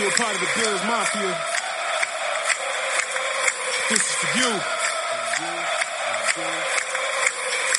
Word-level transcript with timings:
you 0.00 0.08
a 0.08 0.12
part 0.12 0.34
of 0.34 0.40
the 0.40 0.60
Bills 0.60 0.82
Mafia, 0.84 1.36
this 3.90 4.00
is 4.00 4.14
for 4.16 4.38
you. 4.38 4.60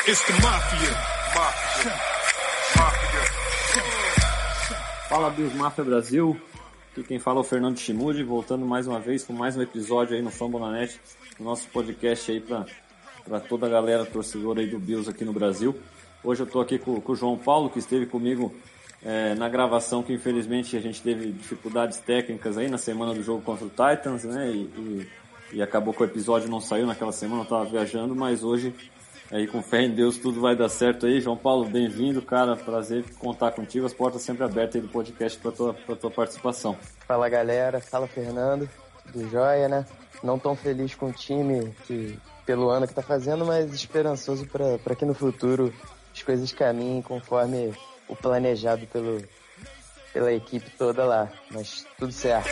It's 0.08 0.24
the 0.26 0.34
Mafia. 0.34 0.92
Mafia. 1.36 1.94
Mafia. 2.78 3.24
Fala 5.10 5.30
Bills 5.32 5.56
Mafia 5.56 5.84
Brasil. 5.84 6.40
Aqui 6.92 7.04
quem 7.04 7.20
fala 7.20 7.40
é 7.40 7.42
o 7.42 7.44
Fernando 7.44 7.80
Chimude, 7.80 8.24
voltando 8.24 8.66
mais 8.66 8.86
uma 8.88 9.00
vez 9.00 9.24
com 9.24 9.34
mais 9.34 9.58
um 9.58 9.62
episódio 9.62 10.16
aí 10.16 10.22
no 10.22 10.30
Fambonanet, 10.30 11.00
no 11.40 11.46
nosso 11.46 11.68
podcast 11.70 12.32
aí 12.32 12.42
para 12.42 13.40
toda 13.40 13.66
a 13.66 13.70
galera 13.70 14.06
torcedora 14.06 14.60
aí 14.60 14.68
do 14.68 14.78
Bills 14.78 15.10
aqui 15.10 15.26
no 15.26 15.34
Brasil. 15.34 15.76
Hoje 16.24 16.44
eu 16.44 16.46
estou 16.46 16.62
aqui 16.62 16.78
com, 16.78 17.02
com, 17.02 17.14
o 17.14 17.16
João 17.16 17.38
Paulo, 17.38 17.70
que 17.70 17.80
esteve 17.80 18.06
comigo 18.06 18.54
é, 19.04 19.34
na 19.36 19.50
gravação, 19.50 20.04
que 20.04 20.14
infelizmente 20.14 20.78
a 20.78 20.82
gente 20.82 21.02
teve 21.02 21.32
dificuldades 21.32 22.00
técnicas 22.00 22.58
aí 22.58 22.70
na 22.70 22.78
semana 22.78 23.14
do 23.14 23.24
jogo 23.24 23.42
contra 23.42 23.66
o 23.66 23.70
Titans, 23.70 24.24
né? 24.24 24.52
E, 24.52 24.58
e, 24.58 25.10
e 25.54 25.62
acabou 25.62 25.94
que 25.94 26.02
o 26.02 26.06
episódio 26.06 26.50
não 26.50 26.62
saiu 26.62 26.86
naquela 26.86 27.12
semana, 27.12 27.42
eu 27.42 27.44
estava 27.44 27.66
viajando, 27.66 28.16
mas 28.16 28.44
hoje 28.44 28.74
Aí 29.32 29.48
com 29.48 29.64
fé 29.64 29.84
em 29.84 29.96
Deus 29.96 30.18
tudo 30.18 30.42
vai 30.42 30.58
dar 30.58 30.68
certo 30.68 31.06
aí. 31.06 31.22
João 31.22 31.38
Paulo, 31.38 31.64
bem-vindo, 31.66 32.22
cara. 32.22 32.58
Prazer 32.58 33.06
contar 33.18 33.52
contigo. 33.52 33.86
As 33.86 33.94
portas 33.94 34.22
sempre 34.22 34.44
abertas 34.44 34.76
aí 34.76 34.82
do 34.82 34.90
podcast 34.90 35.40
para 35.40 35.52
tua, 35.54 35.74
pra 35.74 35.96
tua 35.96 36.12
participação. 36.12 36.78
Fala 37.08 37.30
galera, 37.30 37.80
fala 37.80 38.08
Fernando, 38.08 38.70
do 39.14 39.30
Joia, 39.30 39.70
né? 39.70 39.86
Não 40.22 40.38
tão 40.38 40.54
feliz 40.54 40.96
com 40.96 41.08
o 41.08 41.14
time 41.14 41.74
que, 41.88 42.20
pelo 42.46 42.70
ano 42.70 42.86
que 42.86 42.94
tá 42.94 43.02
fazendo, 43.02 43.46
mas 43.46 43.74
esperançoso 43.74 44.46
para 44.46 44.96
que 44.96 45.06
no 45.06 45.14
futuro 45.14 45.74
as 46.14 46.22
coisas 46.22 46.52
caminhem 46.52 47.02
conforme 47.02 47.74
o 48.12 48.16
planejado 48.16 48.86
pelo, 48.88 49.24
pela 50.14 50.34
equipe 50.34 50.70
toda 50.72 51.06
lá. 51.06 51.32
Mas 51.50 51.86
tudo 51.98 52.12
certo. 52.12 52.50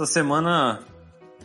Essa 0.00 0.14
semana 0.14 0.80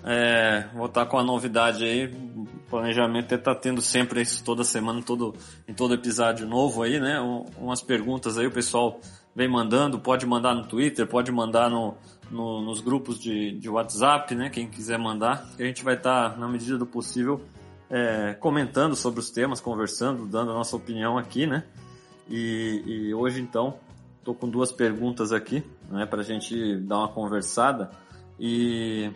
é, 0.01 0.69
vou 0.73 0.85
estar 0.85 1.05
com 1.07 1.19
a 1.19 1.23
novidade 1.25 1.83
aí. 1.83 2.05
O 2.05 2.47
planejamento 2.69 3.33
é 3.33 3.35
estar 3.35 3.53
tá 3.53 3.59
tendo 3.59 3.81
sempre 3.81 4.21
isso 4.21 4.41
toda 4.45 4.63
semana, 4.63 5.03
todo, 5.03 5.35
em 5.67 5.73
todo 5.73 5.93
episódio 5.93 6.47
novo 6.47 6.81
aí, 6.81 6.97
né? 6.97 7.19
Um, 7.19 7.43
umas 7.57 7.81
perguntas 7.81 8.37
aí, 8.37 8.47
o 8.47 8.51
pessoal 8.51 9.01
vem 9.35 9.49
mandando, 9.49 9.99
pode 9.99 10.25
mandar 10.25 10.55
no 10.55 10.65
Twitter, 10.65 11.05
pode 11.05 11.33
mandar 11.33 11.69
no, 11.69 11.95
no, 12.31 12.61
nos 12.61 12.79
grupos 12.79 13.19
de, 13.19 13.51
de 13.59 13.69
WhatsApp, 13.69 14.33
né? 14.33 14.49
Quem 14.49 14.69
quiser 14.69 14.97
mandar, 14.97 15.45
a 15.59 15.61
gente 15.61 15.83
vai 15.83 15.95
estar, 15.95 16.29
tá, 16.29 16.37
na 16.37 16.47
medida 16.47 16.77
do 16.77 16.85
possível, 16.85 17.41
é, 17.89 18.35
comentando 18.35 18.95
sobre 18.95 19.19
os 19.19 19.29
temas, 19.29 19.59
conversando, 19.59 20.25
dando 20.25 20.51
a 20.51 20.53
nossa 20.53 20.77
opinião 20.77 21.17
aqui, 21.17 21.45
né? 21.45 21.65
E, 22.29 22.83
e 22.85 23.13
hoje 23.13 23.41
então, 23.41 23.77
estou 24.17 24.33
com 24.33 24.47
duas 24.47 24.71
perguntas 24.71 25.33
aqui, 25.33 25.61
né? 25.89 26.05
Para 26.05 26.21
a 26.21 26.23
gente 26.23 26.77
dar 26.77 26.99
uma 26.99 27.09
conversada. 27.09 28.04
E, 28.39 29.11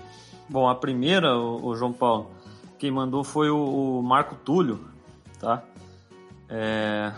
bom, 0.47 0.67
a 0.67 0.75
primeira, 0.75 1.37
o, 1.37 1.67
o 1.67 1.75
João 1.75 1.93
Paulo, 1.93 2.31
quem 2.77 2.91
mandou 2.91 3.23
foi 3.23 3.49
o, 3.49 3.99
o 3.99 4.03
Marco 4.03 4.35
Túlio, 4.35 4.79
tá? 5.39 5.63
É, 6.47 7.11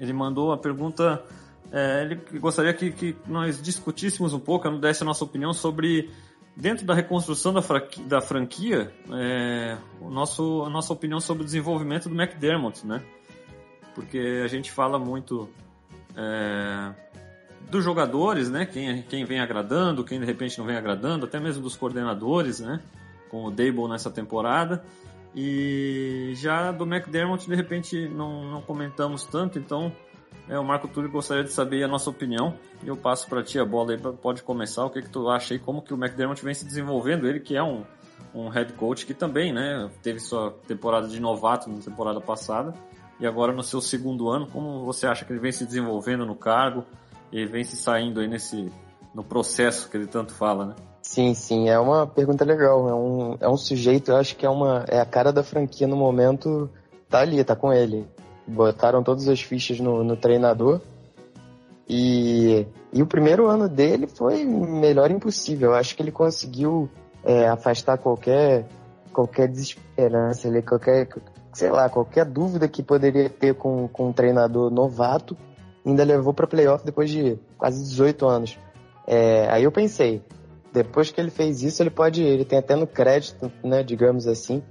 ele 0.00 0.12
mandou 0.12 0.52
a 0.52 0.56
pergunta, 0.56 1.22
é, 1.70 2.02
ele 2.02 2.14
gostaria 2.38 2.72
que, 2.72 2.90
que 2.92 3.16
nós 3.26 3.60
discutíssemos 3.60 4.32
um 4.32 4.40
pouco, 4.40 4.68
desse 4.78 5.02
a 5.02 5.06
nossa 5.06 5.24
opinião 5.24 5.52
sobre, 5.52 6.10
dentro 6.56 6.86
da 6.86 6.94
reconstrução 6.94 7.52
da, 7.52 7.60
franquia, 7.60 8.04
da 8.04 8.20
franquia 8.20 8.92
é, 9.12 9.76
o 10.00 10.08
nosso, 10.08 10.62
a 10.64 10.70
nossa 10.70 10.92
opinião 10.92 11.20
sobre 11.20 11.42
o 11.42 11.46
desenvolvimento 11.46 12.08
do 12.08 12.20
McDermott, 12.20 12.86
né? 12.86 13.02
Porque 13.94 14.42
a 14.44 14.46
gente 14.46 14.70
fala 14.70 14.98
muito 14.98 15.48
é, 16.16 16.94
dos 17.70 17.84
jogadores, 17.84 18.50
né? 18.50 18.66
Quem, 18.66 19.02
quem 19.02 19.24
vem 19.24 19.40
agradando, 19.40 20.04
quem 20.04 20.18
de 20.18 20.26
repente 20.26 20.58
não 20.58 20.66
vem 20.66 20.76
agradando, 20.76 21.26
até 21.26 21.38
mesmo 21.38 21.62
dos 21.62 21.76
coordenadores, 21.76 22.60
né? 22.60 22.80
Com 23.30 23.44
o 23.44 23.50
Dable 23.50 23.88
nessa 23.88 24.10
temporada. 24.10 24.82
E 25.34 26.32
já 26.36 26.72
do 26.72 26.84
McDermott, 26.84 27.48
de 27.48 27.54
repente, 27.54 28.08
não, 28.08 28.50
não 28.50 28.62
comentamos 28.62 29.24
tanto, 29.24 29.58
então 29.58 29.92
é, 30.48 30.58
o 30.58 30.64
Marco 30.64 30.88
Túlio 30.88 31.10
gostaria 31.10 31.44
de 31.44 31.52
saber 31.52 31.82
a 31.84 31.88
nossa 31.88 32.08
opinião. 32.08 32.54
E 32.82 32.88
eu 32.88 32.96
passo 32.96 33.28
para 33.28 33.42
ti 33.42 33.58
a 33.58 33.64
bola 33.64 33.92
aí, 33.92 33.98
pra, 33.98 34.12
pode 34.12 34.42
começar. 34.42 34.84
O 34.84 34.90
que, 34.90 35.02
que 35.02 35.10
tu 35.10 35.28
acha 35.28 35.54
aí, 35.54 35.60
como 35.60 35.82
que 35.82 35.92
o 35.92 35.96
McDermott 35.96 36.42
vem 36.42 36.54
se 36.54 36.64
desenvolvendo? 36.64 37.28
Ele 37.28 37.40
que 37.40 37.54
é 37.54 37.62
um, 37.62 37.84
um 38.34 38.48
head 38.48 38.72
coach 38.72 39.04
que 39.04 39.12
também, 39.12 39.52
né? 39.52 39.90
Teve 40.02 40.18
sua 40.20 40.52
temporada 40.66 41.06
de 41.06 41.20
novato 41.20 41.70
na 41.70 41.78
temporada 41.80 42.20
passada. 42.20 42.72
E 43.20 43.26
agora 43.26 43.52
no 43.52 43.62
seu 43.62 43.80
segundo 43.80 44.30
ano, 44.30 44.46
como 44.46 44.84
você 44.84 45.06
acha 45.06 45.24
que 45.24 45.32
ele 45.32 45.40
vem 45.40 45.52
se 45.52 45.66
desenvolvendo 45.66 46.24
no 46.24 46.34
cargo? 46.34 46.84
E 47.32 47.44
vem 47.46 47.64
se 47.64 47.76
saindo 47.76 48.20
aí 48.20 48.28
nesse 48.28 48.70
no 49.14 49.24
processo 49.24 49.90
que 49.90 49.96
ele 49.96 50.06
tanto 50.06 50.32
fala, 50.32 50.66
né? 50.66 50.74
Sim, 51.02 51.34
sim, 51.34 51.68
é 51.68 51.78
uma 51.78 52.06
pergunta 52.06 52.44
legal. 52.44 52.88
É 52.88 52.94
um, 52.94 53.36
é 53.40 53.48
um 53.48 53.56
sujeito, 53.56 54.10
eu 54.10 54.16
acho 54.16 54.36
que 54.36 54.44
é 54.44 54.50
uma 54.50 54.84
é 54.88 55.00
a 55.00 55.06
cara 55.06 55.32
da 55.32 55.42
franquia 55.42 55.86
no 55.86 55.96
momento, 55.96 56.70
tá 57.08 57.20
ali, 57.20 57.42
tá 57.42 57.56
com 57.56 57.72
ele. 57.72 58.06
Botaram 58.46 59.02
todas 59.02 59.28
as 59.28 59.40
fichas 59.40 59.80
no, 59.80 60.04
no 60.04 60.16
treinador. 60.16 60.80
E, 61.88 62.66
e 62.92 63.02
o 63.02 63.06
primeiro 63.06 63.46
ano 63.46 63.68
dele 63.68 64.06
foi 64.06 64.44
melhor 64.44 65.10
impossível. 65.10 65.70
Eu 65.70 65.76
acho 65.76 65.96
que 65.96 66.02
ele 66.02 66.12
conseguiu 66.12 66.90
é, 67.24 67.48
afastar 67.48 67.98
qualquer 67.98 68.66
qualquer 69.12 69.48
desesperança, 69.48 70.48
qualquer 70.62 71.08
sei 71.52 71.70
lá, 71.70 71.88
qualquer 71.88 72.24
dúvida 72.24 72.68
que 72.68 72.82
poderia 72.82 73.28
ter 73.28 73.54
com, 73.54 73.88
com 73.88 74.10
um 74.10 74.12
treinador 74.12 74.70
novato 74.70 75.36
ainda 75.84 76.04
levou 76.04 76.32
para 76.32 76.46
playoff 76.46 76.84
depois 76.84 77.10
de 77.10 77.38
quase 77.56 77.82
18 77.82 78.26
anos. 78.26 78.58
É, 79.06 79.48
aí 79.50 79.64
eu 79.64 79.72
pensei, 79.72 80.22
depois 80.72 81.10
que 81.10 81.20
ele 81.20 81.30
fez 81.30 81.62
isso, 81.62 81.82
ele 81.82 81.90
pode, 81.90 82.22
ele 82.22 82.44
tem 82.44 82.58
até 82.58 82.76
no 82.76 82.86
crédito, 82.86 83.50
né, 83.64 83.82
digamos 83.82 84.26
assim, 84.26 84.62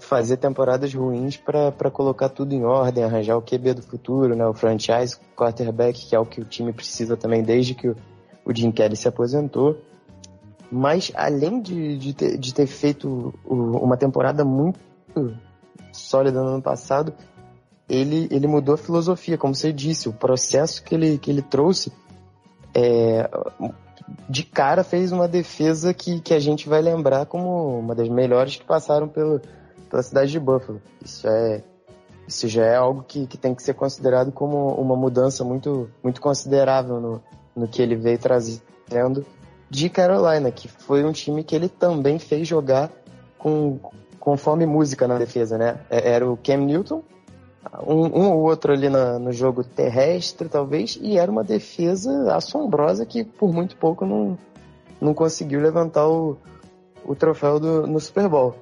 fazer 0.00 0.36
temporadas 0.38 0.92
ruins 0.92 1.36
para 1.36 1.90
colocar 1.90 2.28
tudo 2.28 2.54
em 2.54 2.64
ordem, 2.64 3.04
arranjar 3.04 3.36
o 3.36 3.42
QB 3.42 3.74
do 3.74 3.82
futuro, 3.82 4.34
né, 4.34 4.46
o 4.46 4.54
franchise 4.54 5.16
quarterback, 5.36 6.06
que 6.06 6.16
é 6.16 6.18
o 6.18 6.26
que 6.26 6.40
o 6.40 6.44
time 6.44 6.72
precisa 6.72 7.16
também 7.16 7.42
desde 7.42 7.74
que 7.74 7.88
o, 7.88 7.96
o 8.44 8.54
Jim 8.54 8.72
Kelly 8.72 8.96
se 8.96 9.06
aposentou. 9.06 9.78
Mas 10.70 11.10
além 11.14 11.60
de, 11.60 11.96
de, 11.96 12.12
ter, 12.12 12.36
de 12.36 12.52
ter 12.52 12.66
feito 12.66 13.32
uma 13.44 13.96
temporada 13.96 14.44
muito 14.44 14.78
sólida 15.92 16.42
no 16.42 16.48
ano 16.48 16.62
passado, 16.62 17.14
ele, 17.88 18.28
ele 18.30 18.46
mudou 18.46 18.74
a 18.74 18.78
filosofia, 18.78 19.38
como 19.38 19.54
você 19.54 19.72
disse, 19.72 20.08
o 20.08 20.12
processo 20.12 20.82
que 20.82 20.94
ele, 20.94 21.18
que 21.18 21.30
ele 21.30 21.42
trouxe 21.42 21.92
é, 22.74 23.28
de 24.28 24.42
cara 24.42 24.84
fez 24.84 25.10
uma 25.12 25.26
defesa 25.26 25.94
que, 25.94 26.20
que 26.20 26.34
a 26.34 26.38
gente 26.38 26.68
vai 26.68 26.82
lembrar 26.82 27.26
como 27.26 27.78
uma 27.78 27.94
das 27.94 28.08
melhores 28.08 28.56
que 28.56 28.64
passaram 28.64 29.08
pelo, 29.08 29.40
pela 29.88 30.02
cidade 30.02 30.30
de 30.30 30.38
Buffalo. 30.40 30.80
Isso 31.02 31.26
é 31.26 31.62
isso 32.26 32.46
já 32.46 32.66
é 32.66 32.76
algo 32.76 33.02
que, 33.08 33.26
que 33.26 33.38
tem 33.38 33.54
que 33.54 33.62
ser 33.62 33.72
considerado 33.72 34.30
como 34.30 34.74
uma 34.74 34.94
mudança 34.94 35.42
muito, 35.42 35.88
muito 36.02 36.20
considerável 36.20 37.00
no, 37.00 37.22
no 37.56 37.66
que 37.66 37.80
ele 37.80 37.96
veio 37.96 38.18
trazendo 38.18 39.24
de 39.70 39.88
Carolina, 39.88 40.50
que 40.50 40.68
foi 40.68 41.04
um 41.04 41.12
time 41.12 41.42
que 41.42 41.56
ele 41.56 41.70
também 41.70 42.18
fez 42.18 42.46
jogar 42.46 42.90
com, 43.38 43.78
conforme 44.20 44.66
música 44.66 45.08
na 45.08 45.16
defesa, 45.16 45.56
né? 45.56 45.80
É, 45.88 46.10
era 46.10 46.30
o 46.30 46.36
Cam 46.36 46.58
Newton, 46.58 47.02
um, 47.86 48.06
um 48.06 48.30
ou 48.32 48.42
outro 48.42 48.72
ali 48.72 48.88
na, 48.88 49.18
no 49.18 49.32
jogo 49.32 49.62
terrestre, 49.64 50.48
talvez, 50.48 50.98
e 51.00 51.18
era 51.18 51.30
uma 51.30 51.44
defesa 51.44 52.34
assombrosa 52.34 53.04
que 53.04 53.24
por 53.24 53.52
muito 53.52 53.76
pouco 53.76 54.06
não, 54.06 54.38
não 55.00 55.14
conseguiu 55.14 55.60
levantar 55.60 56.08
o, 56.08 56.36
o 57.04 57.14
troféu 57.14 57.58
do, 57.58 57.86
no 57.86 58.00
Super 58.00 58.28
Bowl. 58.28 58.54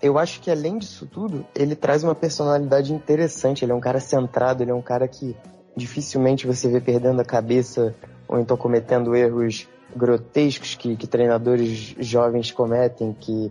Eu 0.00 0.16
acho 0.16 0.40
que 0.40 0.50
além 0.50 0.78
disso 0.78 1.06
tudo, 1.06 1.44
ele 1.54 1.74
traz 1.74 2.04
uma 2.04 2.14
personalidade 2.14 2.92
interessante. 2.92 3.64
Ele 3.64 3.72
é 3.72 3.74
um 3.74 3.80
cara 3.80 3.98
centrado, 3.98 4.62
ele 4.62 4.70
é 4.70 4.74
um 4.74 4.82
cara 4.82 5.08
que 5.08 5.36
dificilmente 5.76 6.46
você 6.46 6.68
vê 6.68 6.80
perdendo 6.80 7.20
a 7.20 7.24
cabeça 7.24 7.94
ou 8.28 8.38
então 8.38 8.56
cometendo 8.56 9.16
erros 9.16 9.66
grotescos 9.96 10.74
que, 10.74 10.96
que 10.96 11.06
treinadores 11.06 11.94
jovens 11.98 12.52
cometem, 12.52 13.16
que, 13.18 13.50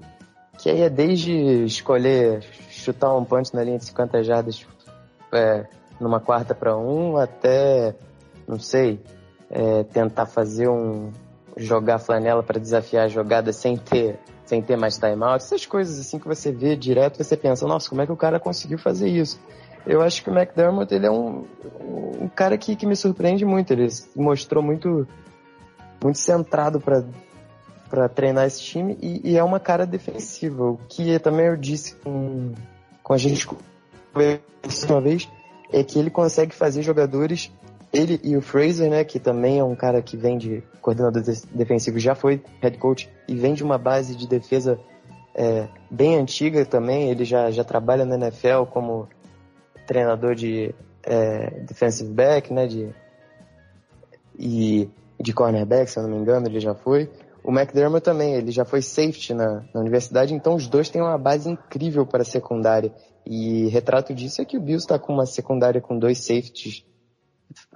que 0.58 0.70
aí 0.70 0.82
é 0.82 0.90
desde 0.90 1.66
escolher 1.66 2.44
chutar 2.88 3.16
um 3.16 3.26
punch 3.26 3.54
na 3.54 3.64
linha 3.64 3.78
de 3.78 3.86
50 3.86 4.24
jardas 4.24 4.66
é, 5.34 5.66
numa 6.00 6.20
quarta 6.20 6.56
para 6.56 6.78
um 6.78 7.18
até, 7.18 7.96
não 8.48 8.60
sei, 8.60 9.02
é, 9.50 9.84
tentar 9.84 10.26
fazer 10.26 10.70
um 10.70 11.12
jogar 11.58 12.00
flanela 12.00 12.44
para 12.44 12.60
desafiar 12.60 13.06
a 13.06 13.08
jogada 13.08 13.52
sem 13.52 13.78
ter 13.78 14.20
sem 14.46 14.62
ter 14.62 14.78
mais 14.78 14.98
timeout, 14.98 15.44
essas 15.44 15.66
coisas 15.66 16.00
assim 16.00 16.18
que 16.18 16.26
você 16.26 16.54
vê 16.54 16.74
direto, 16.74 17.22
você 17.22 17.36
pensa, 17.36 17.68
nossa, 17.68 17.90
como 17.90 18.02
é 18.02 18.06
que 18.06 18.14
o 18.14 18.16
cara 18.16 18.40
conseguiu 18.40 18.78
fazer 18.78 19.10
isso? 19.10 19.38
Eu 19.86 20.02
acho 20.02 20.24
que 20.24 20.30
o 20.30 20.34
McDermott 20.34 20.94
ele 20.94 21.06
é 21.06 21.12
um, 21.12 21.44
um 22.22 22.30
cara 22.30 22.58
que, 22.58 22.74
que 22.74 22.86
me 22.86 22.96
surpreende 22.96 23.44
muito, 23.44 23.74
ele 23.74 23.90
mostrou 24.16 24.64
muito 24.64 25.06
muito 26.02 26.18
centrado 26.18 26.80
para 26.80 27.04
para 27.90 28.08
treinar 28.10 28.46
esse 28.46 28.62
time 28.62 28.98
e, 29.02 29.32
e, 29.32 29.38
é 29.38 29.44
uma 29.44 29.60
cara 29.60 29.86
defensiva, 29.86 30.64
o 30.64 30.78
que 30.90 31.18
também 31.20 31.48
eu 31.48 31.56
disse 31.56 31.96
com, 31.96 32.54
com 33.08 33.14
a 33.14 33.18
gente 33.18 33.48
uma 34.90 35.00
vez, 35.00 35.30
é 35.72 35.82
que 35.82 35.98
ele 35.98 36.10
consegue 36.10 36.54
fazer 36.54 36.82
jogadores 36.82 37.50
ele 37.94 38.20
e 38.22 38.36
o 38.36 38.42
Fraser, 38.42 38.90
né, 38.90 39.06
que 39.06 39.18
também 39.18 39.60
é 39.60 39.64
um 39.64 39.78
cara 39.78 40.02
que 40.02 40.18
vem 40.18 40.38
de 40.38 40.62
coordenador 40.82 41.24
defensivo, 41.54 41.98
já 42.00 42.14
foi 42.16 42.44
head 42.62 42.78
coach 42.78 43.10
e 43.26 43.34
vem 43.34 43.54
de 43.54 43.64
uma 43.64 43.78
base 43.78 44.14
de 44.14 44.28
defesa 44.28 44.78
é, 45.34 45.70
bem 45.90 46.18
antiga 46.18 46.66
também. 46.66 47.10
Ele 47.10 47.24
já, 47.24 47.50
já 47.50 47.64
trabalha 47.64 48.04
na 48.04 48.16
NFL 48.16 48.64
como 48.70 49.08
treinador 49.86 50.36
de 50.36 50.76
é, 51.02 51.62
defensive 51.62 52.12
back, 52.12 52.54
né, 52.54 52.68
de, 52.68 52.90
e 54.38 54.90
de 55.18 55.32
cornerback, 55.32 55.90
se 55.90 55.98
eu 55.98 56.04
não 56.04 56.10
me 56.10 56.18
engano, 56.18 56.46
ele 56.46 56.60
já 56.60 56.76
foi. 56.76 57.10
O 57.48 57.52
McDermott 57.58 58.04
também, 58.04 58.34
ele 58.34 58.52
já 58.52 58.66
foi 58.66 58.82
safety 58.82 59.34
na, 59.34 59.64
na 59.74 59.80
universidade, 59.80 60.34
então 60.34 60.54
os 60.54 60.68
dois 60.68 60.90
têm 60.90 61.02
uma 61.02 61.18
base 61.18 61.50
incrível 61.50 62.06
para 62.06 62.22
a 62.22 62.26
secundária. 62.26 62.94
E 63.26 63.70
retrato 63.70 64.14
disso 64.14 64.42
é 64.42 64.46
que 64.46 64.58
o 64.58 64.60
Bills 64.60 64.84
está 64.84 65.00
com 65.00 65.14
uma 65.14 65.26
secundária 65.26 65.80
com 65.80 65.98
dois 65.98 66.18
safeties 66.18 66.86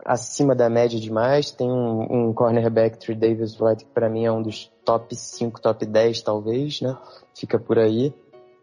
acima 0.03 0.53
da 0.53 0.69
média 0.69 0.99
demais. 0.99 1.51
Tem 1.51 1.71
um, 1.71 2.01
um 2.01 2.33
cornerback, 2.33 2.99
Trey 2.99 3.15
Davis 3.15 3.57
White, 3.61 3.85
que 3.85 3.91
para 3.91 4.09
mim 4.09 4.25
é 4.25 4.31
um 4.31 4.41
dos 4.41 4.69
top 4.83 5.15
5, 5.15 5.61
top 5.61 5.85
10 5.85 6.21
talvez, 6.21 6.81
né? 6.81 6.97
Fica 7.33 7.57
por 7.57 7.79
aí. 7.79 8.13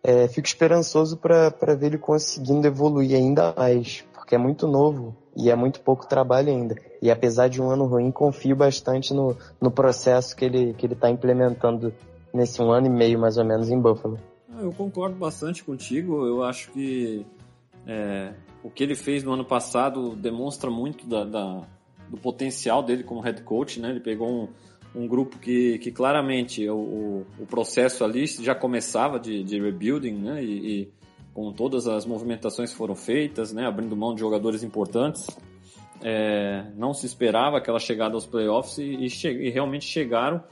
É, 0.04 0.28
fico 0.28 0.46
esperançoso 0.46 1.16
para 1.16 1.75
ver 1.75 1.87
ele 1.87 1.99
conseguindo 1.99 2.66
evoluir 2.66 3.16
ainda 3.16 3.54
mais, 3.56 4.04
porque 4.12 4.34
é 4.34 4.38
muito 4.38 4.69
novo 4.69 5.16
e 5.38 5.50
é 5.50 5.55
muito 5.55 5.81
pouco 5.81 6.06
trabalho 6.06 6.49
ainda. 6.49 6.75
E 7.00 7.11
apesar 7.11 7.49
de 7.49 7.62
um 7.62 7.70
ano 7.70 7.87
ruim, 7.87 8.11
confio 8.11 8.56
bastante 8.56 9.14
no, 9.14 9.37
no 9.61 9.70
processo 9.70 10.35
que 10.35 10.44
ele 10.44 10.75
que 10.75 10.85
ele 10.85 10.94
está 10.94 11.08
implementando 11.08 11.94
nesse 12.35 12.61
um 12.61 12.73
ano 12.73 12.87
e 12.87 12.90
meio 12.90 13.19
mais 13.19 13.38
ou 13.38 13.44
menos 13.44 13.70
em 13.70 13.81
Buffalo. 13.81 14.19
Ah, 14.52 14.62
eu 14.62 14.73
concordo 14.73 15.14
bastante 15.14 15.62
contigo. 15.62 16.26
Eu 16.26 16.43
acho 16.43 16.70
que 16.73 17.25
é, 17.87 18.32
o 18.62 18.70
que 18.70 18.82
ele 18.82 18.96
fez 18.96 19.23
no 19.23 19.32
ano 19.32 19.44
passado 19.44 20.17
demonstra 20.17 20.70
muito 20.70 21.06
da, 21.06 21.25
da, 21.25 21.62
do 22.08 22.17
potencial 22.17 22.82
dele 22.82 23.05
como 23.05 23.20
head 23.20 23.40
coach, 23.43 23.81
né? 23.81 23.90
Ele 23.90 24.00
pegou 24.00 24.29
um, 24.29 24.49
um 24.94 25.06
grupo 25.06 25.38
que, 25.38 25.79
que 25.79 25.93
claramente 25.93 26.69
o, 26.69 27.25
o 27.38 27.46
processo 27.46 28.05
ali 28.05 28.26
já 28.26 28.55
começava 28.55 29.20
de, 29.20 29.44
de 29.44 29.61
rebuilding, 29.61 30.14
né? 30.14 30.43
E, 30.43 30.82
e, 30.82 30.88
com 31.34 31.52
todas 31.52 31.86
as 31.86 32.04
movimentações 32.04 32.72
foram 32.72 32.94
feitas, 32.94 33.52
né? 33.52 33.66
Abrindo 33.66 33.96
mão 33.96 34.14
de 34.14 34.20
jogadores 34.20 34.62
importantes, 34.62 35.26
é, 36.02 36.66
não 36.76 36.92
se 36.92 37.06
esperava 37.06 37.58
aquela 37.58 37.78
chegada 37.78 38.14
aos 38.14 38.26
playoffs 38.26 38.78
e, 38.78 39.04
e, 39.04 39.10
che 39.10 39.28
e 39.28 39.50
realmente 39.50 39.84
chegaram 39.84 40.42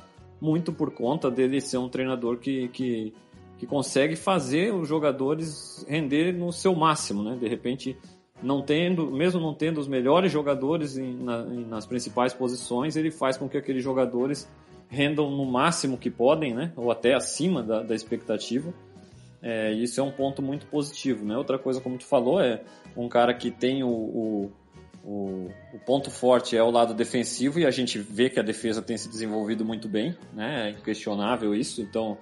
muito 0.41 0.73
por 0.73 0.93
conta 0.93 1.31
dele 1.31 1.61
ser 1.61 1.79
um 1.79 1.89
treinador 1.89 2.39
que, 2.39 2.69
que 2.69 3.15
que 3.59 3.67
consegue 3.67 4.17
fazer 4.17 4.75
os 4.75 4.89
jogadores 4.89 5.85
render 5.89 6.33
no 6.33 6.53
seu 6.53 6.75
máximo, 6.75 7.23
né? 7.23 7.37
De 7.37 7.49
repente, 7.49 7.97
não 8.43 8.61
tendo, 8.63 9.11
mesmo 9.11 9.41
não 9.41 9.55
tendo 9.55 9.81
os 9.81 9.89
melhores 9.89 10.31
jogadores 10.31 10.97
em, 10.99 11.15
na, 11.17 11.41
em, 11.43 11.65
nas 11.65 11.87
principais 11.87 12.35
posições, 12.35 12.97
ele 12.97 13.11
faz 13.11 13.37
com 13.37 13.49
que 13.49 13.57
aqueles 13.57 13.83
jogadores 13.83 14.49
rendam 14.89 15.31
no 15.31 15.45
máximo 15.47 15.97
que 15.97 16.11
podem, 16.11 16.55
né? 16.55 16.73
Ou 16.77 16.91
até 16.91 17.15
acima 17.15 17.63
da, 17.63 17.83
da 17.83 17.95
expectativa. 17.95 18.73
É, 19.49 19.71
isso 19.71 20.01
é 20.01 20.03
um 20.03 20.11
ponto 20.11 20.43
muito 20.43 20.67
positivo, 20.67 21.25
né? 21.25 21.39
Outra 21.39 21.57
coisa, 21.57 21.81
como 21.81 21.97
tu 21.97 22.05
falou, 22.05 22.41
é 22.41 22.63
um 22.97 23.09
cara 23.09 23.33
que 23.33 23.49
tem 23.49 23.85
o, 23.85 23.89
o, 23.89 24.53
o, 25.05 25.51
o 25.73 25.79
ponto 25.87 26.11
forte 26.11 26.57
é 26.57 26.63
o 26.65 26.69
lado 26.69 26.93
defensivo 26.93 27.61
e 27.61 27.65
a 27.65 27.71
gente 27.71 27.97
vê 27.97 28.29
que 28.29 28.41
a 28.41 28.43
defesa 28.43 28.83
tem 28.83 28.99
se 28.99 29.09
desenvolvido 29.09 29.65
muito 29.65 29.89
bem, 29.89 30.17
né? 30.35 30.67
É 30.67 30.71
inquestionável 30.71 31.55
isso. 31.55 31.81
Então, 31.81 32.19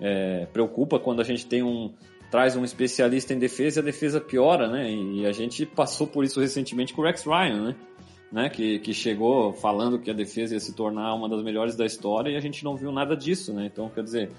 é, 0.00 0.46
preocupa 0.46 0.98
quando 0.98 1.20
a 1.20 1.24
gente 1.24 1.44
tem 1.44 1.62
um 1.62 1.92
traz 2.30 2.56
um 2.56 2.64
especialista 2.64 3.34
em 3.34 3.38
defesa 3.38 3.80
e 3.80 3.82
a 3.82 3.84
defesa 3.84 4.18
piora, 4.18 4.66
né? 4.66 4.90
E 4.90 5.26
a 5.26 5.32
gente 5.32 5.66
passou 5.66 6.06
por 6.06 6.24
isso 6.24 6.40
recentemente 6.40 6.94
com 6.94 7.02
o 7.02 7.04
Rex 7.04 7.26
Ryan, 7.26 7.66
né? 7.66 7.76
né? 8.32 8.48
Que, 8.48 8.78
que 8.78 8.94
chegou 8.94 9.52
falando 9.52 9.98
que 9.98 10.10
a 10.10 10.14
defesa 10.14 10.54
ia 10.54 10.60
se 10.60 10.72
tornar 10.72 11.12
uma 11.12 11.28
das 11.28 11.42
melhores 11.42 11.76
da 11.76 11.84
história 11.84 12.30
e 12.30 12.36
a 12.36 12.40
gente 12.40 12.64
não 12.64 12.74
viu 12.78 12.90
nada 12.90 13.14
disso, 13.14 13.52
né? 13.52 13.66
Então, 13.70 13.90
quer 13.90 14.02
dizer, 14.02 14.30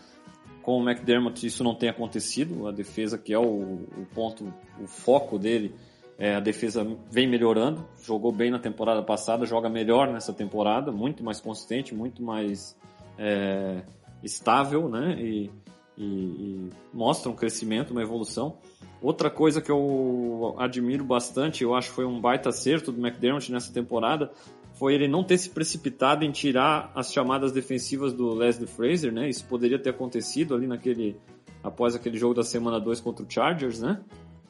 com 0.64 0.80
o 0.80 0.90
McDermott 0.90 1.46
isso 1.46 1.64
não 1.64 1.76
tem 1.76 1.90
acontecido, 1.90 2.68
a 2.68 2.72
defesa 2.72 3.18
que 3.18 3.34
é 3.34 3.38
o, 3.38 3.44
o 3.44 4.08
ponto, 4.16 4.52
o 4.82 4.88
foco 4.88 5.38
dele, 5.38 5.76
é, 6.18 6.36
a 6.36 6.40
defesa 6.40 6.88
vem 7.12 7.28
melhorando, 7.28 7.86
jogou 8.02 8.32
bem 8.32 8.50
na 8.50 8.60
temporada 8.60 9.04
passada, 9.04 9.46
joga 9.46 9.70
melhor 9.70 10.12
nessa 10.12 10.32
temporada, 10.32 10.92
muito 10.92 11.24
mais 11.24 11.42
consistente, 11.42 11.94
muito 11.94 12.24
mais 12.24 12.78
é, 13.18 13.84
estável, 14.24 14.88
né? 14.88 15.16
E, 15.20 15.52
e, 15.98 16.04
e, 16.06 16.70
mostra 16.94 17.30
um 17.30 17.36
crescimento, 17.36 17.92
uma 17.92 18.02
evolução. 18.02 18.58
Outra 19.02 19.30
coisa 19.30 19.62
que 19.62 19.70
eu 19.72 20.56
admiro 20.58 21.04
bastante, 21.04 21.64
eu 21.64 21.76
acho 21.76 21.90
que 21.90 21.96
foi 21.96 22.06
um 22.06 22.22
baita 22.22 22.50
acerto 22.50 22.92
do 22.92 23.06
McDermott 23.06 23.52
nessa 23.52 23.74
temporada, 23.74 24.32
foi 24.74 24.96
ele 24.96 25.08
não 25.08 25.24
ter 25.24 25.38
se 25.38 25.50
precipitado 25.50 26.26
em 26.26 26.32
tirar 26.32 26.92
as 26.96 27.12
chamadas 27.12 27.52
defensivas 27.52 28.14
do 28.14 28.34
Leslie 28.34 28.68
Fraser, 28.68 29.12
né? 29.12 29.30
Isso 29.30 29.46
poderia 29.46 29.80
ter 29.80 29.92
acontecido 29.92 30.56
ali 30.56 30.68
naquele 30.68 31.16
após 31.64 31.96
aquele 31.96 32.18
jogo 32.18 32.34
da 32.34 32.44
semana 32.44 32.80
2 32.80 33.00
contra 33.00 33.26
o 33.26 33.30
Chargers, 33.30 33.80
né? 33.80 34.02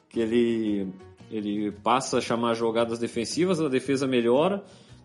Que 0.08 0.20
ele 0.20 0.88
ele 1.30 1.72
passa 1.72 2.18
a 2.18 2.20
chamar 2.20 2.54
jogadas 2.54 2.98
defensivas, 2.98 3.60
a 3.60 3.68
defesa 3.68 4.06
melhora 4.06 4.62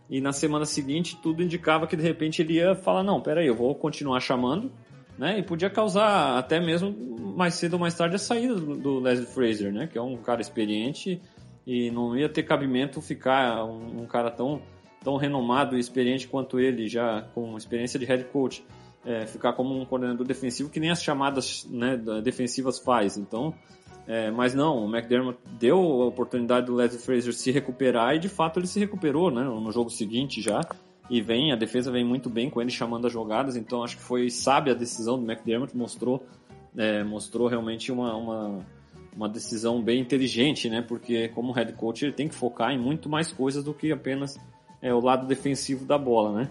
e 0.09 0.19
na 0.19 0.31
semana 0.31 0.65
seguinte 0.65 1.17
tudo 1.21 1.43
indicava 1.43 1.85
que 1.85 1.95
de 1.95 2.03
repente 2.03 2.41
ele 2.41 2.53
ia 2.53 2.75
falar: 2.75 3.03
não, 3.03 3.21
peraí, 3.21 3.47
eu 3.47 3.55
vou 3.55 3.75
continuar 3.75 4.19
chamando, 4.19 4.71
né? 5.17 5.37
E 5.37 5.43
podia 5.43 5.69
causar 5.69 6.37
até 6.37 6.59
mesmo 6.59 6.91
mais 7.35 7.53
cedo 7.53 7.73
ou 7.73 7.79
mais 7.79 7.93
tarde 7.93 8.15
a 8.15 8.19
saída 8.19 8.55
do, 8.55 8.99
Leslie 8.99 9.27
Fraser, 9.27 9.71
né? 9.71 9.87
Que 9.87 9.97
é 9.97 10.01
um 10.01 10.17
cara 10.17 10.41
experiente 10.41 11.21
e 11.65 11.91
não 11.91 12.17
ia 12.17 12.27
ter 12.27 12.43
cabimento 12.43 12.99
ficar 13.01 13.63
um 13.63 14.05
cara 14.07 14.31
tão, 14.31 14.61
tão 15.03 15.17
renomado 15.17 15.77
e 15.77 15.79
experiente 15.79 16.27
quanto 16.27 16.59
ele, 16.59 16.87
já 16.87 17.21
com 17.33 17.57
experiência 17.57 17.99
de 17.99 18.05
head 18.05 18.25
coach, 18.25 18.65
é, 19.05 19.25
ficar 19.25 19.53
como 19.53 19.79
um 19.79 19.85
coordenador 19.85 20.25
defensivo 20.25 20.69
que 20.69 20.79
nem 20.79 20.91
as 20.91 21.01
chamadas 21.01 21.65
né, 21.69 21.97
defensivas 22.21 22.79
faz. 22.79 23.17
Então 23.17 23.53
é, 24.09 24.31
mas 24.31 24.55
não, 24.55 24.85
o 24.85 24.89
McDermott 24.89 25.37
deu 25.59 25.77
a 25.77 26.07
oportunidade 26.07 26.65
do 26.65 26.73
Leslie 26.73 26.99
Fraser 26.99 27.31
se 27.31 27.51
recuperar 27.51 28.15
e 28.15 28.19
de 28.19 28.27
fato 28.27 28.59
ele 28.59 28.65
se 28.65 28.79
recuperou, 28.79 29.29
né? 29.29 29.43
No 29.43 29.71
jogo 29.71 29.91
seguinte 29.91 30.41
já. 30.41 30.61
E 31.11 31.21
vem, 31.21 31.51
a 31.51 31.55
defesa 31.55 31.91
vem 31.91 32.03
muito 32.03 32.27
bem 32.27 32.49
com 32.49 32.59
ele 32.59 32.71
chamando 32.71 33.05
as 33.05 33.13
jogadas, 33.13 33.55
então 33.55 33.83
acho 33.83 33.97
que 33.97 34.01
foi 34.01 34.31
sábia 34.31 34.73
a 34.73 34.75
decisão 34.75 35.23
do 35.23 35.31
McDermott, 35.31 35.77
mostrou, 35.77 36.25
é, 36.75 37.03
mostrou 37.03 37.47
realmente 37.47 37.91
uma, 37.91 38.15
uma, 38.15 38.65
uma 39.15 39.29
decisão 39.29 39.79
bem 39.79 40.01
inteligente, 40.01 40.67
né? 40.71 40.81
Porque 40.81 41.27
como 41.29 41.51
head 41.51 41.71
coach 41.73 42.03
ele 42.03 42.13
tem 42.13 42.27
que 42.27 42.33
focar 42.33 42.71
em 42.71 42.79
muito 42.79 43.07
mais 43.07 43.31
coisas 43.31 43.63
do 43.63 43.75
que 43.75 43.91
apenas 43.91 44.39
é, 44.81 44.93
o 44.93 44.99
lado 44.99 45.27
defensivo 45.27 45.85
da 45.85 45.97
bola, 45.97 46.41
né? 46.41 46.49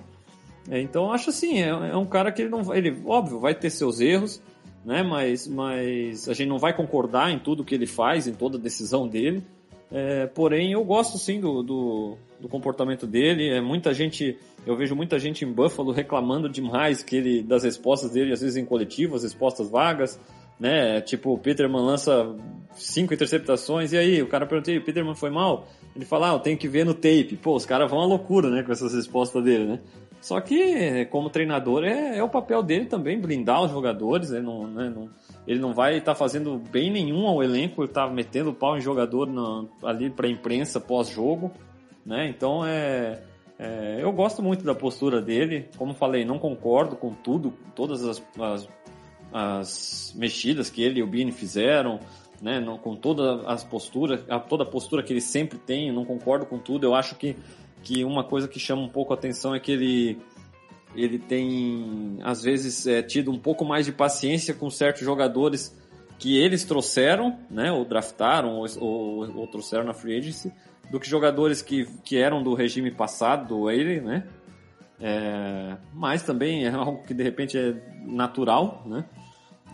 É, 0.70 0.80
então 0.80 1.10
acho 1.10 1.30
assim, 1.30 1.60
é, 1.60 1.68
é 1.68 1.96
um 1.96 2.04
cara 2.04 2.30
que 2.30 2.42
ele 2.42 2.50
não 2.50 2.74
ele, 2.74 3.02
óbvio, 3.06 3.38
vai 3.38 3.54
ter 3.54 3.70
seus 3.70 4.00
erros, 4.00 4.42
né? 4.84 5.02
Mas, 5.02 5.46
mas 5.46 6.28
a 6.28 6.34
gente 6.34 6.48
não 6.48 6.58
vai 6.58 6.74
concordar 6.74 7.30
em 7.30 7.38
tudo 7.38 7.64
que 7.64 7.74
ele 7.74 7.86
faz, 7.86 8.26
em 8.26 8.34
toda 8.34 8.58
decisão 8.58 9.08
dele. 9.08 9.42
É, 9.90 10.26
porém, 10.26 10.72
eu 10.72 10.84
gosto 10.84 11.16
sim 11.16 11.40
do, 11.40 11.62
do, 11.62 12.18
do, 12.38 12.48
comportamento 12.48 13.06
dele. 13.06 13.48
É 13.48 13.60
muita 13.60 13.94
gente, 13.94 14.36
eu 14.66 14.76
vejo 14.76 14.94
muita 14.94 15.18
gente 15.18 15.44
em 15.44 15.50
Buffalo 15.50 15.92
reclamando 15.92 16.48
demais 16.48 17.02
que 17.02 17.16
ele 17.16 17.42
das 17.42 17.64
respostas 17.64 18.10
dele, 18.10 18.32
às 18.32 18.40
vezes 18.42 18.56
em 18.56 18.66
coletivo, 18.66 19.16
as 19.16 19.22
respostas 19.22 19.70
vagas, 19.70 20.20
né? 20.58 21.00
Tipo, 21.00 21.34
o 21.34 21.38
Peterman 21.38 21.82
lança 21.82 22.34
cinco 22.74 23.14
interceptações 23.14 23.92
e 23.92 23.96
aí 23.96 24.22
o 24.22 24.28
cara 24.28 24.46
pergunta, 24.46 24.70
o 24.72 24.84
Peterman 24.84 25.14
foi 25.14 25.30
mal? 25.30 25.66
Ele 25.94 26.04
fala, 26.04 26.30
ah, 26.30 26.34
eu 26.34 26.38
tenho 26.38 26.56
que 26.56 26.68
ver 26.68 26.84
no 26.84 26.94
tape. 26.94 27.38
Pô, 27.42 27.56
os 27.56 27.66
caras 27.66 27.90
vão 27.90 28.00
à 28.00 28.06
loucura, 28.06 28.50
né, 28.50 28.62
com 28.62 28.70
essas 28.70 28.94
respostas 28.94 29.42
dele, 29.42 29.66
né? 29.66 29.80
Só 30.20 30.40
que, 30.40 31.04
como 31.06 31.30
treinador, 31.30 31.84
é, 31.84 32.18
é 32.18 32.22
o 32.22 32.28
papel 32.28 32.62
dele 32.62 32.86
também 32.86 33.20
blindar 33.20 33.62
os 33.62 33.70
jogadores. 33.70 34.30
Né? 34.30 34.40
Não, 34.40 34.66
né? 34.66 34.92
não, 34.94 35.08
ele 35.46 35.60
não 35.60 35.72
vai 35.72 35.98
estar 35.98 36.12
tá 36.12 36.18
fazendo 36.18 36.58
bem 36.58 36.90
nenhum 36.90 37.26
ao 37.26 37.42
elenco, 37.42 37.82
ele 37.82 37.90
está 37.90 38.08
metendo 38.08 38.50
o 38.50 38.54
pau 38.54 38.76
em 38.76 38.80
jogador 38.80 39.26
no, 39.26 39.68
ali 39.82 40.10
para 40.10 40.26
a 40.26 40.30
imprensa 40.30 40.80
pós-jogo. 40.80 41.52
Né? 42.04 42.28
Então, 42.28 42.66
é, 42.66 43.22
é, 43.58 43.98
eu 44.00 44.10
gosto 44.12 44.42
muito 44.42 44.64
da 44.64 44.74
postura 44.74 45.20
dele. 45.20 45.68
Como 45.76 45.94
falei, 45.94 46.24
não 46.24 46.38
concordo 46.38 46.96
com 46.96 47.12
tudo, 47.12 47.52
todas 47.74 48.04
as, 48.04 48.22
as, 48.40 48.68
as 49.32 50.12
mexidas 50.16 50.70
que 50.70 50.82
ele 50.82 51.00
e 51.00 51.02
o 51.02 51.06
Bini 51.06 51.32
fizeram. 51.32 52.00
Né, 52.40 52.60
não, 52.60 52.78
com 52.78 52.94
toda 52.94 53.42
as 53.50 53.64
posturas, 53.64 54.20
toda 54.48 54.62
a 54.62 54.66
postura 54.66 55.02
que 55.02 55.12
ele 55.12 55.20
sempre 55.20 55.58
tem, 55.58 55.90
não 55.90 56.04
concordo 56.04 56.46
com 56.46 56.56
tudo. 56.56 56.86
Eu 56.86 56.94
acho 56.94 57.16
que 57.16 57.34
que 57.82 58.04
uma 58.04 58.24
coisa 58.24 58.48
que 58.48 58.58
chama 58.58 58.82
um 58.82 58.88
pouco 58.88 59.12
a 59.12 59.16
atenção 59.16 59.54
é 59.54 59.60
que 59.60 59.72
ele 59.72 60.18
ele 60.94 61.18
tem 61.18 62.18
às 62.22 62.42
vezes 62.42 62.86
é, 62.86 63.02
tido 63.02 63.30
um 63.30 63.38
pouco 63.38 63.64
mais 63.64 63.86
de 63.86 63.92
paciência 63.92 64.54
com 64.54 64.70
certos 64.70 65.02
jogadores 65.02 65.76
que 66.18 66.36
eles 66.36 66.64
trouxeram, 66.64 67.38
né, 67.50 67.70
ou 67.70 67.84
draftaram 67.84 68.56
ou, 68.56 68.66
ou, 68.80 69.36
ou 69.36 69.46
trouxeram 69.46 69.84
na 69.84 69.94
free 69.94 70.18
agency, 70.18 70.52
do 70.90 70.98
que 70.98 71.08
jogadores 71.08 71.62
que, 71.62 71.86
que 72.02 72.16
eram 72.16 72.42
do 72.42 72.54
regime 72.54 72.90
passado 72.90 73.48
do 73.48 73.60
Whaley, 73.62 74.00
né? 74.00 74.26
É, 75.00 75.76
mas 75.94 76.24
também 76.24 76.64
é 76.66 76.70
algo 76.70 77.04
que 77.04 77.14
de 77.14 77.22
repente 77.22 77.56
é 77.56 77.74
natural, 78.04 78.82
né? 78.84 79.04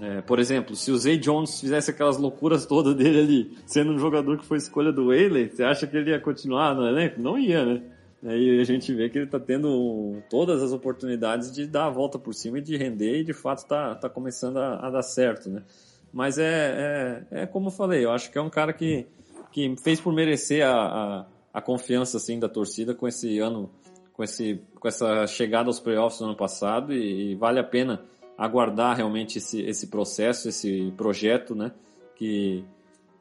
É, 0.01 0.21
por 0.21 0.39
exemplo, 0.39 0.75
se 0.75 0.91
o 0.91 0.99
Zay 0.99 1.17
Jones 1.17 1.61
fizesse 1.61 1.91
aquelas 1.91 2.19
loucuras 2.19 2.67
todas 2.67 2.95
dele 2.97 3.21
ali, 3.21 3.59
sendo 3.67 3.93
um 3.93 3.99
jogador 3.99 4.39
que 4.39 4.45
foi 4.45 4.59
escolha 4.59 4.93
do 4.93 5.07
Whaley, 5.07 5.51
você 5.51 5.63
acha 5.63 5.87
que 5.87 5.97
ele 5.97 6.11
ia 6.11 6.21
continuar 6.21 6.75
no 6.75 6.87
elenco? 6.87 7.21
Não 7.21 7.39
ia, 7.39 7.65
né? 7.65 7.83
Aí 8.27 8.59
a 8.59 8.65
gente 8.65 8.93
vê 8.93 9.09
que 9.11 9.19
ele 9.19 9.27
está 9.27 9.39
tendo 9.39 10.23
todas 10.31 10.63
as 10.63 10.73
oportunidades 10.73 11.53
de 11.53 11.67
dar 11.67 11.87
a 11.87 11.91
volta 11.91 12.19
por 12.19 12.33
cima 12.33 12.59
e 12.59 12.63
de 12.63 12.77
render 12.77 13.21
e 13.21 13.25
de 13.25 13.35
fato 13.35 13.59
está 13.59 13.95
tá 13.95 14.09
começando 14.09 14.57
a, 14.57 14.87
a, 14.87 14.91
dar 14.91 15.03
certo, 15.03 15.51
né? 15.51 15.63
Mas 16.11 16.39
é, 16.39 17.25
é, 17.31 17.43
é, 17.43 17.47
como 17.47 17.69
eu 17.69 17.73
falei, 17.73 18.05
eu 18.05 18.11
acho 18.11 18.33
que 18.33 18.39
é 18.39 18.41
um 18.41 18.49
cara 18.49 18.73
que, 18.73 19.07
que 19.53 19.75
fez 19.83 20.01
por 20.01 20.13
merecer 20.13 20.67
a, 20.67 20.73
a, 20.73 21.27
a 21.53 21.61
confiança 21.61 22.17
assim 22.17 22.39
da 22.39 22.49
torcida 22.49 22.95
com 22.95 23.07
esse 23.07 23.39
ano, 23.41 23.71
com, 24.15 24.25
esse, 24.25 24.59
com 24.81 24.89
essa 24.89 25.27
chegada 25.27 25.69
aos 25.69 25.79
playoffs 25.79 26.21
no 26.21 26.29
ano 26.29 26.37
passado 26.37 26.95
e, 26.95 27.33
e 27.33 27.35
vale 27.35 27.61
a 27.61 27.65
pena 27.65 28.01
aguardar 28.37 28.97
realmente 28.97 29.39
esse, 29.39 29.61
esse 29.63 29.87
processo, 29.87 30.49
esse 30.49 30.93
projeto, 30.97 31.55
né? 31.55 31.73
Que, 32.17 32.65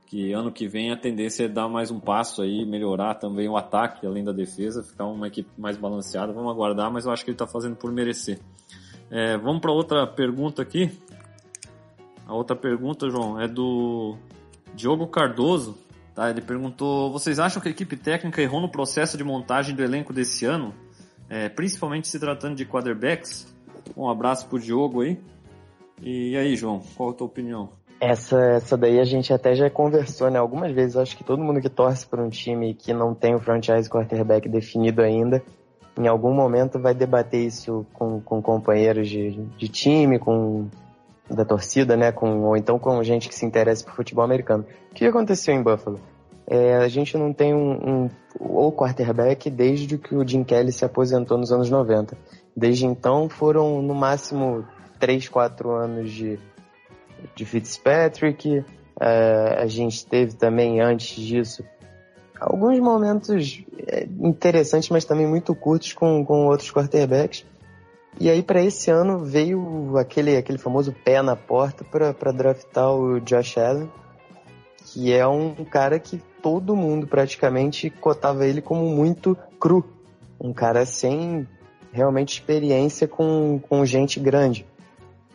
que 0.05 0.32
ano 0.34 0.51
que 0.51 0.67
vem 0.67 0.91
a 0.91 0.98
tendência 0.98 1.46
é 1.46 1.48
dar 1.48 1.67
mais 1.67 1.91
um 1.91 2.00
passo 2.00 2.41
aí, 2.41 2.65
melhorar 2.65 3.15
também 3.15 3.48
o 3.48 3.58
ataque, 3.58 4.05
além 4.05 4.24
da 4.24 4.32
defesa, 4.32 4.84
ficar 4.84 5.05
uma 5.05 5.27
equipe 5.27 5.50
mais 5.58 5.77
balanceada. 5.77 6.34
Vamos 6.34 6.51
aguardar, 6.51 6.91
mas 6.91 7.05
eu 7.05 7.12
acho 7.12 7.24
que 7.24 7.32
ele 7.32 7.36
está 7.36 7.48
fazendo 7.48 7.75
por 7.75 7.91
merecer. 7.91 8.39
É, 9.10 9.38
vamos 9.38 9.62
para 9.62 9.72
outra 9.72 10.08
pergunta 10.08 10.62
aqui. 10.62 10.91
A 12.25 12.34
outra 12.34 12.55
pergunta, 12.55 13.10
João, 13.10 13.39
é 13.39 13.48
do 13.48 14.17
Diogo 14.74 15.08
Cardoso. 15.08 15.77
Tá? 16.15 16.29
Ele 16.29 16.41
perguntou: 16.41 17.12
vocês 17.12 17.39
acham 17.39 17.62
que 17.62 17.67
a 17.67 17.72
equipe 17.72 17.98
técnica 17.98 18.41
errou 18.41 18.62
no 18.62 18.70
processo 18.70 19.17
de 19.17 19.24
montagem 19.24 19.75
do 19.75 19.84
elenco 19.84 20.13
desse 20.13 20.46
ano, 20.46 20.74
é, 21.29 21.50
principalmente 21.50 22.08
se 22.08 22.20
tratando 22.20 22.55
de 22.55 22.65
quarterbacks? 22.65 23.52
Um 23.96 24.10
abraço 24.10 24.48
pro 24.48 24.60
Diogo 24.60 25.02
aí. 25.02 25.20
E 26.02 26.36
aí, 26.36 26.56
João, 26.56 26.82
qual 26.96 27.10
a 27.10 27.13
tua 27.13 27.28
opinião? 27.28 27.70
Essa, 28.00 28.38
essa 28.56 28.78
daí 28.78 29.00
a 29.00 29.06
gente 29.06 29.32
até 29.34 29.56
já 29.56 29.70
conversou, 29.70 30.30
né? 30.30 30.38
Algumas 30.38 30.72
vezes. 30.74 30.98
Acho 30.98 31.16
que 31.16 31.24
todo 31.24 31.42
mundo 31.42 31.62
que 31.62 31.70
torce 31.70 32.06
para 32.06 32.22
um 32.22 32.30
time 32.30 32.74
que 32.74 32.94
não 32.94 33.13
tem 33.13 33.34
o 33.34 33.40
franchise 33.40 33.90
quarterback 33.90 34.50
definido 34.50 35.02
ainda, 35.02 35.42
em 35.98 36.08
algum 36.08 36.34
momento 36.34 36.80
vai 36.80 36.94
debater 36.94 37.46
isso 37.46 37.86
com, 37.94 38.20
com 38.20 38.42
companheiros 38.42 39.08
de, 39.08 39.32
de 39.58 39.68
time, 39.68 40.20
com 40.20 40.68
da 41.30 41.46
torcida, 41.46 41.96
né? 41.96 42.12
Com, 42.12 42.44
ou 42.44 42.58
então 42.58 42.78
com 42.78 43.02
gente 43.04 43.30
que 43.30 43.36
se 43.36 43.46
interessa 43.46 43.86
por 43.86 43.94
futebol 43.94 44.25
americano. 44.25 44.66
O 44.92 44.94
que 44.94 45.06
aconteceu 45.06 45.54
em 45.54 45.63
Buffalo? 45.63 46.00
É, 46.46 46.75
a 46.75 46.88
gente 46.90 47.18
não 47.18 47.32
tem 47.32 47.54
um, 47.54 47.72
um 47.72 48.10
ou 48.38 48.72
quarterback 48.74 49.50
desde 49.50 49.98
que 49.98 50.13
o 50.13 50.28
Jim 50.28 50.44
Kelly 50.44 50.74
se 50.74 50.84
aposentou 50.84 51.38
nos 51.38 51.52
anos 51.52 51.70
90. 51.70 52.18
Desde 52.55 52.86
então 52.86 53.29
foram 53.29 53.81
no 53.81 53.95
máximo 53.95 54.65
3, 55.00 55.27
4 55.27 55.72
anos 55.72 56.12
de 56.12 56.39
de 57.36 57.45
Fitzpatrick. 57.45 58.63
É, 59.00 59.57
a 59.60 59.67
gente 59.67 60.05
teve 60.05 60.33
também 60.36 60.79
antes 60.81 61.15
disso 61.15 61.63
alguns 62.39 62.77
momentos 62.79 63.63
é, 63.88 64.05
interessantes, 64.19 64.89
mas 64.89 65.05
também 65.05 65.25
muito 65.25 65.55
curtos 65.55 65.93
com, 65.93 66.24
com 66.25 66.48
outros 66.48 66.72
quarterbacks. 66.72 67.45
E 68.19 68.29
aí 68.29 68.43
para 68.43 68.62
esse 68.62 68.91
ano 68.91 69.19
veio 69.19 69.98
aquele, 69.98 70.38
aquele 70.38 70.57
famoso 70.57 70.93
pé 71.03 71.22
na 71.22 71.36
porta 71.36 71.83
para 71.83 72.31
draftar 72.31 72.93
o 72.93 73.19
Josh 73.19 73.57
Allen, 73.57 73.89
que 74.86 75.12
é 75.12 75.25
um 75.25 75.65
cara 75.65 75.98
que 75.98 76.22
todo 76.41 76.75
mundo 76.75 77.07
praticamente 77.07 77.89
cotava 77.89 78.45
ele 78.45 78.62
como 78.62 78.88
muito 78.88 79.36
cru. 79.60 79.83
Um 80.39 80.53
cara 80.53 80.86
sem 80.86 81.48
realmente 81.94 82.34
experiência 82.34 83.08
com, 83.08 83.60
com 83.70 83.86
gente 83.86 84.20
grande, 84.20 84.66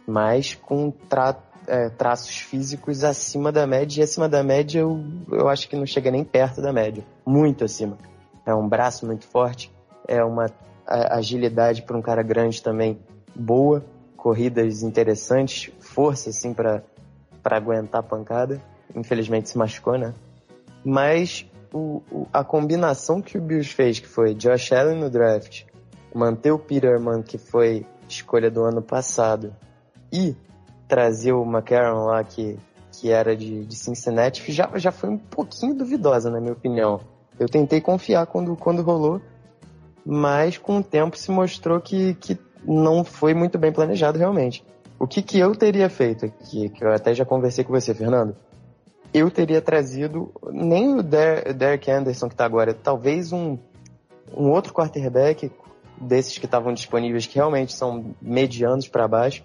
mas 0.06 0.54
com 0.54 0.90
trato 0.90 1.48
é, 1.68 1.90
traços 1.90 2.38
físicos 2.38 3.04
acima 3.04 3.52
da 3.52 3.66
média, 3.66 4.00
e 4.00 4.02
acima 4.02 4.28
da 4.28 4.42
média 4.42 4.80
eu, 4.80 5.04
eu 5.30 5.48
acho 5.48 5.68
que 5.68 5.76
não 5.76 5.86
chega 5.86 6.10
nem 6.10 6.24
perto 6.24 6.62
da 6.62 6.72
média. 6.72 7.04
Muito 7.26 7.64
acima. 7.64 7.98
É 8.44 8.54
um 8.54 8.66
braço 8.66 9.06
muito 9.06 9.26
forte, 9.26 9.70
é 10.06 10.24
uma 10.24 10.46
agilidade 10.86 11.82
para 11.82 11.96
um 11.96 12.00
cara 12.00 12.22
grande 12.22 12.62
também 12.62 12.98
boa, 13.36 13.84
corridas 14.16 14.82
interessantes, 14.82 15.70
força 15.78 16.30
assim 16.30 16.54
para 16.54 16.82
aguentar 17.44 18.00
a 18.00 18.02
pancada. 18.02 18.60
Infelizmente 18.96 19.50
se 19.50 19.58
machucou, 19.58 19.98
né? 19.98 20.14
Mas 20.82 21.44
o, 21.72 22.02
o, 22.10 22.26
a 22.32 22.42
combinação 22.42 23.20
que 23.20 23.36
o 23.36 23.40
Bills 23.42 23.74
fez, 23.74 24.00
que 24.00 24.08
foi 24.08 24.34
Josh 24.34 24.72
Allen 24.72 24.98
no 24.98 25.10
draft, 25.10 25.64
manter 26.14 26.50
o 26.50 26.58
Peterman, 26.58 27.22
que 27.22 27.38
foi 27.38 27.86
escolha 28.08 28.50
do 28.50 28.62
ano 28.62 28.82
passado, 28.82 29.54
e 30.12 30.34
trazer 30.86 31.32
o 31.32 31.44
McCarron 31.44 32.06
lá, 32.06 32.24
que, 32.24 32.58
que 32.92 33.10
era 33.10 33.36
de, 33.36 33.64
de 33.64 33.76
Cincinnati, 33.76 34.50
já, 34.50 34.70
já 34.76 34.90
foi 34.90 35.10
um 35.10 35.18
pouquinho 35.18 35.74
duvidosa, 35.74 36.30
na 36.30 36.40
minha 36.40 36.52
opinião. 36.52 37.00
Eu 37.38 37.48
tentei 37.48 37.80
confiar 37.80 38.26
quando, 38.26 38.56
quando 38.56 38.82
rolou, 38.82 39.20
mas 40.04 40.56
com 40.56 40.78
o 40.78 40.82
tempo 40.82 41.16
se 41.16 41.30
mostrou 41.30 41.80
que, 41.80 42.14
que 42.14 42.38
não 42.64 43.04
foi 43.04 43.34
muito 43.34 43.58
bem 43.58 43.72
planejado 43.72 44.18
realmente. 44.18 44.64
O 44.98 45.06
que, 45.06 45.22
que 45.22 45.38
eu 45.38 45.54
teria 45.54 45.88
feito 45.88 46.26
aqui, 46.26 46.68
que 46.70 46.84
eu 46.84 46.90
até 46.90 47.14
já 47.14 47.24
conversei 47.24 47.62
com 47.62 47.72
você, 47.72 47.94
Fernando, 47.94 48.34
eu 49.12 49.30
teria 49.30 49.62
trazido 49.62 50.32
nem 50.50 50.98
o 50.98 51.02
Der 51.02 51.54
Derek 51.54 51.90
Anderson 51.90 52.28
que 52.28 52.34
está 52.34 52.44
agora, 52.44 52.74
talvez 52.74 53.32
um, 53.32 53.56
um 54.36 54.50
outro 54.50 54.72
quarterback 54.72 55.50
desses 56.00 56.38
que 56.38 56.46
estavam 56.46 56.72
disponíveis 56.72 57.26
que 57.26 57.36
realmente 57.36 57.72
são 57.72 58.14
medianos 58.20 58.88
para 58.88 59.08
baixo, 59.08 59.42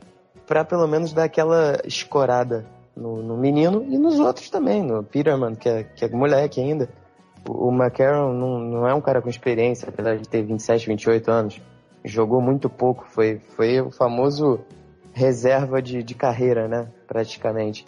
para 0.48 0.64
pelo 0.64 0.88
menos 0.88 1.14
dar 1.14 1.24
aquela 1.24 1.80
escorada 1.86 2.66
no, 2.96 3.24
no, 3.24 3.38
menino 3.38 3.84
e 3.90 3.98
nos 3.98 4.20
outros 4.20 4.50
também, 4.50 4.84
no 4.84 5.04
Peterman, 5.04 5.56
que 5.56 5.70
é, 5.70 5.84
que 5.84 6.06
é 6.06 6.10
moleque 6.10 6.62
ainda. 6.62 6.90
O, 7.48 7.72
McCarron 7.72 8.34
não, 8.34 8.60
não 8.60 8.88
é 8.88 8.94
um 8.94 9.02
cara 9.02 9.22
com 9.22 9.30
experiência, 9.30 9.90
apesar 9.90 10.18
de 10.18 10.28
ter 10.28 10.44
27, 10.44 10.88
28 10.88 11.32
anos. 11.32 11.62
Jogou 12.06 12.42
muito 12.42 12.70
pouco, 12.70 13.06
foi, 13.10 13.40
foi 13.56 13.82
o 13.82 13.92
famoso 13.92 14.60
reserva 15.14 15.82
de, 15.82 16.04
de 16.04 16.16
carreira, 16.16 16.68
né? 16.68 16.88
Praticamente. 17.08 17.86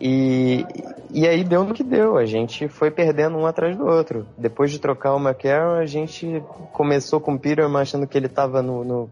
E, 0.00 0.64
e 1.10 1.26
aí 1.26 1.44
deu 1.44 1.64
no 1.64 1.72
que 1.72 1.84
deu, 1.84 2.16
a 2.16 2.26
gente 2.26 2.68
foi 2.68 2.90
perdendo 2.90 3.38
um 3.38 3.46
atrás 3.46 3.76
do 3.76 3.86
outro. 3.86 4.26
Depois 4.36 4.70
de 4.70 4.78
trocar 4.78 5.14
o 5.14 5.20
McCarron, 5.20 5.78
a 5.78 5.86
gente 5.86 6.42
começou 6.72 7.20
com 7.20 7.34
o 7.34 7.38
Peterman 7.38 7.80
achando 7.82 8.06
que 8.06 8.18
ele 8.18 8.26
estava 8.26 8.62
no, 8.62 8.84
no, 8.84 9.10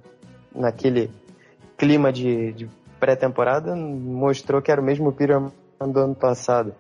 naquele 0.55 1.11
clima 1.77 2.13
de, 2.13 2.53
de 2.53 2.71
pré-temporada 2.99 3.75
mostrou 3.75 4.63
que 4.63 4.71
era 4.71 4.81
o 4.81 4.85
mesmo 4.85 5.13
Peterman 5.13 5.51
do 5.81 5.99
ano 5.99 6.15
passado. 6.15 6.75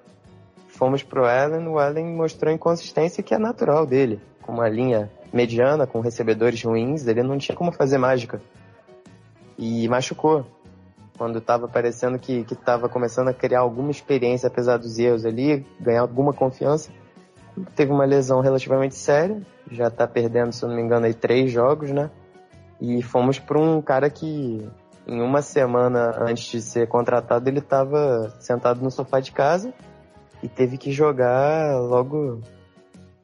Fomos 0.68 1.02
pro 1.02 1.26
Allen, 1.26 1.66
o 1.68 1.78
Allen 1.78 2.14
mostrou 2.14 2.52
inconsistência 2.52 3.22
que 3.22 3.34
é 3.34 3.38
natural 3.38 3.84
dele. 3.84 4.20
Com 4.40 4.52
uma 4.52 4.68
linha 4.68 5.10
mediana, 5.32 5.86
com 5.86 6.00
recebedores 6.00 6.62
ruins, 6.62 7.06
ele 7.06 7.22
não 7.22 7.38
tinha 7.38 7.56
como 7.56 7.72
fazer 7.72 7.98
mágica. 7.98 8.40
E 9.58 9.88
machucou. 9.88 10.46
Quando 11.22 11.38
estava 11.38 11.68
parecendo 11.68 12.18
que 12.18 12.44
estava 12.50 12.88
começando 12.88 13.28
a 13.28 13.32
criar 13.32 13.60
alguma 13.60 13.92
experiência, 13.92 14.48
apesar 14.48 14.76
dos 14.76 14.98
erros 14.98 15.24
ali, 15.24 15.64
ganhar 15.78 16.00
alguma 16.00 16.32
confiança, 16.32 16.90
teve 17.76 17.92
uma 17.92 18.04
lesão 18.04 18.40
relativamente 18.40 18.96
séria, 18.96 19.40
já 19.70 19.86
está 19.86 20.04
perdendo, 20.04 20.50
se 20.50 20.64
eu 20.64 20.68
não 20.68 20.74
me 20.74 20.82
engano, 20.82 21.06
aí 21.06 21.14
três 21.14 21.52
jogos, 21.52 21.92
né? 21.92 22.10
E 22.80 23.00
fomos 23.04 23.38
para 23.38 23.56
um 23.56 23.80
cara 23.80 24.10
que 24.10 24.68
em 25.06 25.20
uma 25.22 25.42
semana 25.42 26.12
antes 26.18 26.44
de 26.50 26.60
ser 26.60 26.88
contratado, 26.88 27.48
ele 27.48 27.60
estava 27.60 28.34
sentado 28.40 28.82
no 28.82 28.90
sofá 28.90 29.20
de 29.20 29.30
casa 29.30 29.72
e 30.42 30.48
teve 30.48 30.76
que 30.76 30.90
jogar 30.90 31.78
logo 31.78 32.40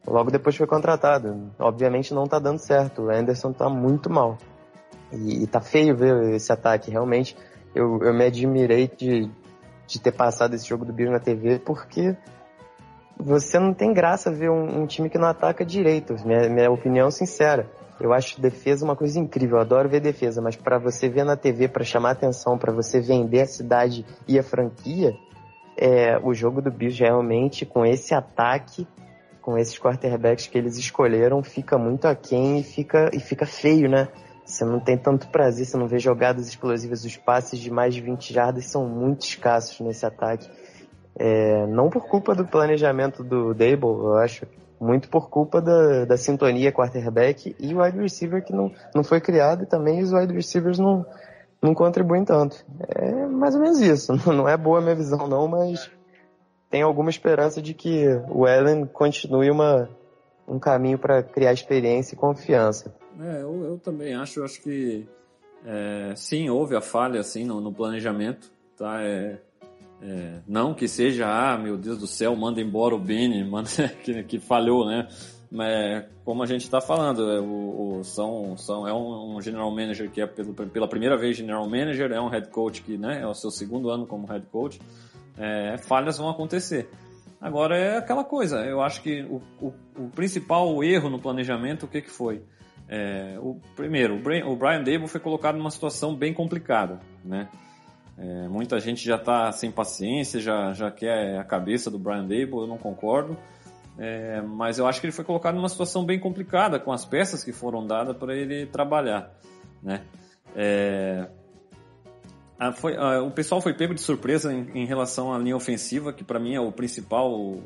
logo 0.07 0.31
depois 0.31 0.55
foi 0.55 0.69
contratado. 0.69 1.51
Obviamente 1.59 2.15
não 2.15 2.29
tá 2.29 2.39
dando 2.39 2.61
certo. 2.61 3.03
O 3.03 3.11
Anderson 3.11 3.53
tá 3.53 3.69
muito 3.69 4.09
mal. 4.09 4.39
E, 5.13 5.43
e 5.43 5.47
tá 5.49 5.61
feio 5.61 5.97
ver 5.97 6.35
esse 6.35 6.53
ataque. 6.53 6.93
Realmente, 6.93 7.37
eu, 7.79 7.99
eu 8.03 8.13
me 8.13 8.25
admirei 8.25 8.89
de, 8.89 9.31
de 9.87 10.01
ter 10.01 10.13
passado 10.13 10.55
esse 10.55 10.69
jogo 10.69 10.85
do 10.85 10.93
Bills 10.93 11.13
na 11.13 11.21
TV 11.21 11.59
porque 11.59 12.17
você 13.17 13.59
não 13.59 13.73
tem 13.73 13.93
graça 13.93 14.31
ver 14.31 14.51
um, 14.51 14.83
um 14.83 14.87
time 14.87 15.09
que 15.09 15.19
não 15.19 15.29
ataca 15.29 15.65
direito. 15.65 16.15
Minha, 16.25 16.49
minha 16.49 16.71
opinião 16.71 17.11
sincera. 17.11 17.71
Eu 18.01 18.13
acho 18.13 18.41
defesa 18.41 18.85
uma 18.85 18.95
coisa 18.95 19.19
incrível, 19.19 19.57
eu 19.57 19.63
adoro 19.63 19.89
ver 19.89 20.01
defesa, 20.01 20.41
mas 20.41 20.55
para 20.55 20.79
você 20.79 21.09
ver 21.09 21.25
na 21.25 21.37
TV, 21.37 21.67
para 21.67 21.83
chamar 21.83 22.13
atenção, 22.13 22.57
para 22.57 22.73
você 22.73 23.01
vender 23.01 23.41
a 23.41 23.47
cidade 23.47 24.07
e 24.29 24.39
a 24.39 24.43
franquia, 24.43 25.17
é, 25.77 26.17
o 26.23 26.33
jogo 26.33 26.63
do 26.63 26.71
Bills 26.71 27.01
realmente 27.01 27.67
com 27.67 27.85
esse 27.85 28.15
ataque 28.15 28.87
com 29.49 29.57
esses 29.57 29.79
quarterbacks 29.79 30.47
que 30.47 30.59
eles 30.59 30.77
escolheram, 30.77 31.43
fica 31.43 31.79
muito 31.79 32.07
aquém 32.07 32.59
e 32.61 32.63
fica, 32.63 33.09
e 33.15 33.19
fica 33.19 33.47
feio, 33.47 33.89
né? 33.89 34.09
Você 34.49 34.65
não 34.65 34.81
tem 34.81 34.97
tanto 34.97 35.29
prazer, 35.29 35.67
você 35.67 35.77
não 35.77 35.87
vê 35.87 35.99
jogadas 35.99 36.49
explosivas, 36.49 37.05
os 37.05 37.19
passes 37.19 37.61
de 37.61 37.71
mais 37.71 37.95
de 37.95 38.01
20 38.01 38.33
jardas 38.33 38.65
são 38.65 38.89
muito 38.89 39.21
escassos 39.21 39.79
nesse 39.81 40.07
ataque. 40.07 40.49
É, 41.15 41.67
não 41.67 41.91
por 41.91 42.09
culpa 42.09 42.35
do 42.35 42.47
planejamento 42.47 43.23
do 43.23 43.53
Dable, 43.53 43.83
eu 43.83 44.17
acho, 44.17 44.47
muito 44.81 45.11
por 45.11 45.29
culpa 45.29 45.61
da, 45.61 46.07
da 46.07 46.17
sintonia 46.17 46.73
quarterback 46.73 47.55
e 47.61 47.75
o 47.75 47.83
wide 47.83 47.99
receiver 47.99 48.43
que 48.43 48.55
não, 48.55 48.73
não 48.95 49.05
foi 49.05 49.21
criado 49.21 49.65
e 49.65 49.67
também 49.67 50.01
os 50.01 50.13
wide 50.15 50.33
receivers 50.33 50.79
não, 50.79 51.05
não 51.61 51.75
contribuem 51.75 52.25
tanto. 52.25 52.65
É 52.89 53.27
mais 53.27 53.55
ou 53.55 53.61
menos 53.61 53.83
isso. 53.83 54.15
Não 54.33 54.49
é 54.49 54.57
boa 54.57 54.79
a 54.79 54.83
minha 54.83 54.95
visão 54.95 55.29
não, 55.29 55.47
mas 55.47 55.91
tem 56.71 56.81
alguma 56.81 57.11
esperança 57.11 57.61
de 57.61 57.75
que 57.75 58.07
o 58.31 58.47
Allen 58.47 58.87
continue 58.87 59.51
uma, 59.51 59.91
um 60.49 60.59
caminho 60.59 60.99
para 60.99 61.23
criar 61.23 61.53
experiência 61.53 62.15
e 62.15 62.19
confiança. 62.19 62.95
É, 63.21 63.43
eu, 63.43 63.65
eu 63.65 63.79
também 63.79 64.15
acho, 64.15 64.45
acho 64.45 64.63
que 64.63 65.07
é, 65.65 66.13
sim, 66.15 66.49
houve 66.49 66.77
a 66.77 66.81
falha 66.81 67.21
assim 67.21 67.45
no, 67.45 67.61
no 67.61 67.73
planejamento, 67.73 68.51
tá? 68.77 69.03
É, 69.03 69.41
é, 70.01 70.41
não 70.47 70.73
que 70.73 70.87
seja, 70.87 71.27
ah, 71.27 71.59
meu 71.59 71.77
Deus 71.77 71.99
do 71.99 72.07
céu, 72.07 72.37
manda 72.37 72.61
embora 72.61 72.95
o 72.95 72.99
manda, 73.49 73.89
que, 74.05 74.23
que 74.23 74.39
falhou, 74.39 74.87
né? 74.87 75.09
Mas 75.51 76.05
como 76.25 76.43
a 76.43 76.47
gente 76.47 76.63
está 76.63 76.81
falando, 76.81 77.31
é, 77.31 77.41
o, 77.41 77.99
o, 77.99 78.05
são, 78.05 78.57
são, 78.57 78.87
é 78.87 78.93
um, 78.93 79.37
um, 79.37 79.41
general 79.41 79.71
manager 79.71 80.11
que 80.11 80.21
é 80.21 80.27
pelo, 80.27 80.53
pela 80.53 80.87
primeira 80.87 81.17
vez 81.17 81.37
general 81.37 81.69
manager, 81.69 82.13
é 82.13 82.21
um 82.21 82.29
head 82.29 82.49
coach 82.51 82.83
que 82.83 82.99
né, 82.99 83.23
é 83.23 83.27
o 83.27 83.35
seu 83.35 83.51
segundo 83.51 83.91
ano 83.91 84.07
como 84.07 84.27
head 84.27 84.47
coach. 84.47 84.79
É, 85.37 85.79
falhas 85.79 86.19
vão 86.19 86.29
acontecer. 86.29 86.89
Agora 87.41 87.79
é 87.79 87.97
aquela 87.97 88.25
coisa, 88.25 88.65
eu 88.65 88.81
acho 88.81 89.01
que 89.01 89.23
o, 89.23 89.41
o, 89.61 89.73
o 89.97 90.09
principal 90.11 90.83
erro 90.83 91.09
no 91.09 91.21
planejamento, 91.21 91.85
o 91.85 91.89
que, 91.89 92.03
que 92.03 92.11
foi? 92.11 92.43
É, 92.89 93.37
o, 93.41 93.61
primeiro, 93.77 94.17
o 94.17 94.57
Brian, 94.57 94.83
Dable 94.83 95.09
foi 95.09 95.21
colocado 95.21 95.59
numa 95.59 95.71
situação 95.71 96.15
bem 96.15 96.33
complicada, 96.33 97.01
né? 97.25 97.49
É, 98.17 98.49
muita 98.49 98.81
gente 98.81 99.05
já 99.05 99.17
está 99.17 99.53
sem 99.53 99.71
paciência, 99.71 100.41
já, 100.41 100.73
já 100.73 100.91
quer 100.91 101.39
a 101.39 101.45
cabeça 101.45 101.91
do 101.91 101.99
Brian 101.99 102.23
Dable, 102.23 102.57
eu 102.57 102.67
não 102.67 102.79
concordo. 102.79 103.37
É, 103.99 104.41
mas 104.41 104.79
eu 104.79 104.87
acho 104.87 105.01
que 105.01 105.07
ele 105.07 105.13
foi 105.13 105.25
colocado 105.25 105.57
numa 105.57 105.69
situação 105.69 106.05
bem 106.05 106.19
complicada 106.19 106.79
com 106.79 106.93
as 106.93 107.05
peças 107.05 107.45
que 107.45 107.53
foram 107.53 107.87
dadas 107.87 108.17
para 108.17 108.35
ele 108.35 108.67
trabalhar, 108.67 109.33
né? 109.83 110.03
É, 110.57 111.29
a, 112.59 112.73
foi, 112.73 112.97
a, 112.97 113.23
o 113.23 113.31
pessoal 113.31 113.61
foi 113.61 113.75
pego 113.75 113.95
de 113.95 114.01
surpresa 114.01 114.53
em, 114.53 114.83
em 114.83 114.87
relação 114.87 115.33
à 115.33 115.39
linha 115.39 115.57
ofensiva, 115.57 116.13
que 116.13 116.25
para 116.25 116.41
mim 116.41 116.55
é 116.55 116.61
o 116.61 116.73
principal 116.73 117.57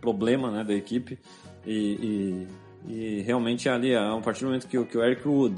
problema 0.00 0.50
né, 0.50 0.64
da 0.64 0.74
equipe. 0.74 1.18
E, 1.66 1.98
e, 2.02 2.48
e, 2.86 3.20
realmente 3.22 3.68
ali, 3.68 3.94
a 3.94 4.18
partir 4.22 4.40
do 4.40 4.46
momento 4.46 4.66
que, 4.66 4.82
que 4.84 4.98
o 4.98 5.02
Eric 5.02 5.26
Wood 5.26 5.56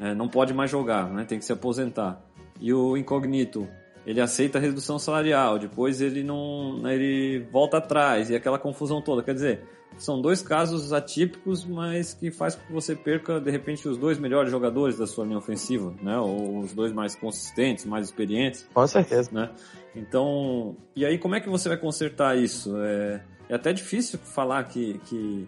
é, 0.00 0.14
não 0.14 0.28
pode 0.28 0.52
mais 0.52 0.70
jogar, 0.70 1.08
né, 1.10 1.24
tem 1.24 1.38
que 1.38 1.44
se 1.44 1.52
aposentar, 1.52 2.22
e 2.60 2.72
o 2.72 2.96
Incognito 2.96 3.68
ele 4.06 4.20
aceita 4.20 4.58
a 4.58 4.60
redução 4.60 4.98
salarial, 4.98 5.58
depois 5.58 6.00
ele 6.00 6.22
não, 6.22 6.80
ele 6.90 7.46
volta 7.50 7.76
atrás 7.78 8.30
e 8.30 8.34
aquela 8.34 8.58
confusão 8.58 9.00
toda. 9.02 9.22
Quer 9.22 9.34
dizer, 9.34 9.62
são 9.98 10.20
dois 10.20 10.40
casos 10.40 10.92
atípicos, 10.92 11.64
mas 11.64 12.14
que 12.14 12.30
faz 12.30 12.54
com 12.54 12.66
que 12.66 12.72
você 12.72 12.96
perca 12.96 13.40
de 13.40 13.50
repente 13.50 13.86
os 13.86 13.98
dois 13.98 14.18
melhores 14.18 14.50
jogadores 14.50 14.96
da 14.96 15.06
sua 15.06 15.24
linha 15.24 15.38
ofensiva, 15.38 15.94
né? 16.02 16.18
Ou 16.18 16.60
os 16.60 16.72
dois 16.72 16.92
mais 16.92 17.14
consistentes, 17.14 17.84
mais 17.84 18.06
experientes. 18.06 18.66
Com 18.72 18.86
certeza. 18.86 19.30
Né? 19.32 19.50
Então, 19.94 20.76
e 20.96 21.04
aí 21.04 21.18
como 21.18 21.34
é 21.34 21.40
que 21.40 21.48
você 21.48 21.68
vai 21.68 21.78
consertar 21.78 22.38
isso? 22.38 22.74
É, 22.78 23.22
é 23.48 23.54
até 23.54 23.72
difícil 23.72 24.18
falar 24.18 24.64
que, 24.64 24.98
que, 25.04 25.46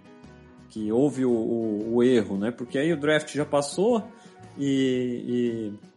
que 0.73 0.91
houve 0.91 1.27
o, 1.27 1.31
o, 1.31 1.97
o 1.97 2.03
erro, 2.03 2.39
né? 2.39 2.51
Porque 2.51 2.79
aí 2.79 2.91
o 2.95 2.97
draft 2.97 3.35
já 3.35 3.45
passou 3.45 4.03
e, 4.59 5.71
e 5.79 5.93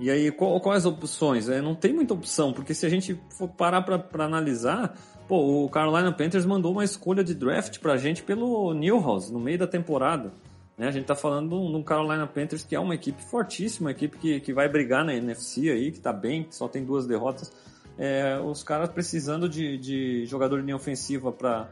e 0.00 0.10
aí, 0.10 0.32
qual, 0.32 0.58
quais 0.62 0.86
opções? 0.86 1.50
É, 1.50 1.60
não 1.60 1.74
tem 1.74 1.92
muita 1.92 2.14
opção, 2.14 2.54
porque 2.54 2.72
se 2.72 2.86
a 2.86 2.88
gente 2.88 3.20
for 3.28 3.48
parar 3.48 3.82
para 3.82 4.24
analisar, 4.24 4.96
pô, 5.28 5.66
o 5.66 5.68
Carolina 5.68 6.10
Panthers 6.10 6.46
mandou 6.46 6.72
uma 6.72 6.82
escolha 6.82 7.22
de 7.22 7.34
draft 7.34 7.78
pra 7.80 7.98
gente 7.98 8.22
pelo 8.22 8.72
Newhouse, 8.72 9.30
no 9.30 9.38
meio 9.38 9.58
da 9.58 9.66
temporada. 9.66 10.32
Né? 10.78 10.88
A 10.88 10.90
gente 10.90 11.04
tá 11.04 11.14
falando 11.14 11.50
de 11.50 11.76
um 11.76 11.82
Carolina 11.82 12.26
Panthers 12.26 12.62
que 12.62 12.74
é 12.74 12.80
uma 12.80 12.94
equipe 12.94 13.22
fortíssima, 13.22 13.88
uma 13.88 13.92
equipe 13.92 14.16
que, 14.16 14.40
que 14.40 14.54
vai 14.54 14.70
brigar 14.70 15.04
na 15.04 15.12
NFC 15.12 15.68
aí, 15.68 15.92
que 15.92 16.00
tá 16.00 16.14
bem, 16.14 16.44
que 16.44 16.56
só 16.56 16.66
tem 16.66 16.82
duas 16.82 17.06
derrotas. 17.06 17.52
É, 17.98 18.40
os 18.40 18.62
caras 18.62 18.88
precisando 18.88 19.46
de, 19.50 19.76
de 19.76 20.24
jogador 20.24 20.60
de 20.60 20.64
linha 20.64 20.76
ofensiva 20.76 21.30
para 21.30 21.68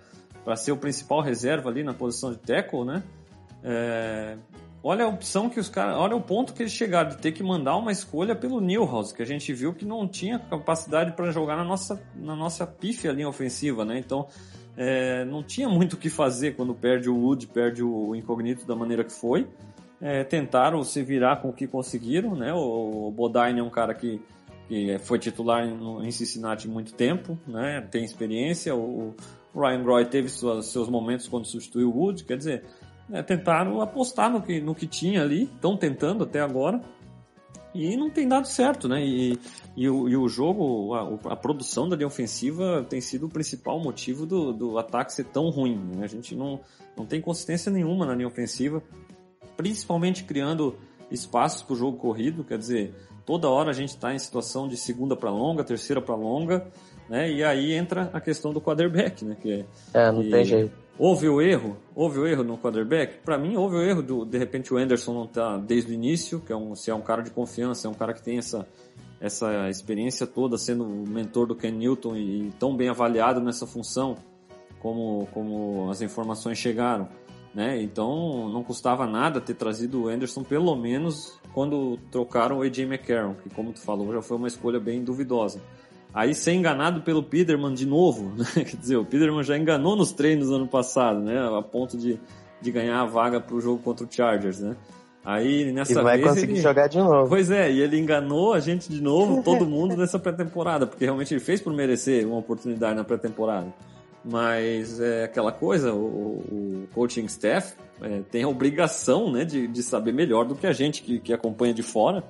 ser 0.57 0.73
o 0.73 0.77
principal 0.77 1.21
reserva 1.21 1.69
ali 1.69 1.83
na 1.83 1.95
posição 1.95 2.33
de 2.33 2.39
tackle, 2.39 2.85
né? 2.85 3.03
É, 3.63 4.37
Olha 4.83 5.05
a 5.05 5.09
opção 5.09 5.51
que 5.51 5.59
os 5.59 5.69
caras. 5.69 5.97
Olha 5.97 6.15
o 6.15 6.21
ponto 6.21 6.55
que 6.55 6.63
eles 6.63 6.73
chegaram 6.73 7.11
de 7.11 7.19
ter 7.19 7.33
que 7.33 7.43
mandar 7.43 7.77
uma 7.77 7.91
escolha 7.91 8.35
pelo 8.37 8.61
Newhouse, 8.61 9.13
que 9.13 9.23
a 9.23 9.27
gente 9.27 9.53
viu 9.53 9.75
que 9.75 9.85
não 9.85 10.07
tinha 10.07 10.39
capacidade 10.39 11.13
para 11.13 11.31
jogar 11.33 11.57
na 11.57 11.65
nossa, 11.65 12.01
na 12.15 12.37
nossa 12.37 12.67
pífia 12.67 13.11
linha 13.11 13.29
ofensiva, 13.29 13.85
né? 13.85 13.99
Então 13.99 14.29
é, 14.77 15.25
não 15.25 15.43
tinha 15.43 15.69
muito 15.69 15.95
o 15.95 15.97
que 15.97 16.09
fazer 16.09 16.55
quando 16.55 16.75
perde 16.75 17.11
o 17.11 17.17
Wood, 17.17 17.49
perde 17.49 17.83
o 17.83 18.15
Incognito 18.15 18.67
da 18.67 18.77
maneira 18.77 19.03
que 19.03 19.13
foi. 19.13 19.49
É, 20.01 20.23
tentaram 20.23 20.85
se 20.85 21.03
virar 21.03 21.43
com 21.43 21.49
o 21.49 21.53
que 21.53 21.67
conseguiram, 21.67 22.37
né? 22.37 22.55
O, 22.55 23.09
o 23.09 23.11
Bodine 23.11 23.59
é 23.59 23.63
um 23.63 23.71
cara 23.71 23.93
que, 23.93 24.23
que 24.69 24.97
foi 25.01 25.19
titular 25.19 25.67
em, 25.67 26.07
em 26.07 26.11
Cincinnati 26.13 26.69
muito 26.69 26.95
tempo, 26.95 27.37
né? 27.49 27.85
Tem 27.91 28.05
experiência. 28.05 28.77
O 28.77 29.13
Ryan 29.59 29.83
Groy 29.83 30.05
teve 30.07 30.29
suas, 30.29 30.67
seus 30.67 30.89
momentos 30.89 31.29
quando 31.29 31.47
substituiu 31.47 31.91
o 31.91 31.99
Wood, 31.99 32.25
quer 32.25 32.37
dizer 32.37 32.65
né, 33.09 33.23
tentaram 33.23 33.81
apostar 33.81 34.31
no 34.31 34.43
que, 34.43 34.61
no 34.61 34.75
que 34.75 34.87
tinha 34.87 35.23
ali, 35.23 35.45
estão 35.45 35.77
tentando 35.77 36.25
até 36.25 36.41
agora, 36.41 36.81
e 37.75 37.97
não 37.97 38.11
tem 38.11 38.27
dado 38.27 38.47
certo, 38.47 38.89
né? 38.89 39.05
E, 39.05 39.39
e, 39.77 39.89
o, 39.89 40.09
e 40.09 40.17
o 40.17 40.29
jogo, 40.29 40.95
a, 40.95 41.33
a, 41.33 41.37
produção 41.37 41.89
da 41.89 41.97
linha 41.97 42.07
ofensiva 42.07 42.85
tem 42.89 43.01
sido 43.01 43.27
o 43.27 43.29
principal 43.29 43.79
motivo 43.79 44.27
do, 44.27 44.53
do 44.53 44.79
ataque 44.79 45.13
ser 45.13 45.25
tão 45.25 45.51
ruim. 45.51 45.77
Né? 45.77 46.05
A 46.05 46.09
gente 46.09 46.35
não, 46.35 46.61
não 46.97 47.07
tem 47.07 47.21
consistência 47.21 47.71
nenhuma 47.71 48.07
na 48.07 48.15
linha 48.15 48.27
ofensiva, 48.27 48.83
principalmente 49.57 50.25
criando 50.25 50.77
espaços 51.11 51.63
para 51.63 51.75
o 51.75 51.77
jogo 51.77 51.99
corrido, 51.99 52.43
quer 52.43 52.59
dizer, 52.59 52.95
toda 53.29 53.47
hora 53.47 53.69
a 53.69 53.75
gente 53.75 53.91
está 53.91 54.15
em 54.15 54.19
situação 54.19 54.67
de 54.67 54.75
segunda 54.75 55.15
para 55.15 55.31
longa, 55.31 55.63
terceira 55.63 56.01
para 56.01 56.15
longa, 56.15 56.67
né? 57.11 57.31
E 57.31 57.45
aí 57.45 57.75
entra 57.75 58.09
a 58.15 58.23
questão 58.23 58.55
do 58.55 58.59
quarterback, 58.59 59.23
né? 59.23 59.37
Que, 59.39 59.67
é, 59.93 60.11
não 60.11 60.23
que, 60.23 60.31
tem 60.31 60.45
jeito 60.47 60.73
Houve 60.99 61.29
o 61.29 61.43
erro? 61.43 61.77
Houve 61.95 62.21
o 62.21 62.27
erro 62.27 62.43
no 62.43 62.57
quarterback? 62.57 63.19
Para 63.19 63.37
mim, 63.37 63.55
houve 63.55 63.77
o 63.77 63.83
erro 63.83 64.03
do, 64.03 64.25
de 64.25 64.39
repente, 64.39 64.73
o 64.73 64.79
Anderson 64.79 65.13
não 65.13 65.27
tá 65.27 65.59
desde 65.59 65.93
o 65.93 65.95
início, 65.95 66.41
que 66.41 66.51
é 66.51 66.57
um, 66.57 66.75
se 66.75 66.91
é 66.91 66.95
um 66.95 67.03
cara 67.03 67.23
de 67.23 67.31
confiança, 67.31 67.87
é 67.87 67.91
um 67.91 67.95
cara 67.95 68.15
que 68.15 68.23
tem 68.23 68.39
essa, 68.39 68.67
essa 69.21 69.69
experiência 69.69 70.27
toda 70.27 70.57
sendo 70.57 70.85
o 70.85 71.07
mentor 71.07 71.47
do 71.47 71.55
Ken 71.55 71.71
Newton 71.71 72.17
e, 72.17 72.49
e 72.49 72.51
tão 72.59 72.75
bem 72.75 72.89
avaliado 72.89 73.41
nessa 73.43 73.67
função, 73.67 74.17
como, 74.81 75.29
como 75.35 75.91
as 75.91 76.01
informações 76.01 76.57
chegaram. 76.57 77.07
Né? 77.55 77.83
Então, 77.83 78.49
não 78.49 78.65
custava 78.65 79.07
nada 79.07 79.41
ter 79.41 79.55
trazido 79.55 80.05
o 80.05 80.09
Anderson, 80.09 80.43
pelo 80.43 80.75
menos 80.75 81.39
quando 81.59 81.99
trocaram 82.13 82.59
o 82.59 82.63
AJ 82.63 82.79
McCarron, 82.83 83.35
que, 83.35 83.51
como 83.51 83.73
tu 83.73 83.81
falou, 83.81 84.13
já 84.13 84.23
foi 84.23 84.37
uma 84.37 84.47
escolha 84.47 84.79
bem 84.79 85.03
duvidosa. 85.03 85.61
Aí 86.15 86.33
ser 86.33 86.53
enganado 86.53 87.01
pelo 87.01 87.21
Peterman 87.21 87.75
de 87.75 87.85
novo, 87.85 88.31
né? 88.39 88.45
Quer 88.55 88.77
dizer, 88.77 88.97
o 88.97 89.05
Peterman 89.05 89.43
já 89.43 89.59
enganou 89.59 89.97
nos 89.97 90.13
treinos 90.13 90.53
ano 90.53 90.69
passado, 90.69 91.19
né? 91.19 91.37
A 91.37 91.61
ponto 91.61 91.99
de, 91.99 92.17
de 92.63 92.71
ganhar 92.71 93.01
a 93.01 93.05
vaga 93.05 93.41
para 93.41 93.57
o 93.57 93.61
jogo 93.61 93.83
contra 93.83 94.07
o 94.07 94.09
Chargers, 94.09 94.61
né? 94.61 94.77
Aí 95.25 95.73
nessa 95.73 95.99
e 95.99 96.03
vai 96.05 96.19
vez 96.19 96.29
conseguir 96.29 96.53
ele... 96.53 96.61
jogar 96.61 96.87
de 96.87 96.99
novo. 96.99 97.29
Pois 97.29 97.51
é, 97.51 97.73
e 97.73 97.81
ele 97.81 97.99
enganou 97.99 98.53
a 98.53 98.61
gente 98.61 98.89
de 98.89 99.03
novo, 99.03 99.43
todo 99.43 99.67
mundo 99.67 99.97
nessa 99.97 100.17
pré-temporada, 100.17 100.87
porque 100.87 101.07
realmente 101.07 101.35
ele 101.35 101.41
fez 101.41 101.61
por 101.61 101.73
merecer 101.73 102.25
uma 102.25 102.39
oportunidade 102.39 102.95
na 102.95 103.03
pré-temporada. 103.03 103.67
Mas 104.25 105.01
é 105.01 105.25
aquela 105.25 105.53
coisa, 105.53 105.95
o, 105.95 105.99
o 105.99 106.89
coaching 106.93 107.25
staff 107.27 107.75
é, 108.03 108.21
tem 108.31 108.43
a 108.43 108.49
obrigação 108.49 109.33
né, 109.33 109.45
de, 109.45 109.67
de 109.67 109.83
saber 109.83 110.13
melhor 110.13 110.45
do 110.45 110.55
que 110.55 110.67
a 110.67 110.73
gente 110.73 111.03
que, 111.03 111.19
que 111.19 111.33
acompanha 111.33 111.73
de 111.73 111.83
fora, 111.83 112.25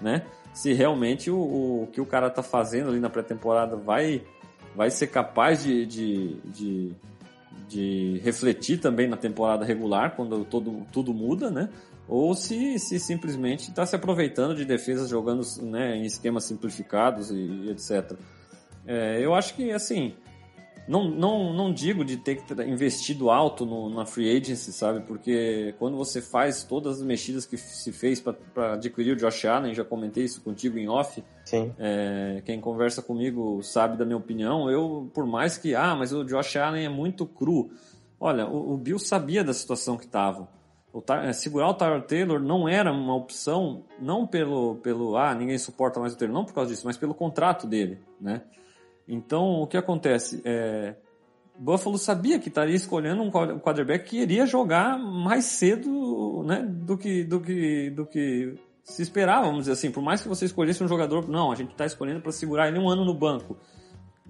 né? 0.00 0.24
se 0.52 0.72
realmente 0.72 1.30
o, 1.30 1.82
o 1.82 1.88
que 1.90 2.00
o 2.00 2.06
cara 2.06 2.28
tá 2.28 2.42
fazendo 2.42 2.90
ali 2.90 3.00
na 3.00 3.08
pré-temporada 3.08 3.76
vai, 3.76 4.22
vai 4.76 4.90
ser 4.90 5.06
capaz 5.06 5.62
de, 5.62 5.86
de, 5.86 6.36
de, 6.44 6.92
de, 7.68 8.20
refletir 8.22 8.78
também 8.78 9.08
na 9.08 9.16
temporada 9.16 9.64
regular, 9.64 10.14
quando 10.14 10.44
todo, 10.44 10.86
tudo 10.92 11.14
muda, 11.14 11.50
né? 11.50 11.70
Ou 12.06 12.34
se, 12.34 12.78
se 12.78 12.98
simplesmente 12.98 13.70
está 13.70 13.86
se 13.86 13.96
aproveitando 13.96 14.54
de 14.54 14.64
defesas 14.64 15.08
jogando 15.08 15.42
né, 15.62 15.96
em 15.96 16.04
esquemas 16.04 16.44
simplificados 16.44 17.30
e, 17.30 17.36
e 17.36 17.70
etc. 17.70 18.12
É, 18.86 19.24
eu 19.24 19.34
acho 19.34 19.54
que, 19.54 19.70
assim, 19.70 20.14
não, 20.92 21.08
não, 21.08 21.52
não 21.54 21.72
digo 21.72 22.04
de 22.04 22.18
ter 22.18 22.44
investido 22.66 23.30
alto 23.30 23.64
no, 23.64 23.88
na 23.88 24.04
free 24.04 24.36
agency, 24.36 24.72
sabe? 24.74 25.00
Porque 25.00 25.74
quando 25.78 25.96
você 25.96 26.20
faz 26.20 26.64
todas 26.64 26.98
as 26.98 27.02
mexidas 27.02 27.46
que 27.46 27.56
se 27.56 27.90
fez 27.90 28.20
para 28.20 28.74
adquirir 28.74 29.12
o 29.12 29.16
Josh 29.16 29.46
Allen, 29.46 29.72
já 29.72 29.84
comentei 29.84 30.24
isso 30.24 30.42
contigo 30.42 30.76
em 30.76 30.90
off. 30.90 31.24
Sim. 31.46 31.72
É, 31.78 32.42
quem 32.44 32.60
conversa 32.60 33.00
comigo 33.00 33.62
sabe 33.62 33.96
da 33.96 34.04
minha 34.04 34.18
opinião. 34.18 34.70
Eu, 34.70 35.10
por 35.14 35.24
mais 35.24 35.56
que, 35.56 35.74
ah, 35.74 35.96
mas 35.96 36.12
o 36.12 36.24
Josh 36.24 36.56
Allen 36.56 36.84
é 36.84 36.90
muito 36.90 37.24
cru. 37.24 37.70
Olha, 38.20 38.46
o, 38.46 38.74
o 38.74 38.76
Bill 38.76 38.98
sabia 38.98 39.42
da 39.42 39.54
situação 39.54 39.96
que 39.96 40.04
estava. 40.04 40.46
É, 41.24 41.32
segurar 41.32 41.70
o 41.70 41.74
Tyler 41.74 42.02
Taylor 42.02 42.38
não 42.38 42.68
era 42.68 42.92
uma 42.92 43.14
opção, 43.14 43.84
não 43.98 44.26
pelo, 44.26 44.74
pelo, 44.76 45.16
ah, 45.16 45.34
ninguém 45.34 45.56
suporta 45.56 45.98
mais 45.98 46.12
o 46.12 46.18
Taylor, 46.18 46.36
não 46.36 46.44
por 46.44 46.52
causa 46.52 46.70
disso, 46.70 46.82
mas 46.84 46.98
pelo 46.98 47.14
contrato 47.14 47.66
dele, 47.66 47.98
né? 48.20 48.42
Então, 49.06 49.62
o 49.62 49.66
que 49.66 49.76
acontece? 49.76 50.40
É, 50.44 50.94
Buffalo 51.58 51.98
sabia 51.98 52.38
que 52.38 52.48
estaria 52.48 52.74
escolhendo 52.74 53.22
um 53.22 53.30
quarterback 53.30 54.08
que 54.08 54.20
iria 54.20 54.46
jogar 54.46 54.98
mais 54.98 55.44
cedo 55.44 56.42
né, 56.44 56.62
do, 56.66 56.96
que, 56.96 57.24
do, 57.24 57.40
que, 57.40 57.90
do 57.90 58.06
que 58.06 58.54
se 58.82 59.02
esperava, 59.02 59.46
vamos 59.46 59.60
dizer 59.60 59.72
assim. 59.72 59.90
Por 59.90 60.02
mais 60.02 60.22
que 60.22 60.28
você 60.28 60.44
escolhesse 60.44 60.82
um 60.82 60.88
jogador, 60.88 61.28
não, 61.28 61.52
a 61.52 61.54
gente 61.54 61.72
está 61.72 61.84
escolhendo 61.84 62.20
para 62.20 62.32
segurar 62.32 62.68
ele 62.68 62.78
um 62.78 62.88
ano 62.88 63.04
no 63.04 63.14
banco. 63.14 63.56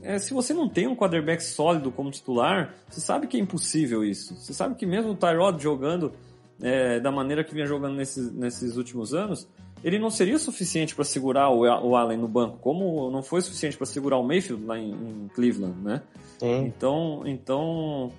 É, 0.03 0.19
se 0.19 0.35
você 0.35 0.53
não 0.53 0.69
tem 0.69 0.89
um 0.89 0.97
quarterback 0.97 1.43
sólido 1.43 1.93
como 1.93 2.11
titular, 2.11 2.75
você 2.89 3.01
sabe 3.01 3.29
que 3.29 3.37
é 3.37 3.41
impossível 3.41 4.05
isso. 4.05 4.35
Você 4.35 4.53
sabe 4.53 4.75
que 4.75 4.85
mesmo 4.85 5.13
o 5.13 5.15
Tyrod 5.15 5.63
jogando 5.63 6.13
é, 6.61 6.99
da 6.99 7.13
maneira 7.13 7.45
que 7.45 7.55
vinha 7.55 7.67
jogando 7.67 7.95
nesses, 7.95 8.33
nesses 8.33 8.77
últimos 8.77 9.15
anos, 9.15 9.49
ele 9.83 9.99
não 9.99 10.11
seria 10.11 10.39
suficiente 10.39 10.95
para 10.95 11.05
segurar 11.05 11.51
o, 11.51 11.63
o, 11.63 11.97
Allen 11.97 12.19
no 12.19 12.29
banco, 12.29 12.59
como 12.59 13.11
não 13.11 13.23
foi 13.23 13.41
suficiente 13.41 13.77
para 13.77 13.87
segurar 13.87 14.19
o 14.19 14.23
Mayfield 14.23 14.65
lá 14.65 14.79
em, 14.79 14.93
em 14.93 15.31
Cleveland, 15.35 15.77
né? 15.83 16.03
Sim. 16.39 16.67
Então, 16.67 17.23
então 17.27 18.13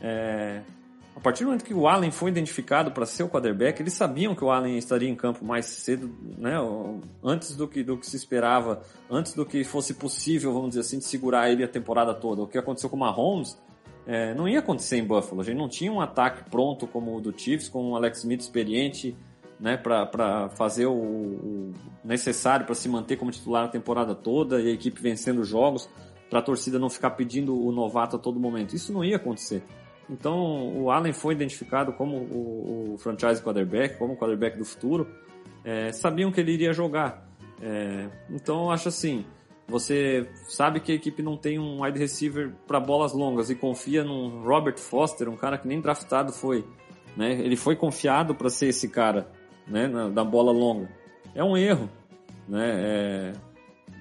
é, 0.00 0.60
a 1.18 1.20
partir 1.20 1.42
do 1.42 1.46
momento 1.46 1.64
que 1.64 1.74
o 1.74 1.88
Allen 1.88 2.12
foi 2.12 2.30
identificado 2.30 2.92
para 2.92 3.04
ser 3.04 3.24
o 3.24 3.28
quarterback, 3.28 3.82
eles 3.82 3.92
sabiam 3.92 4.36
que 4.36 4.44
o 4.44 4.52
Allen 4.52 4.78
estaria 4.78 5.08
em 5.08 5.16
campo 5.16 5.44
mais 5.44 5.66
cedo, 5.66 6.08
né? 6.38 6.54
Antes 7.24 7.56
do 7.56 7.66
que, 7.66 7.82
do 7.82 7.96
que 7.96 8.06
se 8.06 8.14
esperava, 8.14 8.82
antes 9.10 9.34
do 9.34 9.44
que 9.44 9.64
fosse 9.64 9.94
possível, 9.94 10.52
vamos 10.52 10.68
dizer 10.68 10.82
assim, 10.82 10.98
de 10.98 11.04
segurar 11.04 11.50
ele 11.50 11.64
a 11.64 11.68
temporada 11.68 12.14
toda. 12.14 12.42
O 12.42 12.46
que 12.46 12.56
aconteceu 12.56 12.88
com 12.88 12.94
o 12.94 13.00
Mahomes 13.00 13.58
é, 14.06 14.32
não 14.32 14.48
ia 14.48 14.60
acontecer 14.60 14.96
em 14.96 15.04
Buffalo. 15.04 15.40
A 15.40 15.44
gente 15.44 15.56
não 15.56 15.68
tinha 15.68 15.90
um 15.90 16.00
ataque 16.00 16.48
pronto 16.48 16.86
como 16.86 17.16
o 17.16 17.20
do 17.20 17.36
Chiefs, 17.36 17.68
com 17.68 17.90
o 17.90 17.96
Alex 17.96 18.18
Smith 18.18 18.40
experiente, 18.40 19.16
né, 19.60 19.76
para 19.76 20.48
fazer 20.50 20.86
o, 20.86 20.92
o 20.92 21.74
necessário 22.04 22.64
para 22.64 22.74
se 22.74 22.88
manter 22.88 23.16
como 23.16 23.30
titular 23.30 23.64
a 23.64 23.68
temporada 23.68 24.14
toda 24.14 24.60
e 24.60 24.68
a 24.68 24.72
equipe 24.72 25.00
vencendo 25.00 25.42
jogos, 25.44 25.88
para 26.30 26.38
a 26.38 26.42
torcida 26.42 26.78
não 26.78 26.90
ficar 26.90 27.10
pedindo 27.10 27.58
o 27.58 27.72
novato 27.72 28.16
a 28.16 28.18
todo 28.18 28.38
momento. 28.38 28.74
Isso 28.74 28.92
não 28.92 29.04
ia 29.04 29.16
acontecer. 29.16 29.62
Então, 30.10 30.76
o 30.76 30.90
Allen 30.90 31.12
foi 31.12 31.34
identificado 31.34 31.92
como 31.92 32.16
o, 32.16 32.94
o 32.94 32.98
franchise 32.98 33.42
quarterback, 33.42 33.98
como 33.98 34.14
o 34.14 34.16
quarterback 34.16 34.56
do 34.56 34.64
futuro. 34.64 35.06
É, 35.64 35.92
sabiam 35.92 36.30
que 36.30 36.40
ele 36.40 36.52
iria 36.52 36.72
jogar. 36.72 37.26
É, 37.60 38.08
então, 38.30 38.64
eu 38.64 38.70
acho 38.70 38.88
assim, 38.88 39.24
você 39.66 40.28
sabe 40.48 40.80
que 40.80 40.92
a 40.92 40.94
equipe 40.94 41.22
não 41.22 41.36
tem 41.36 41.58
um 41.58 41.82
wide 41.82 41.98
receiver 41.98 42.52
para 42.66 42.80
bolas 42.80 43.12
longas 43.12 43.50
e 43.50 43.54
confia 43.54 44.02
num 44.04 44.42
Robert 44.42 44.78
Foster, 44.78 45.28
um 45.28 45.36
cara 45.36 45.58
que 45.58 45.68
nem 45.68 45.80
draftado 45.80 46.32
foi. 46.32 46.64
Né? 47.16 47.32
Ele 47.32 47.56
foi 47.56 47.76
confiado 47.76 48.34
para 48.34 48.48
ser 48.48 48.68
esse 48.68 48.88
cara 48.88 49.30
né, 49.68 49.86
na, 49.86 50.08
da 50.08 50.24
bola 50.24 50.52
longa. 50.52 50.88
É 51.34 51.44
um 51.44 51.56
erro. 51.56 51.88
Né? 52.48 52.64
É, 52.66 53.32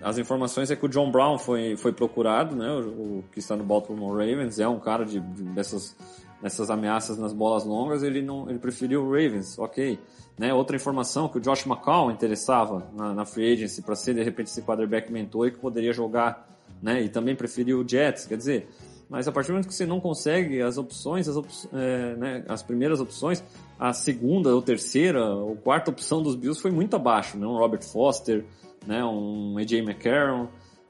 as 0.01 0.17
informações 0.17 0.69
é 0.69 0.75
que 0.75 0.85
o 0.85 0.89
John 0.89 1.11
Brown 1.11 1.37
foi, 1.37 1.75
foi 1.75 1.91
procurado, 1.91 2.55
né, 2.55 2.69
o, 2.71 3.19
o 3.19 3.23
que 3.31 3.39
está 3.39 3.55
no 3.55 3.63
Baltimore 3.63 4.11
Ravens, 4.11 4.59
é 4.59 4.67
um 4.67 4.79
cara 4.79 5.03
de, 5.05 5.19
de, 5.19 5.43
dessas, 5.43 5.95
dessas 6.41 6.69
ameaças 6.69 7.17
nas 7.17 7.33
bolas 7.33 7.65
longas, 7.65 8.03
ele 8.03 8.21
não 8.21 8.49
ele 8.49 8.59
preferiu 8.59 9.03
o 9.03 9.11
Ravens, 9.11 9.57
ok. 9.57 9.99
Né, 10.37 10.53
outra 10.53 10.75
informação 10.75 11.27
que 11.27 11.39
o 11.39 11.41
Josh 11.41 11.65
McCown 11.65 12.11
interessava 12.11 12.85
na, 12.93 13.11
na 13.11 13.25
free 13.25 13.53
agency 13.53 13.81
para 13.81 13.95
ser 13.95 14.13
de 14.13 14.21
repente 14.21 14.47
esse 14.47 14.61
quarterback 14.61 15.11
mentor 15.11 15.47
e 15.47 15.51
que 15.51 15.57
poderia 15.57 15.91
jogar, 15.91 16.47
né, 16.81 17.01
e 17.01 17.09
também 17.09 17.35
preferiu 17.35 17.79
o 17.79 17.87
Jets, 17.87 18.27
quer 18.27 18.37
dizer, 18.37 18.69
mas 19.09 19.27
a 19.27 19.31
partir 19.31 19.47
do 19.47 19.53
momento 19.53 19.67
que 19.67 19.73
você 19.73 19.85
não 19.85 19.99
consegue 19.99 20.61
as 20.61 20.77
opções, 20.77 21.27
as, 21.27 21.37
op 21.37 21.47
é, 21.73 22.15
né, 22.15 22.43
as 22.47 22.61
primeiras 22.61 22.99
opções, 22.99 23.43
a 23.79 23.93
segunda 23.93 24.53
ou 24.53 24.61
terceira 24.61 25.23
ou 25.23 25.55
quarta 25.55 25.91
opção 25.91 26.21
dos 26.21 26.35
Bills 26.35 26.61
foi 26.61 26.71
muito 26.71 26.95
abaixo, 26.95 27.37
né? 27.37 27.45
Um 27.47 27.57
Robert 27.57 27.83
Foster, 27.83 28.43
né? 28.85 29.03
Um 29.03 29.57
AJ 29.57 29.73
McCarron. 29.79 30.47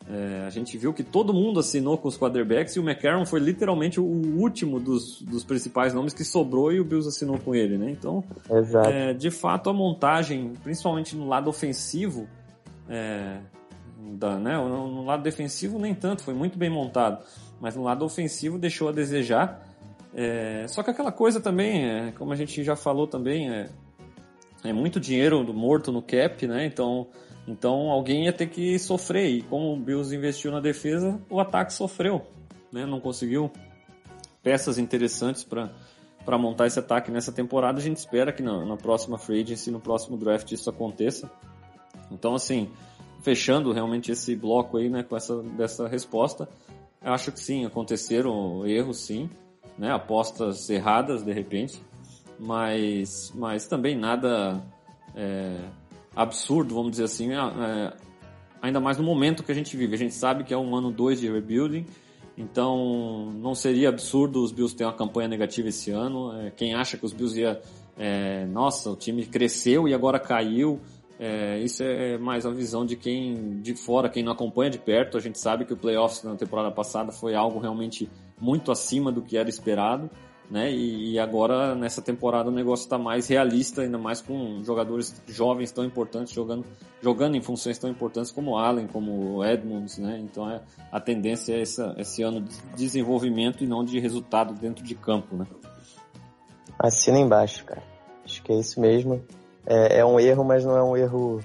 É, 0.09 0.45
a 0.47 0.49
gente 0.49 0.77
viu 0.77 0.93
que 0.93 1.03
todo 1.03 1.33
mundo 1.33 1.59
assinou 1.59 1.97
com 1.97 2.07
os 2.07 2.17
quarterbacks 2.17 2.73
e 2.77 2.79
o 2.79 2.83
McCarron 2.83 3.25
foi 3.25 3.41
literalmente 3.41 3.99
o 3.99 4.05
último 4.05 4.79
dos, 4.79 5.21
dos 5.21 5.43
principais 5.43 5.93
nomes 5.93 6.13
que 6.13 6.23
sobrou 6.23 6.71
e 6.71 6.79
o 6.79 6.85
Bills 6.85 7.09
assinou 7.09 7.37
com 7.37 7.53
ele, 7.53 7.77
né? 7.77 7.91
Então, 7.91 8.23
é, 8.89 9.13
de 9.13 9.29
fato, 9.29 9.69
a 9.69 9.73
montagem, 9.73 10.53
principalmente 10.63 11.13
no 11.13 11.27
lado 11.27 11.49
ofensivo, 11.49 12.25
é, 12.87 13.39
da, 14.13 14.37
né? 14.37 14.57
no, 14.57 14.87
no 14.87 15.05
lado 15.05 15.23
defensivo 15.23 15.77
nem 15.77 15.93
tanto, 15.93 16.23
foi 16.23 16.33
muito 16.33 16.57
bem 16.57 16.69
montado, 16.69 17.19
mas 17.59 17.75
no 17.75 17.83
lado 17.83 18.05
ofensivo 18.05 18.57
deixou 18.57 18.89
a 18.89 18.91
desejar. 18.91 19.65
É, 20.13 20.65
só 20.67 20.83
que 20.83 20.89
aquela 20.89 21.11
coisa 21.11 21.39
também, 21.39 21.85
é, 21.85 22.11
como 22.11 22.31
a 22.33 22.35
gente 22.35 22.63
já 22.63 22.75
falou 22.75 23.07
também, 23.07 23.49
é, 23.49 23.69
é 24.63 24.73
muito 24.73 24.99
dinheiro 24.99 25.43
morto 25.53 25.91
no 25.91 26.01
cap, 26.01 26.45
né? 26.47 26.65
Então, 26.65 27.07
então 27.47 27.89
alguém 27.89 28.25
ia 28.25 28.33
ter 28.33 28.47
que 28.47 28.77
sofrer. 28.79 29.29
E 29.29 29.41
como 29.43 29.73
o 29.73 29.77
Bills 29.77 30.15
investiu 30.15 30.51
na 30.51 30.59
defesa, 30.59 31.19
o 31.29 31.39
ataque 31.39 31.73
sofreu, 31.73 32.25
né? 32.71 32.85
Não 32.85 32.99
conseguiu 32.99 33.51
peças 34.41 34.77
interessantes 34.77 35.43
para 35.43 35.71
para 36.27 36.37
montar 36.37 36.67
esse 36.67 36.77
ataque 36.77 37.09
nessa 37.09 37.31
temporada. 37.31 37.79
A 37.79 37.81
gente 37.81 37.95
espera 37.95 38.33
que 38.33 38.43
na, 38.43 38.65
na 38.65 38.75
próxima 38.75 39.17
free 39.17 39.43
agency, 39.43 39.71
no 39.71 39.79
próximo 39.79 40.17
draft 40.17 40.51
isso 40.51 40.69
aconteça. 40.69 41.31
Então, 42.11 42.35
assim, 42.35 42.69
fechando 43.21 43.71
realmente 43.71 44.11
esse 44.11 44.35
bloco 44.35 44.75
aí, 44.75 44.89
né, 44.89 45.03
com 45.03 45.15
essa 45.15 45.41
dessa 45.41 45.87
resposta, 45.87 46.49
eu 47.01 47.13
acho 47.13 47.31
que 47.31 47.39
sim, 47.39 47.65
aconteceram 47.65 48.65
erros, 48.65 48.99
sim 48.99 49.29
né? 49.77 49.91
Apostas 49.91 50.69
erradas 50.69 51.23
de 51.23 51.31
repente, 51.31 51.81
mas, 52.39 53.31
mas 53.35 53.67
também 53.67 53.95
nada 53.95 54.63
é, 55.15 55.55
absurdo, 56.15 56.73
vamos 56.73 56.91
dizer 56.91 57.03
assim, 57.03 57.33
é, 57.33 57.37
é, 57.37 57.93
ainda 58.61 58.79
mais 58.79 58.97
no 58.97 59.03
momento 59.03 59.43
que 59.43 59.51
a 59.51 59.55
gente 59.55 59.77
vive. 59.77 59.93
A 59.93 59.97
gente 59.97 60.13
sabe 60.13 60.43
que 60.43 60.53
é 60.53 60.57
um 60.57 60.75
ano 60.75 60.91
2 60.91 61.19
de 61.19 61.31
rebuilding, 61.31 61.85
então 62.37 63.31
não 63.35 63.53
seria 63.53 63.89
absurdo 63.89 64.43
os 64.43 64.51
Bills 64.51 64.75
terem 64.75 64.91
uma 64.91 64.97
campanha 64.97 65.27
negativa 65.27 65.69
esse 65.69 65.91
ano. 65.91 66.33
É, 66.39 66.51
quem 66.51 66.73
acha 66.73 66.97
que 66.97 67.05
os 67.05 67.13
Bills 67.13 67.39
ia, 67.39 67.61
é, 67.97 68.45
nossa, 68.45 68.89
o 68.89 68.95
time 68.95 69.25
cresceu 69.25 69.87
e 69.87 69.93
agora 69.93 70.19
caiu. 70.19 70.79
É, 71.19 71.57
isso 71.59 71.81
é 71.83 72.17
mais 72.17 72.45
a 72.45 72.51
visão 72.51 72.85
de 72.85 72.95
quem 72.95 73.59
de 73.59 73.73
fora, 73.73 74.07
quem 74.07 74.23
não 74.23 74.31
acompanha 74.31 74.69
de 74.69 74.77
perto. 74.77 75.17
A 75.17 75.19
gente 75.19 75.39
sabe 75.39 75.65
que 75.65 75.73
o 75.73 75.77
playoffs 75.77 76.23
na 76.23 76.35
temporada 76.35 76.71
passada 76.71 77.11
foi 77.11 77.33
algo 77.33 77.59
realmente 77.59 78.09
muito 78.39 78.71
acima 78.71 79.11
do 79.11 79.23
que 79.23 79.35
era 79.35 79.49
esperado, 79.49 80.11
né? 80.49 80.71
E, 80.71 81.13
e 81.13 81.19
agora 81.19 81.73
nessa 81.73 82.03
temporada 82.03 82.49
o 82.49 82.53
negócio 82.53 82.83
está 82.83 82.99
mais 82.99 83.27
realista, 83.27 83.81
ainda 83.81 83.97
mais 83.97 84.21
com 84.21 84.61
jogadores 84.63 85.19
jovens 85.27 85.71
tão 85.71 85.83
importantes 85.83 86.33
jogando, 86.33 86.63
jogando 87.01 87.35
em 87.35 87.41
funções 87.41 87.79
tão 87.79 87.89
importantes 87.89 88.31
como 88.31 88.55
Allen, 88.55 88.85
como 88.85 89.43
Edmonds, 89.43 89.97
né? 89.97 90.19
Então 90.21 90.47
é, 90.47 90.61
a 90.91 90.99
tendência 90.99 91.53
é 91.53 91.61
essa, 91.61 91.95
esse 91.97 92.21
ano 92.21 92.41
de 92.41 92.55
desenvolvimento 92.75 93.63
e 93.63 93.67
não 93.67 93.83
de 93.83 93.99
resultado 93.99 94.53
dentro 94.53 94.83
de 94.83 94.93
campo, 94.93 95.35
né? 95.35 95.47
Assina 96.77 97.17
embaixo, 97.17 97.65
cara. 97.65 97.81
Acho 98.23 98.43
que 98.43 98.51
é 98.51 98.59
isso 98.59 98.79
mesmo. 98.79 99.23
É, 99.67 99.99
é 99.99 100.05
um 100.05 100.19
erro, 100.19 100.43
mas 100.43 100.65
não 100.65 100.77
é 100.77 100.83
um 100.83 100.97
erro 100.97 101.41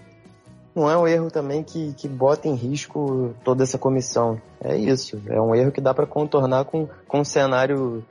não 0.74 0.88
é 0.88 0.96
um 0.96 1.06
erro 1.06 1.30
também 1.30 1.62
que, 1.62 1.92
que 1.92 2.08
bota 2.08 2.48
em 2.48 2.54
risco 2.54 3.34
toda 3.44 3.62
essa 3.62 3.76
comissão. 3.76 4.40
É 4.62 4.74
isso. 4.74 5.20
É 5.28 5.40
um 5.40 5.54
erro 5.54 5.70
que 5.70 5.82
dá 5.82 5.92
para 5.92 6.06
contornar 6.06 6.64
com, 6.64 6.88
com 7.06 7.20
um 7.20 7.24
cenário 7.24 8.02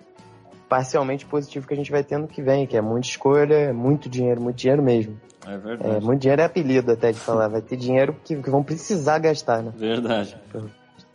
parcialmente 0.69 1.25
positivo 1.25 1.67
que 1.67 1.73
a 1.73 1.77
gente 1.77 1.91
vai 1.91 2.03
tendo 2.03 2.27
que 2.27 2.41
vem, 2.41 2.67
que 2.67 2.77
é 2.77 2.81
muita 2.81 3.07
escolha, 3.07 3.55
é 3.55 3.73
muito 3.73 4.07
dinheiro, 4.07 4.39
muito 4.39 4.57
dinheiro 4.57 4.81
mesmo. 4.81 5.19
É 5.45 5.57
verdade. 5.57 5.95
É, 5.95 5.99
muito 5.99 6.21
dinheiro 6.21 6.41
é 6.41 6.45
apelido 6.45 6.91
até 6.91 7.11
de 7.11 7.19
falar. 7.19 7.47
Vai 7.47 7.61
ter 7.61 7.75
dinheiro 7.75 8.15
que, 8.23 8.35
que 8.35 8.49
vão 8.49 8.63
precisar 8.63 9.17
gastar, 9.17 9.63
né? 9.63 9.73
Verdade. 9.75 10.37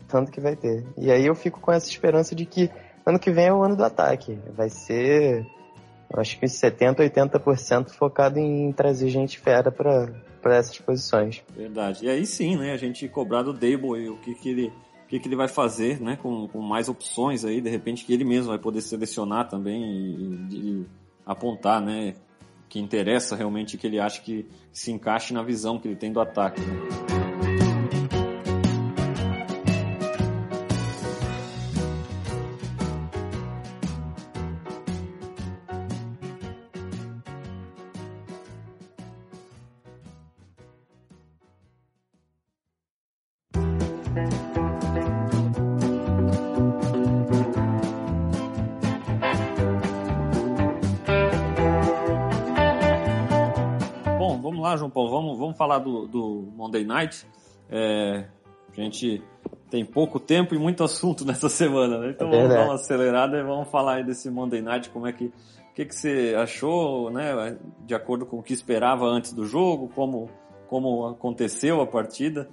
Tanto 0.08 0.32
que 0.32 0.40
vai 0.40 0.56
ter. 0.56 0.84
E 0.98 1.10
aí 1.12 1.24
eu 1.24 1.34
fico 1.34 1.60
com 1.60 1.72
essa 1.72 1.88
esperança 1.88 2.34
de 2.34 2.44
que 2.44 2.70
ano 3.04 3.18
que 3.18 3.30
vem 3.30 3.46
é 3.46 3.52
o 3.52 3.62
ano 3.62 3.76
do 3.76 3.84
ataque. 3.84 4.38
Vai 4.54 4.68
ser, 4.68 5.46
acho 6.14 6.38
que 6.38 6.48
70, 6.48 7.02
80% 7.02 7.90
focado 7.90 8.38
em 8.38 8.72
trazer 8.72 9.08
gente 9.08 9.38
fera 9.38 9.70
para 9.70 10.12
para 10.46 10.56
essas 10.58 10.78
posições. 10.78 11.42
Verdade. 11.56 12.04
E 12.04 12.08
aí 12.08 12.24
sim, 12.24 12.56
né, 12.56 12.72
a 12.72 12.76
gente 12.76 13.08
cobrar 13.08 13.42
do 13.42 13.52
Dable 13.52 14.08
o 14.08 14.16
que, 14.18 14.32
que 14.34 14.48
ele 14.48 14.72
o 15.04 15.08
que, 15.08 15.20
que 15.20 15.28
ele 15.28 15.36
vai 15.36 15.48
fazer, 15.48 16.00
né, 16.00 16.16
com, 16.20 16.48
com 16.48 16.60
mais 16.60 16.88
opções 16.88 17.44
aí, 17.44 17.60
de 17.60 17.70
repente 17.70 18.04
que 18.04 18.12
ele 18.12 18.24
mesmo 18.24 18.50
vai 18.50 18.58
poder 18.58 18.80
selecionar 18.80 19.48
também 19.48 19.82
e, 19.82 20.48
e 20.52 20.86
apontar, 21.24 21.80
né, 21.80 22.14
que 22.68 22.80
interessa 22.80 23.36
realmente 23.36 23.76
que 23.78 23.86
ele 23.86 24.00
acha 24.00 24.20
que 24.20 24.46
se 24.72 24.90
encaixe 24.90 25.32
na 25.32 25.42
visão 25.42 25.78
que 25.78 25.86
ele 25.86 25.96
tem 25.96 26.12
do 26.12 26.20
ataque. 26.20 26.60
Né? 26.60 27.05
Falar 55.76 55.78
do, 55.78 56.06
do 56.06 56.48
Monday 56.54 56.84
Night. 56.84 57.26
É, 57.70 58.26
a 58.76 58.80
gente 58.80 59.22
tem 59.70 59.84
pouco 59.84 60.18
tempo 60.18 60.54
e 60.54 60.58
muito 60.58 60.82
assunto 60.82 61.24
nessa 61.26 61.48
semana, 61.48 61.98
né? 61.98 62.10
Então 62.10 62.28
É 62.28 62.30
vamos 62.30 62.48
dar 62.48 62.64
uma 62.64 62.74
acelerada 62.74 63.38
e 63.38 63.42
vamos 63.42 63.68
falar 63.68 63.96
aí 63.96 64.04
desse 64.04 64.30
Monday 64.30 64.62
Night, 64.62 64.90
como 64.90 65.06
é 65.06 65.12
que, 65.12 65.26
o 65.26 65.74
que, 65.74 65.84
que 65.84 65.94
você 65.94 66.34
achou, 66.36 67.10
né? 67.10 67.56
De 67.84 67.94
acordo 67.94 68.26
com 68.26 68.38
o 68.38 68.42
que 68.42 68.52
esperava 68.52 69.06
antes 69.06 69.32
do 69.32 69.44
jogo, 69.44 69.90
como, 69.94 70.28
como 70.68 71.06
aconteceu 71.06 71.80
a 71.80 71.86
partida. 71.86 72.48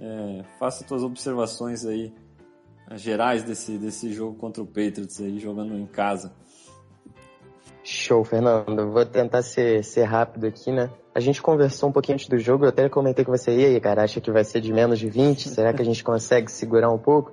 É, 0.00 0.42
faça 0.58 0.86
suas 0.86 1.04
observações 1.04 1.86
aí 1.86 2.12
eh, 2.90 2.96
gerais 2.96 3.44
desse, 3.44 3.78
desse 3.78 4.12
jogo 4.12 4.36
contra 4.36 4.60
o 4.60 4.66
Patriots 4.66 5.20
aí, 5.20 5.38
jogando 5.38 5.78
em 5.78 5.86
casa. 5.86 6.32
Show, 7.84 8.24
Fernando. 8.24 8.90
Vou 8.90 9.06
tentar 9.06 9.42
ser, 9.42 9.84
ser 9.84 10.04
rápido 10.04 10.46
aqui, 10.46 10.72
né? 10.72 10.90
A 11.14 11.20
gente 11.20 11.42
conversou 11.42 11.90
um 11.90 11.92
pouquinho 11.92 12.14
antes 12.14 12.28
do 12.28 12.38
jogo, 12.38 12.64
eu 12.64 12.70
até 12.70 12.88
comentei 12.88 13.24
com 13.24 13.32
você, 13.32 13.50
e 13.54 13.64
aí, 13.66 13.80
cara, 13.80 14.02
acha 14.02 14.20
que 14.20 14.30
vai 14.30 14.44
ser 14.44 14.60
de 14.60 14.72
menos 14.72 14.98
de 14.98 15.08
20? 15.08 15.48
Será 15.50 15.72
que 15.72 15.82
a 15.82 15.84
gente 15.84 16.02
consegue 16.02 16.50
segurar 16.50 16.90
um 16.90 16.98
pouco? 16.98 17.32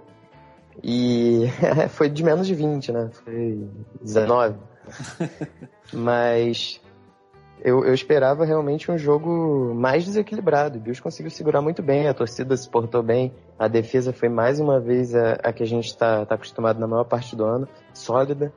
E 0.83 1.45
foi 1.89 2.09
de 2.09 2.23
menos 2.23 2.47
de 2.47 2.55
20, 2.55 2.91
né? 2.91 3.09
Foi 3.23 3.67
19. 4.01 4.57
Mas 5.93 6.81
eu, 7.63 7.83
eu 7.83 7.93
esperava 7.93 8.45
realmente 8.45 8.91
um 8.91 8.97
jogo 8.97 9.73
mais 9.73 10.05
desequilibrado. 10.05 10.77
O 10.77 10.81
Bills 10.81 11.01
conseguiu 11.01 11.31
segurar 11.31 11.61
muito 11.61 11.83
bem, 11.83 12.07
a 12.07 12.13
torcida 12.13 12.55
se 12.55 12.69
portou 12.69 13.03
bem, 13.03 13.33
a 13.57 13.67
defesa 13.67 14.13
foi 14.13 14.29
mais 14.29 14.59
uma 14.59 14.79
vez 14.79 15.15
a, 15.15 15.33
a 15.43 15.53
que 15.53 15.63
a 15.63 15.65
gente 15.65 15.87
está 15.87 16.25
tá 16.25 16.35
acostumado 16.35 16.79
na 16.79 16.87
maior 16.87 17.03
parte 17.03 17.35
do 17.35 17.43
ano, 17.43 17.67
sólida, 17.93 18.53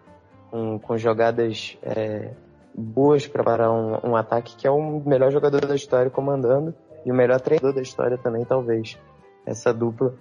com, 0.51 0.79
com 0.79 0.97
jogadas 0.97 1.77
é, 1.83 2.31
boas 2.75 3.27
para 3.27 3.45
parar 3.45 3.71
um, 3.71 4.11
um 4.11 4.17
ataque 4.17 4.57
que 4.57 4.67
é 4.67 4.71
o 4.71 5.03
melhor 5.05 5.31
jogador 5.31 5.67
da 5.67 5.75
história 5.75 6.11
comandando 6.11 6.75
e 7.05 7.11
o 7.11 7.15
melhor 7.15 7.41
treinador 7.41 7.75
da 7.75 7.83
história 7.83 8.17
também, 8.17 8.45
talvez, 8.45 8.99
essa 9.45 9.73
dupla. 9.73 10.15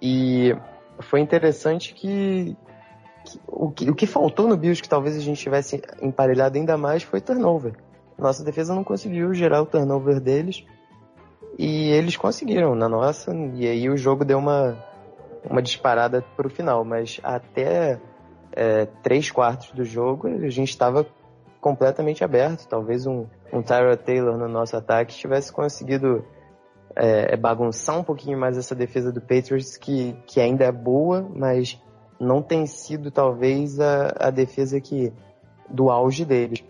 E 0.00 0.54
foi 1.00 1.20
interessante 1.20 1.94
que, 1.94 2.56
que 3.24 3.40
o, 3.46 3.70
que 3.70 3.90
o 3.90 3.94
que 3.94 4.06
faltou 4.06 4.46
no 4.46 4.56
Bills, 4.56 4.82
que 4.82 4.88
talvez 4.88 5.16
a 5.16 5.20
gente 5.20 5.40
tivesse 5.40 5.82
emparelhado 6.00 6.56
ainda 6.56 6.76
mais, 6.76 7.02
foi 7.02 7.20
turnover. 7.20 7.74
Nossa 8.18 8.44
defesa 8.44 8.74
não 8.74 8.84
conseguiu 8.84 9.32
gerar 9.32 9.62
o 9.62 9.66
turnover 9.66 10.20
deles 10.20 10.64
e 11.58 11.90
eles 11.90 12.16
conseguiram 12.16 12.74
na 12.74 12.88
nossa, 12.88 13.34
e 13.54 13.66
aí 13.66 13.88
o 13.88 13.96
jogo 13.96 14.24
deu 14.24 14.38
uma, 14.38 14.76
uma 15.48 15.62
disparada 15.62 16.24
para 16.36 16.46
o 16.46 16.50
final, 16.50 16.84
mas 16.84 17.18
até 17.22 17.98
é, 18.52 18.86
três 19.02 19.30
quartos 19.30 19.70
do 19.72 19.84
jogo 19.84 20.28
a 20.28 20.48
gente 20.48 20.70
estava 20.70 21.06
completamente 21.60 22.24
aberto. 22.24 22.66
Talvez 22.68 23.06
um, 23.06 23.26
um 23.52 23.62
Tyra 23.62 23.96
Taylor 23.96 24.36
no 24.36 24.48
nosso 24.48 24.76
ataque 24.76 25.14
tivesse 25.14 25.52
conseguido 25.52 26.24
é, 26.96 27.36
bagunçar 27.36 27.98
um 27.98 28.04
pouquinho 28.04 28.38
mais 28.38 28.56
essa 28.56 28.74
defesa 28.74 29.12
do 29.12 29.20
Patriots, 29.20 29.76
que, 29.76 30.16
que 30.26 30.40
ainda 30.40 30.64
é 30.64 30.72
boa, 30.72 31.28
mas 31.34 31.80
não 32.18 32.42
tem 32.42 32.66
sido 32.66 33.10
talvez 33.10 33.78
a, 33.78 34.14
a 34.18 34.30
defesa 34.30 34.80
que 34.80 35.12
do 35.68 35.90
auge 35.90 36.24
deles. 36.24 36.64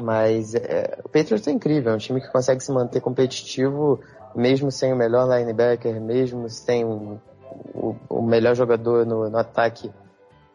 Mas 0.00 0.54
é, 0.54 0.98
o 1.04 1.08
Patriots 1.08 1.46
é 1.46 1.50
incrível, 1.50 1.92
é 1.92 1.94
um 1.94 1.98
time 1.98 2.20
que 2.20 2.32
consegue 2.32 2.62
se 2.62 2.72
manter 2.72 3.00
competitivo 3.00 4.00
mesmo 4.34 4.70
sem 4.70 4.92
o 4.92 4.96
melhor 4.96 5.28
linebacker, 5.28 6.00
mesmo 6.00 6.48
sem 6.48 6.84
o, 6.84 7.20
o, 7.72 7.96
o 8.08 8.22
melhor 8.22 8.54
jogador 8.54 9.06
no, 9.06 9.30
no 9.30 9.38
ataque 9.38 9.92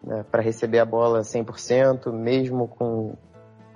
né, 0.04 0.26
para 0.30 0.42
receber 0.42 0.80
a 0.80 0.86
bola 0.86 1.22
100%, 1.22 2.12
mesmo 2.12 2.68
com, 2.68 3.14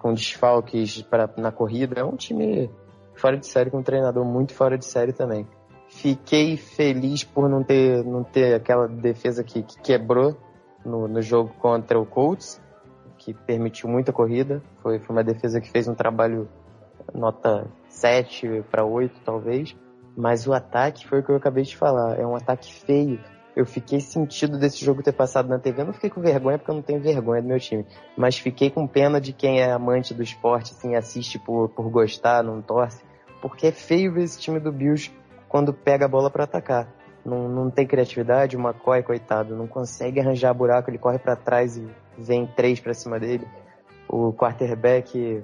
com 0.03 0.13
desfalques 0.13 1.01
pra, 1.01 1.29
na 1.37 1.49
corrida. 1.49 2.01
É 2.01 2.03
um 2.03 2.17
time 2.17 2.69
fora 3.15 3.37
de 3.37 3.47
série, 3.47 3.71
com 3.71 3.77
um 3.77 3.83
treinador 3.83 4.25
muito 4.25 4.53
fora 4.53 4.77
de 4.77 4.83
série 4.83 5.13
também. 5.13 5.47
Fiquei 5.87 6.57
feliz 6.57 7.23
por 7.23 7.49
não 7.49 7.63
ter, 7.63 8.03
não 8.03 8.21
ter 8.21 8.53
aquela 8.53 8.85
defesa 8.85 9.45
que, 9.45 9.63
que 9.63 9.79
quebrou 9.79 10.37
no, 10.85 11.07
no 11.07 11.21
jogo 11.21 11.53
contra 11.57 11.97
o 11.97 12.05
Colts, 12.05 12.61
que 13.17 13.33
permitiu 13.33 13.87
muita 13.87 14.11
corrida. 14.11 14.61
Foi, 14.81 14.99
foi 14.99 15.15
uma 15.15 15.23
defesa 15.23 15.61
que 15.61 15.71
fez 15.71 15.87
um 15.87 15.95
trabalho 15.95 16.49
nota 17.13 17.65
7 17.87 18.65
para 18.69 18.83
8, 18.83 19.21
talvez. 19.23 19.73
Mas 20.17 20.45
o 20.45 20.53
ataque 20.53 21.07
foi 21.07 21.19
o 21.19 21.23
que 21.23 21.31
eu 21.31 21.37
acabei 21.37 21.63
de 21.63 21.77
falar. 21.77 22.19
É 22.19 22.27
um 22.27 22.35
ataque 22.35 22.73
feio. 22.85 23.21
Eu 23.55 23.65
fiquei 23.65 23.99
sentido 23.99 24.57
desse 24.57 24.83
jogo 24.83 25.03
ter 25.03 25.11
passado 25.11 25.47
na 25.47 25.59
TV. 25.59 25.81
Eu 25.81 25.85
não 25.85 25.93
fiquei 25.93 26.09
com 26.09 26.21
vergonha 26.21 26.57
porque 26.57 26.71
eu 26.71 26.75
não 26.75 26.81
tenho 26.81 26.99
vergonha 26.99 27.41
do 27.41 27.47
meu 27.47 27.59
time. 27.59 27.85
Mas 28.17 28.37
fiquei 28.37 28.69
com 28.69 28.87
pena 28.87 29.21
de 29.21 29.31
quem 29.31 29.59
é 29.59 29.71
amante 29.71 30.13
do 30.13 30.23
esporte, 30.23 30.73
assim, 30.73 30.95
assiste 30.95 31.37
por, 31.37 31.69
por 31.69 31.89
gostar, 31.89 32.43
não 32.43 32.61
torce. 32.61 33.03
Porque 33.41 33.67
é 33.67 33.71
feio 33.71 34.13
ver 34.13 34.23
esse 34.23 34.39
time 34.39 34.59
do 34.59 34.71
Bills 34.71 35.11
quando 35.47 35.71
pega 35.71 36.05
a 36.05 36.07
bola 36.07 36.31
para 36.31 36.45
atacar. 36.45 36.87
Não, 37.23 37.47
não 37.47 37.69
tem 37.69 37.85
criatividade, 37.85 38.57
o 38.57 38.59
McCoy, 38.59 39.03
coitado, 39.03 39.55
não 39.55 39.67
consegue 39.67 40.19
arranjar 40.19 40.53
buraco, 40.53 40.89
ele 40.89 40.97
corre 40.97 41.19
para 41.19 41.35
trás 41.35 41.77
e 41.77 41.87
vem 42.17 42.45
três 42.47 42.79
para 42.79 42.93
cima 42.93 43.19
dele. 43.19 43.47
O 44.09 44.33
quarterback 44.33 45.43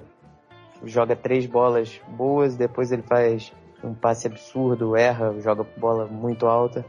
joga 0.84 1.14
três 1.14 1.46
bolas 1.46 2.00
boas, 2.08 2.56
depois 2.56 2.90
ele 2.90 3.02
faz 3.02 3.52
um 3.82 3.94
passe 3.94 4.26
absurdo, 4.26 4.96
erra, 4.96 5.34
joga 5.40 5.64
bola 5.76 6.06
muito 6.06 6.46
alta. 6.46 6.84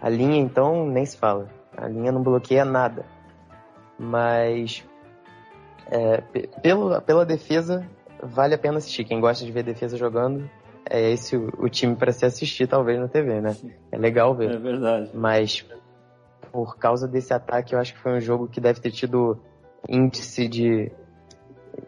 A 0.00 0.08
linha, 0.08 0.38
então, 0.38 0.86
nem 0.86 1.04
se 1.04 1.16
fala. 1.16 1.48
A 1.76 1.88
linha 1.88 2.12
não 2.12 2.22
bloqueia 2.22 2.64
nada. 2.64 3.04
Mas, 3.98 4.84
é, 5.90 6.20
pelo, 6.62 7.00
pela 7.02 7.24
defesa, 7.24 7.88
vale 8.22 8.54
a 8.54 8.58
pena 8.58 8.78
assistir. 8.78 9.04
Quem 9.04 9.20
gosta 9.20 9.44
de 9.44 9.52
ver 9.52 9.62
defesa 9.62 9.96
jogando, 9.96 10.48
é 10.88 11.10
esse 11.10 11.36
o, 11.36 11.52
o 11.58 11.68
time 11.68 11.96
para 11.96 12.12
se 12.12 12.24
assistir, 12.24 12.66
talvez, 12.66 12.98
na 12.98 13.08
TV, 13.08 13.40
né? 13.40 13.56
É 13.90 13.96
legal 13.96 14.34
ver. 14.34 14.54
É 14.54 14.58
verdade. 14.58 15.10
Mas, 15.14 15.66
por 16.52 16.76
causa 16.76 17.08
desse 17.08 17.32
ataque, 17.32 17.74
eu 17.74 17.78
acho 17.78 17.94
que 17.94 18.00
foi 18.00 18.12
um 18.12 18.20
jogo 18.20 18.48
que 18.48 18.60
deve 18.60 18.80
ter 18.80 18.90
tido 18.90 19.38
índice 19.88 20.48
de, 20.48 20.90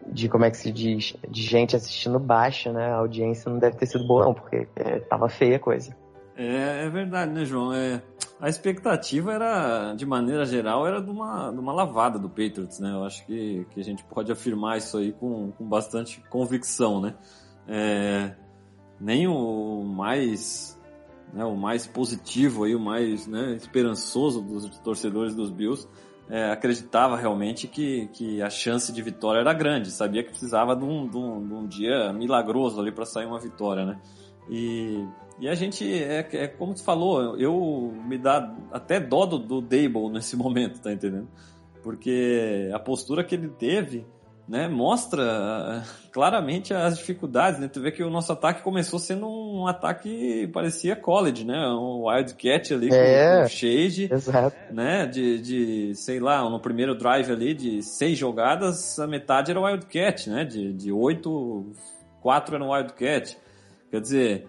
de 0.07 0.29
como 0.29 0.45
é 0.45 0.51
que 0.51 0.57
se 0.57 0.71
diz, 0.71 1.15
de 1.27 1.41
gente 1.41 1.75
assistindo 1.75 2.19
baixo, 2.19 2.71
né? 2.71 2.91
A 2.91 2.97
audiência 2.97 3.51
não 3.51 3.59
deve 3.59 3.77
ter 3.77 3.85
sido 3.85 4.05
boa, 4.07 4.25
não, 4.25 4.33
porque 4.33 4.67
é, 4.75 4.99
tava 4.99 5.29
feia 5.29 5.57
a 5.57 5.59
coisa. 5.59 5.95
É, 6.39 6.85
é 6.85 6.89
verdade, 6.89 7.33
né, 7.33 7.43
João? 7.43 7.73
É, 7.73 8.01
a 8.39 8.47
expectativa 8.47 9.33
era, 9.33 9.93
de 9.93 10.05
maneira 10.05 10.45
geral, 10.45 10.87
era 10.87 11.01
de 11.01 11.09
uma, 11.09 11.51
de 11.51 11.59
uma 11.59 11.73
lavada 11.73 12.17
do 12.17 12.29
Patriots, 12.29 12.79
né? 12.79 12.93
Eu 12.93 13.03
acho 13.03 13.25
que, 13.25 13.67
que 13.71 13.81
a 13.81 13.83
gente 13.83 14.05
pode 14.05 14.31
afirmar 14.31 14.77
isso 14.77 14.97
aí 14.97 15.11
com, 15.11 15.51
com 15.51 15.67
bastante 15.67 16.23
convicção, 16.29 17.01
né? 17.01 17.13
É, 17.67 18.33
nem 19.01 19.27
o 19.27 19.83
mais, 19.83 20.79
né, 21.33 21.43
o 21.43 21.57
mais 21.57 21.85
positivo 21.85 22.63
aí, 22.63 22.73
o 22.73 22.79
mais 22.79 23.27
né, 23.27 23.55
esperançoso 23.55 24.41
dos 24.41 24.79
torcedores 24.79 25.35
dos 25.35 25.51
Bills 25.51 25.89
é, 26.29 26.51
acreditava 26.51 27.17
realmente 27.17 27.67
que, 27.67 28.07
que 28.13 28.41
a 28.41 28.49
chance 28.49 28.93
de 28.93 29.01
vitória 29.01 29.41
era 29.41 29.53
grande, 29.53 29.91
sabia 29.91 30.23
que 30.23 30.29
precisava 30.29 30.73
de 30.73 30.85
um, 30.85 31.05
de 31.05 31.17
um, 31.17 31.45
de 31.45 31.53
um 31.53 31.67
dia 31.67 32.13
milagroso 32.13 32.79
ali 32.79 32.93
para 32.93 33.05
sair 33.05 33.25
uma 33.25 33.39
vitória, 33.39 33.85
né? 33.85 33.99
E, 34.49 35.05
e 35.39 35.47
a 35.47 35.55
gente, 35.55 35.85
é, 36.03 36.27
é 36.33 36.47
como 36.47 36.73
tu 36.73 36.83
falou, 36.83 37.37
eu 37.39 37.93
me 38.05 38.17
dá 38.17 38.53
até 38.71 38.99
dó 38.99 39.25
do, 39.25 39.37
do 39.39 39.61
Dable 39.61 40.09
nesse 40.11 40.35
momento, 40.37 40.79
tá 40.81 40.91
entendendo? 40.91 41.27
Porque 41.83 42.69
a 42.73 42.79
postura 42.79 43.23
que 43.23 43.35
ele 43.35 43.47
teve, 43.49 44.05
né, 44.47 44.67
mostra 44.67 45.21
uh, 45.23 46.09
claramente 46.11 46.73
as 46.73 46.97
dificuldades, 46.97 47.59
né? 47.59 47.67
Tu 47.67 47.79
vê 47.79 47.91
que 47.91 48.03
o 48.03 48.09
nosso 48.09 48.33
ataque 48.33 48.63
começou 48.63 48.97
sendo 48.99 49.27
um 49.29 49.65
ataque 49.67 50.47
parecia 50.51 50.95
college, 50.95 51.45
né? 51.45 51.55
Um 51.69 52.07
wildcat 52.07 52.73
ali 52.73 52.89
É. 52.91 53.35
com, 53.37 53.43
com 53.43 53.47
shade, 53.49 54.09
Exato. 54.11 54.57
né? 54.73 55.05
De, 55.05 55.39
de, 55.39 55.95
sei 55.95 56.19
lá, 56.19 56.49
no 56.49 56.59
primeiro 56.59 56.95
drive 56.97 57.31
ali 57.31 57.53
de 57.53 57.81
seis 57.83 58.17
jogadas, 58.17 58.99
a 58.99 59.05
metade 59.07 59.51
era 59.51 59.61
wildcat, 59.61 60.29
né? 60.29 60.43
De, 60.43 60.73
de 60.73 60.91
oito, 60.91 61.71
quatro 62.19 62.55
eram 62.55 62.71
wildcat. 62.71 63.37
Quer 63.91 64.01
dizer, 64.01 64.47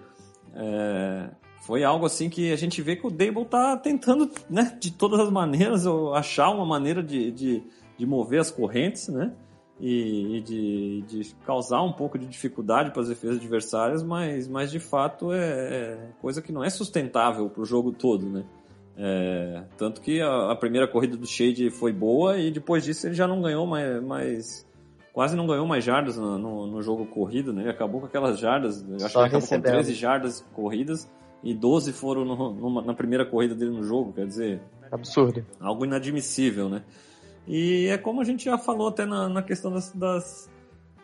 é, 0.55 1.31
foi 1.61 1.85
algo 1.85 2.07
assim 2.07 2.29
que 2.29 2.53
a 2.53 2.57
gente 2.57 2.81
vê 2.83 2.97
que 2.97 3.07
o 3.07 3.11
Dable 3.11 3.45
tá 3.45 3.77
tentando, 3.77 4.31
né, 4.49 4.77
de 4.81 4.91
todas 4.91 5.21
as 5.21 5.31
maneiras, 5.31 5.87
achar 6.15 6.51
uma 6.51 6.67
maneira 6.67 7.03
de, 7.03 7.31
de, 7.31 7.63
de 7.97 8.07
mover 8.07 8.41
as 8.41 8.51
correntes, 8.51 9.09
né? 9.09 9.33
E, 9.79 10.37
e 10.37 10.41
de, 10.43 11.03
de 11.03 11.35
causar 11.47 11.83
um 11.83 11.93
pouco 11.93 12.19
de 12.19 12.27
dificuldade 12.27 12.91
para 12.91 13.01
as 13.01 13.09
defesas 13.09 13.39
adversárias, 13.39 14.03
mas, 14.03 14.47
mas 14.47 14.71
de 14.71 14.79
fato 14.79 15.33
é, 15.33 15.39
é 15.39 16.09
coisa 16.21 16.43
que 16.43 16.53
não 16.53 16.63
é 16.63 16.69
sustentável 16.69 17.49
para 17.49 17.63
o 17.63 17.65
jogo 17.65 17.91
todo, 17.91 18.29
né? 18.29 18.45
É, 18.97 19.65
tanto 19.79 20.03
que 20.03 20.21
a, 20.21 20.51
a 20.51 20.57
primeira 20.57 20.87
corrida 20.87 21.17
do 21.17 21.27
Shade 21.27 21.71
foi 21.71 21.93
boa 21.93 22.37
e 22.37 22.51
depois 22.51 22.85
disso 22.85 23.07
ele 23.07 23.15
já 23.15 23.27
não 23.27 23.41
ganhou 23.41 23.67
mais, 23.67 24.03
mais 24.03 24.67
quase 25.13 25.37
não 25.37 25.47
ganhou 25.47 25.67
mais 25.67 25.85
jardas 25.85 26.17
no, 26.17 26.39
no, 26.39 26.67
no 26.67 26.83
jogo 26.83 27.07
corrido, 27.07 27.53
né? 27.53 27.63
Ele 27.63 27.71
acabou 27.71 28.01
com 28.01 28.07
aquelas 28.07 28.39
jardas, 28.39 28.83
eu 28.89 28.97
acho 28.97 29.07
que 29.07 29.11
Só 29.11 29.21
ele 29.21 29.29
acabou 29.29 29.49
com 29.49 29.55
recebendo. 29.55 29.73
13 29.73 29.95
jardas 29.95 30.47
corridas 30.53 31.11
e 31.43 31.55
12 31.55 31.93
foram 31.93 32.25
no, 32.25 32.53
numa, 32.53 32.83
na 32.83 32.95
primeira 32.95 33.25
corrida 33.25 33.55
dele 33.55 33.71
no 33.71 33.83
jogo, 33.83 34.13
quer 34.13 34.27
dizer, 34.27 34.61
Absurdo. 34.91 35.45
algo 35.59 35.85
inadmissível, 35.85 36.69
né? 36.69 36.83
E 37.47 37.87
é 37.87 37.99
como 37.99 38.21
a 38.21 38.25
gente 38.25 38.45
já 38.45 38.59
falou 38.59 38.89
até 38.89 39.05
na, 39.05 39.29
na 39.29 39.43
questão 39.43 39.73
das, 39.73 39.93
das, 39.93 40.51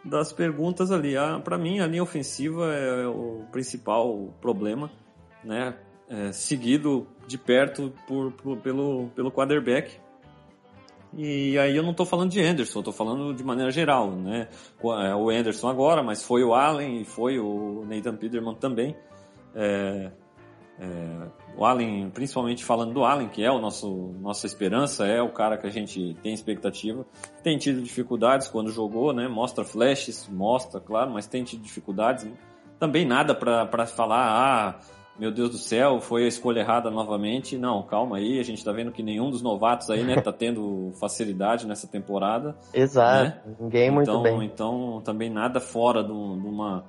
das 0.05 0.33
perguntas 0.33 0.91
ali. 0.91 1.15
Para 1.43 1.59
mim, 1.59 1.81
a 1.81 1.87
linha 1.87 2.03
ofensiva 2.03 2.73
é 2.73 3.07
o 3.07 3.45
principal 3.51 4.35
problema, 4.41 4.91
né? 5.43 5.75
É, 6.09 6.31
seguido 6.31 7.05
de 7.27 7.37
perto 7.37 7.93
por, 8.07 8.31
por, 8.33 8.59
pelo, 8.59 9.09
pelo 9.17 9.33
quarterback. 9.33 9.99
E 11.15 11.59
aí 11.59 11.77
eu 11.77 11.83
não 11.83 11.93
estou 11.93 12.05
falando 12.05 12.31
de 12.31 12.41
Anderson, 12.41 12.81
estou 12.81 12.93
falando 12.93 13.35
de 13.35 13.43
maneira 13.43 13.71
geral, 13.71 14.11
né? 14.11 14.49
É 15.05 15.15
o 15.15 15.31
Anderson 15.31 15.69
agora, 15.69 16.03
mas 16.03 16.23
foi 16.23 16.45
o 16.45 16.55
Allen 16.55 17.01
e 17.01 17.05
foi 17.05 17.39
o 17.39 17.85
Nathan 17.89 18.17
Peterman 18.17 18.55
também. 18.55 18.97
É, 19.55 20.11
é, 20.79 21.29
o 21.57 21.65
Allen, 21.65 22.11
principalmente 22.11 22.65
falando 22.65 22.93
do 22.93 23.05
Allen, 23.05 23.29
que 23.29 23.43
é 23.43 23.51
o 23.51 23.59
nosso 23.59 24.15
nossa 24.21 24.47
esperança, 24.47 25.07
é 25.07 25.23
o 25.23 25.31
cara 25.31 25.57
que 25.57 25.67
a 25.67 25.71
gente 25.71 26.15
tem 26.23 26.35
expectativa. 26.35 27.07
Tem 27.43 27.57
tido 27.57 27.81
dificuldades 27.81 28.49
quando 28.49 28.71
jogou, 28.71 29.13
né? 29.13 29.27
Mostra 29.27 29.65
flashes, 29.65 30.29
mostra, 30.29 30.81
claro, 30.81 31.11
mas 31.11 31.27
tem 31.27 31.43
tido 31.45 31.63
dificuldades. 31.63 32.29
Também 32.79 33.07
nada 33.07 33.35
para 33.35 33.87
falar, 33.87 34.29
ah, 34.29 34.81
meu 35.19 35.31
Deus 35.31 35.51
do 35.51 35.59
céu, 35.59 36.01
foi 36.01 36.25
a 36.25 36.29
escolha 36.29 36.61
errada 36.61 36.91
novamente. 36.91 37.57
Não, 37.57 37.83
calma 37.83 38.19
aí, 38.19 38.39
a 38.39 38.43
gente 38.43 38.65
tá 38.65 38.73
vendo 38.73 38.93
que 38.93 39.03
nenhum 39.03 39.31
dos 39.31 39.43
novatos 39.43 39.89
aí, 39.91 40.05
né, 40.05 40.21
tá 40.21 40.33
tendo 40.33 40.93
facilidade 41.01 41.67
nessa 41.67 41.87
temporada. 41.87 42.57
Exato, 42.73 43.25
né? 43.49 43.57
ninguém 43.59 43.91
muito 43.91 44.11
então, 44.11 44.23
bem. 44.23 44.45
Então, 44.45 45.01
também 45.05 45.31
nada 45.31 45.61
fora 45.61 46.05
de 46.05 46.13
uma, 46.13 46.85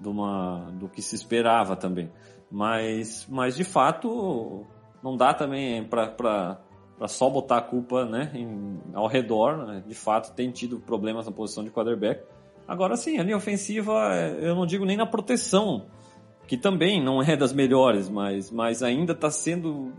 de 0.00 0.08
uma, 0.08 0.70
do 0.72 0.88
que 0.88 1.02
se 1.02 1.14
esperava 1.14 1.76
também. 1.76 2.10
Mas, 2.50 3.26
mas 3.28 3.56
de 3.56 3.64
fato, 3.64 4.64
não 5.02 5.16
dá 5.16 5.34
também 5.34 5.84
para 5.84 6.58
só 7.06 7.28
botar 7.28 7.58
a 7.58 7.62
culpa 7.62 8.04
né, 8.04 8.30
em, 8.34 8.80
ao 8.94 9.06
redor. 9.06 9.66
Né? 9.66 9.82
De 9.86 9.94
fato, 9.94 10.34
tem 10.34 10.50
tido 10.50 10.80
problemas 10.80 11.26
na 11.26 11.32
posição 11.32 11.64
de 11.64 11.70
quarterback. 11.70 12.22
Agora 12.66 12.96
sim, 12.96 13.18
a 13.18 13.22
linha 13.22 13.36
ofensiva, 13.36 13.92
eu 14.40 14.54
não 14.54 14.66
digo 14.66 14.84
nem 14.84 14.96
na 14.96 15.06
proteção, 15.06 15.86
que 16.46 16.56
também 16.56 17.02
não 17.02 17.22
é 17.22 17.36
das 17.36 17.52
melhores, 17.52 18.08
mas, 18.08 18.50
mas 18.50 18.82
ainda 18.82 19.12
está 19.12 19.30
sendo 19.30 19.92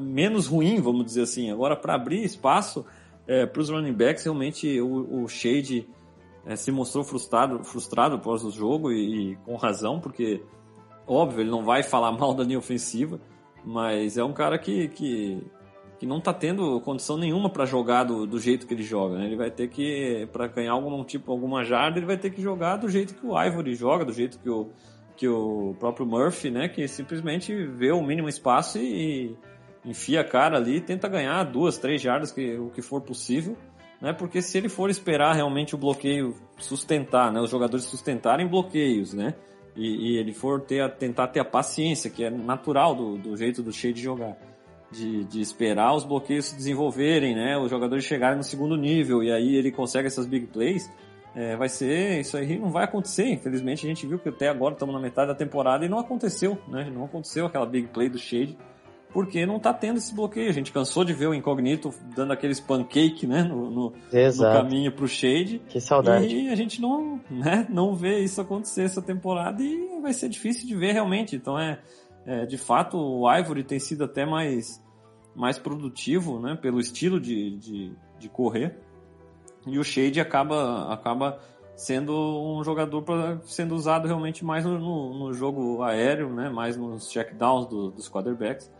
menos 0.00 0.46
ruim, 0.46 0.80
vamos 0.80 1.04
dizer 1.04 1.22
assim. 1.22 1.50
Agora, 1.50 1.76
para 1.76 1.94
abrir 1.94 2.24
espaço 2.24 2.84
é, 3.26 3.44
para 3.44 3.60
os 3.60 3.68
running 3.68 3.92
backs, 3.92 4.24
realmente 4.24 4.80
o, 4.80 5.22
o 5.22 5.28
Shade 5.28 5.86
é, 6.46 6.56
se 6.56 6.70
mostrou 6.70 7.04
frustrado, 7.04 7.62
frustrado 7.64 8.14
após 8.14 8.44
o 8.44 8.50
jogo 8.50 8.90
e, 8.90 9.32
e 9.32 9.36
com 9.36 9.56
razão, 9.56 10.00
porque 10.00 10.42
óbvio, 11.06 11.40
ele 11.40 11.50
não 11.50 11.64
vai 11.64 11.82
falar 11.82 12.10
mal 12.12 12.34
da 12.34 12.42
linha 12.42 12.58
ofensiva, 12.58 13.20
mas 13.64 14.16
é 14.16 14.24
um 14.24 14.32
cara 14.32 14.58
que, 14.58 14.88
que, 14.88 15.42
que 15.98 16.06
não 16.06 16.18
está 16.18 16.32
tendo 16.32 16.80
condição 16.80 17.16
nenhuma 17.16 17.50
para 17.50 17.64
jogar 17.64 18.04
do, 18.04 18.26
do 18.26 18.38
jeito 18.38 18.66
que 18.66 18.74
ele 18.74 18.82
joga. 18.82 19.18
Né? 19.18 19.26
Ele 19.26 19.36
vai 19.36 19.50
ter 19.50 19.68
que, 19.68 20.28
para 20.32 20.46
ganhar 20.46 20.72
algum 20.72 21.04
tipo, 21.04 21.30
alguma 21.30 21.64
jarda, 21.64 21.98
ele 21.98 22.06
vai 22.06 22.16
ter 22.16 22.30
que 22.30 22.40
jogar 22.40 22.76
do 22.76 22.88
jeito 22.88 23.14
que 23.14 23.26
o 23.26 23.40
Ivory 23.40 23.74
joga, 23.74 24.04
do 24.04 24.12
jeito 24.12 24.38
que 24.38 24.48
o, 24.48 24.70
que 25.16 25.26
o 25.28 25.74
próprio 25.78 26.06
Murphy, 26.06 26.50
né? 26.50 26.68
Que 26.68 26.86
simplesmente 26.86 27.54
vê 27.54 27.92
o 27.92 28.02
mínimo 28.02 28.28
espaço 28.28 28.78
e, 28.78 29.36
enfia 29.84 30.20
a 30.20 30.24
cara 30.24 30.56
ali 30.56 30.80
tenta 30.80 31.08
ganhar 31.08 31.44
duas, 31.44 31.78
três 31.78 32.02
jardas, 32.02 32.32
que, 32.32 32.56
o 32.56 32.70
que 32.70 32.82
for 32.82 33.00
possível. 33.00 33.56
Né? 34.00 34.12
Porque 34.12 34.42
se 34.42 34.58
ele 34.58 34.68
for 34.68 34.90
esperar 34.90 35.34
realmente 35.34 35.74
o 35.74 35.78
bloqueio 35.78 36.34
sustentar, 36.58 37.32
né? 37.32 37.40
Os 37.40 37.50
jogadores 37.50 37.86
sustentarem 37.86 38.46
bloqueios, 38.46 39.14
né? 39.14 39.34
e, 39.76 40.12
e 40.12 40.16
ele 40.16 40.32
for 40.32 40.60
ter 40.60 40.80
a, 40.80 40.88
tentar 40.88 41.28
ter 41.28 41.40
a 41.40 41.44
paciência, 41.44 42.10
que 42.10 42.24
é 42.24 42.30
natural 42.30 42.94
do, 42.94 43.18
do 43.18 43.36
jeito 43.36 43.62
do 43.62 43.72
Shea 43.72 43.92
de 43.92 44.00
jogar, 44.00 44.36
de, 44.90 45.24
de 45.24 45.40
esperar 45.40 45.94
os 45.94 46.04
bloqueios 46.04 46.46
se 46.46 46.56
desenvolverem, 46.56 47.34
né? 47.34 47.58
Os 47.58 47.70
jogadores 47.70 48.04
chegarem 48.04 48.38
no 48.38 48.42
segundo 48.42 48.76
nível 48.76 49.22
e 49.22 49.30
aí 49.30 49.54
ele 49.54 49.70
consegue 49.70 50.06
essas 50.06 50.26
big 50.26 50.46
plays, 50.46 50.90
é, 51.36 51.54
vai 51.54 51.68
ser, 51.68 52.18
isso 52.18 52.34
aí 52.34 52.58
não 52.58 52.70
vai 52.70 52.84
acontecer. 52.84 53.28
Infelizmente 53.28 53.84
a 53.84 53.88
gente 53.88 54.06
viu 54.06 54.18
que 54.18 54.30
até 54.30 54.48
agora 54.48 54.72
estamos 54.72 54.94
na 54.94 55.00
metade 55.00 55.28
da 55.28 55.34
temporada 55.34 55.84
e 55.84 55.88
não 55.88 55.98
aconteceu, 55.98 56.58
né? 56.66 56.90
Não 56.90 57.04
aconteceu 57.04 57.44
aquela 57.44 57.66
big 57.66 57.88
play 57.88 58.08
do 58.08 58.18
Shade 58.18 58.56
porque 59.12 59.44
não 59.44 59.58
está 59.58 59.72
tendo 59.72 59.98
esse 59.98 60.14
bloqueio. 60.14 60.48
A 60.48 60.52
gente 60.52 60.72
cansou 60.72 61.04
de 61.04 61.12
ver 61.12 61.26
o 61.26 61.34
Incognito 61.34 61.90
dando 62.14 62.32
aqueles 62.32 62.58
pancake, 62.58 63.26
né, 63.26 63.42
no, 63.42 63.70
no, 63.70 63.92
no 63.92 64.42
caminho 64.42 64.92
para 64.92 65.04
o 65.04 65.08
Shade. 65.08 65.60
Que 65.68 65.78
saudade. 65.78 66.26
E 66.26 66.48
a 66.48 66.54
gente 66.54 66.80
não, 66.80 67.20
né, 67.30 67.66
não 67.68 67.94
vê 67.94 68.20
isso 68.20 68.40
acontecer 68.40 68.82
essa 68.84 69.02
temporada 69.02 69.62
e 69.62 70.00
vai 70.00 70.14
ser 70.14 70.30
difícil 70.30 70.66
de 70.66 70.74
ver 70.74 70.92
realmente. 70.92 71.36
Então 71.36 71.58
é, 71.58 71.78
é 72.24 72.46
de 72.46 72.56
fato 72.56 72.96
o 72.96 73.30
Ivory 73.30 73.62
tem 73.62 73.78
sido 73.78 74.04
até 74.04 74.24
mais 74.24 74.82
mais 75.34 75.58
produtivo, 75.58 76.40
né, 76.40 76.56
pelo 76.56 76.80
estilo 76.80 77.20
de, 77.20 77.58
de, 77.58 77.92
de 78.18 78.28
correr. 78.30 78.85
E 79.66 79.78
o 79.78 79.84
Shade 79.84 80.20
acaba 80.20 80.92
acaba 80.92 81.38
sendo 81.74 82.12
um 82.12 82.64
jogador 82.64 83.02
pra, 83.02 83.38
sendo 83.44 83.74
usado 83.74 84.06
realmente 84.06 84.44
mais 84.44 84.64
no, 84.64 84.78
no, 84.78 85.18
no 85.18 85.32
jogo 85.34 85.82
aéreo, 85.82 86.32
né, 86.32 86.48
mais 86.48 86.76
nos 86.76 87.10
checkdowns 87.10 87.66
do, 87.66 87.90
dos 87.90 88.08
quarterbacks. 88.08 88.72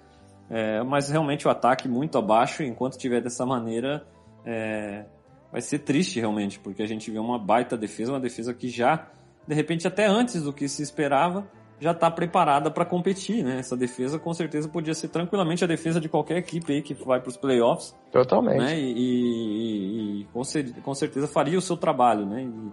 É, 0.49 0.83
mas 0.83 1.11
realmente 1.11 1.47
o 1.47 1.51
ataque 1.51 1.89
muito 1.89 2.17
abaixo, 2.17 2.63
enquanto 2.63 2.97
tiver 2.97 3.21
dessa 3.21 3.45
maneira, 3.45 4.07
é, 4.45 5.05
vai 5.53 5.61
ser 5.61 5.81
triste 5.81 6.21
realmente, 6.21 6.59
porque 6.59 6.83
a 6.83 6.87
gente 6.87 7.11
vê 7.11 7.19
uma 7.19 7.39
baita 7.39 7.77
defesa, 7.77 8.13
uma 8.13 8.21
defesa 8.21 8.55
que 8.55 8.69
já, 8.69 9.09
de 9.47 9.55
repente, 9.55 9.87
até 9.87 10.07
antes 10.07 10.43
do 10.43 10.53
que 10.53 10.69
se 10.69 10.83
esperava, 10.83 11.47
já 11.79 11.93
está 11.93 12.11
preparada 12.11 12.71
para 12.71 12.85
competir, 12.85 13.45
né? 13.45 13.59
Essa 13.59 13.77
defesa 13.77 14.19
com 14.19 14.33
certeza 14.33 14.69
podia 14.69 14.95
ser 14.95 15.09
tranquilamente 15.09 15.63
a 15.63 15.67
defesa 15.67 16.01
de 16.01 16.09
qualquer 16.09 16.39
equipe 16.39 16.73
aí 16.73 16.83
que 16.83 16.95
vai 16.95 17.21
para 17.21 17.29
os 17.29 17.37
playoffs. 17.37 17.95
Totalmente. 18.11 18.59
Né? 18.59 18.79
E, 18.79 18.93
e, 18.93 20.21
e 20.21 20.25
com, 20.33 20.43
com, 20.83 20.95
certeza 20.95 21.29
faria 21.29 21.59
o 21.59 21.63
seu 21.63 21.77
trabalho, 21.77 22.25
né? 22.25 22.45
E 22.45 22.73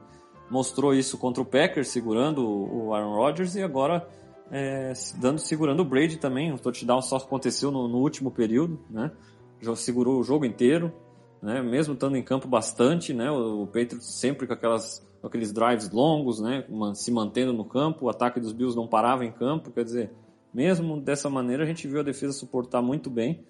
mostrou 0.49 0.93
isso 0.93 1.17
contra 1.17 1.41
o 1.41 1.45
Packers, 1.45 1.89
segurando 1.89 2.45
o 2.45 2.93
Aaron 2.93 3.15
Rodgers, 3.15 3.55
e 3.55 3.61
agora 3.61 4.07
é, 4.51 4.93
dando, 5.19 5.39
segurando 5.39 5.81
o 5.81 5.85
Brady 5.85 6.17
também. 6.17 6.53
O 6.53 6.59
touchdown 6.59 7.01
só 7.01 7.17
aconteceu 7.17 7.71
no, 7.71 7.87
no, 7.87 7.97
último 7.97 8.31
período, 8.31 8.79
né? 8.89 9.11
Já 9.59 9.75
segurou 9.75 10.19
o 10.19 10.23
jogo 10.23 10.45
inteiro, 10.45 10.93
né? 11.41 11.61
Mesmo 11.61 11.93
estando 11.93 12.15
em 12.15 12.23
campo 12.23 12.47
bastante, 12.47 13.13
né? 13.13 13.29
O, 13.29 13.63
o 13.63 13.67
Patriots 13.67 14.05
sempre 14.05 14.47
com 14.47 14.53
aquelas 14.53 15.05
aqueles 15.23 15.51
drives 15.51 15.89
longos, 15.89 16.39
né? 16.39 16.65
Se 16.93 17.11
mantendo 17.11 17.53
no 17.53 17.65
campo, 17.65 18.05
o 18.05 18.09
ataque 18.09 18.39
dos 18.39 18.51
Bills 18.51 18.75
não 18.75 18.87
parava 18.87 19.25
em 19.25 19.31
campo, 19.31 19.71
quer 19.71 19.83
dizer, 19.83 20.11
mesmo 20.53 20.99
dessa 20.99 21.29
maneira 21.29 21.63
a 21.63 21.65
gente 21.65 21.87
viu 21.87 21.99
a 21.99 22.03
defesa 22.03 22.33
suportar 22.33 22.81
muito 22.81 23.09
bem 23.09 23.43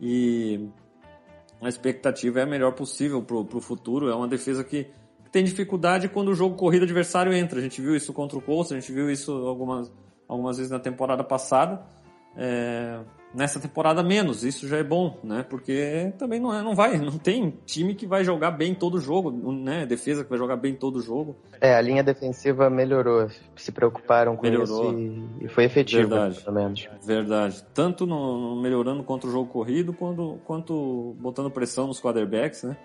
e 0.00 0.68
a 1.60 1.68
expectativa 1.68 2.40
é 2.40 2.42
a 2.42 2.46
melhor 2.46 2.72
possível 2.72 3.22
para 3.22 3.36
o 3.36 3.60
futuro. 3.60 4.08
É 4.08 4.14
uma 4.14 4.28
defesa 4.28 4.62
que 4.62 4.86
tem 5.32 5.42
dificuldade 5.42 6.08
quando 6.08 6.28
o 6.28 6.34
jogo 6.34 6.56
corrido 6.56 6.84
adversário 6.84 7.32
entra. 7.32 7.58
A 7.58 7.62
gente 7.62 7.80
viu 7.80 7.96
isso 7.96 8.12
contra 8.12 8.38
o 8.38 8.42
Colts, 8.42 8.72
a 8.72 8.74
gente 8.78 8.92
viu 8.92 9.10
isso 9.10 9.32
algumas 9.32 9.90
algumas 10.28 10.56
vezes 10.56 10.70
na 10.70 10.78
temporada 10.78 11.24
passada. 11.24 11.84
É, 12.36 13.00
nessa 13.34 13.58
temporada 13.58 14.02
menos, 14.02 14.44
isso 14.44 14.68
já 14.68 14.78
é 14.78 14.82
bom, 14.82 15.18
né? 15.22 15.44
Porque 15.48 16.12
também 16.18 16.38
não, 16.38 16.54
é, 16.54 16.62
não 16.62 16.74
vai, 16.74 16.96
não 16.96 17.18
tem 17.18 17.50
time 17.66 17.94
que 17.94 18.06
vai 18.06 18.24
jogar 18.24 18.52
bem 18.52 18.74
todo 18.74 19.00
jogo, 19.00 19.30
né? 19.30 19.84
Defesa 19.84 20.22
que 20.22 20.30
vai 20.30 20.38
jogar 20.38 20.56
bem 20.56 20.74
todo 20.74 21.00
jogo. 21.00 21.36
É, 21.60 21.74
a 21.74 21.80
linha 21.80 22.02
defensiva 22.02 22.70
melhorou, 22.70 23.28
se 23.56 23.72
preocuparam 23.72 24.36
com 24.36 24.42
melhorou. 24.42 24.92
isso 24.92 24.98
e, 25.40 25.46
e 25.46 25.48
foi 25.48 25.64
efetivo, 25.64 26.08
Verdade. 26.08 26.40
pelo 26.40 26.56
menos. 26.56 26.88
Verdade. 27.04 27.64
Tanto 27.74 28.06
no, 28.06 28.54
no 28.54 28.62
melhorando 28.62 29.02
contra 29.02 29.28
o 29.28 29.32
jogo 29.32 29.50
corrido, 29.50 29.92
quanto, 29.92 30.38
quanto 30.44 31.16
botando 31.18 31.50
pressão 31.50 31.86
nos 31.86 32.00
quarterbacks, 32.00 32.62
né? 32.62 32.76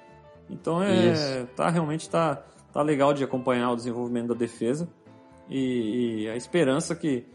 Então 0.50 0.82
é, 0.82 1.12
isso. 1.12 1.48
tá 1.56 1.70
realmente 1.70 2.10
tá, 2.10 2.44
tá 2.74 2.82
legal 2.82 3.14
de 3.14 3.24
acompanhar 3.24 3.72
o 3.72 3.76
desenvolvimento 3.76 4.30
da 4.30 4.36
defesa 4.36 4.90
e, 5.50 6.24
e 6.24 6.30
a 6.30 6.36
esperança 6.36 6.96
que, 6.96 7.26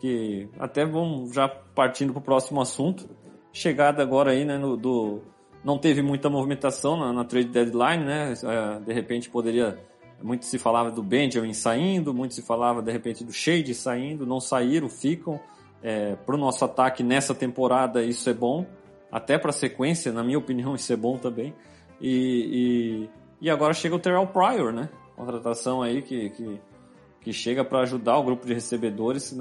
que 0.00 0.48
até 0.58 0.84
vamos 0.84 1.32
já 1.32 1.46
partindo 1.46 2.12
para 2.12 2.20
o 2.20 2.22
próximo 2.22 2.60
assunto, 2.60 3.08
chegada 3.52 4.02
agora 4.02 4.32
aí, 4.32 4.44
né, 4.44 4.56
no, 4.56 4.76
do, 4.76 5.20
não 5.62 5.78
teve 5.78 6.00
muita 6.00 6.30
movimentação 6.30 6.96
na, 6.96 7.12
na 7.12 7.24
trade 7.24 7.48
deadline, 7.48 8.04
né, 8.04 8.32
é, 8.32 8.80
de 8.80 8.92
repente 8.92 9.28
poderia, 9.28 9.78
muito 10.22 10.46
se 10.46 10.58
falava 10.58 10.90
do 10.90 11.02
Benjamin 11.02 11.52
saindo, 11.52 12.14
muito 12.14 12.34
se 12.34 12.42
falava 12.42 12.80
de 12.80 12.90
repente 12.90 13.22
do 13.22 13.32
Shade 13.32 13.74
saindo, 13.74 14.26
não 14.26 14.40
saíram, 14.40 14.88
ficam, 14.88 15.38
é, 15.82 16.16
para 16.16 16.34
o 16.34 16.38
nosso 16.38 16.64
ataque 16.64 17.02
nessa 17.02 17.34
temporada 17.34 18.02
isso 18.02 18.28
é 18.30 18.34
bom, 18.34 18.66
até 19.12 19.38
para 19.38 19.50
a 19.50 19.52
sequência, 19.52 20.12
na 20.12 20.24
minha 20.24 20.38
opinião, 20.38 20.74
isso 20.74 20.90
é 20.92 20.96
bom 20.96 21.18
também, 21.18 21.54
e, 22.00 23.08
e, 23.42 23.46
e 23.46 23.50
agora 23.50 23.74
chega 23.74 23.94
o 23.94 23.98
Terrell 23.98 24.26
Pryor, 24.28 24.72
né, 24.72 24.88
contratação 25.14 25.82
aí 25.82 26.00
que, 26.00 26.30
que 26.30 26.58
que 27.20 27.32
chega 27.32 27.64
para 27.64 27.80
ajudar 27.80 28.16
o 28.16 28.22
grupo 28.22 28.46
de 28.46 28.54
recebedores 28.54 29.32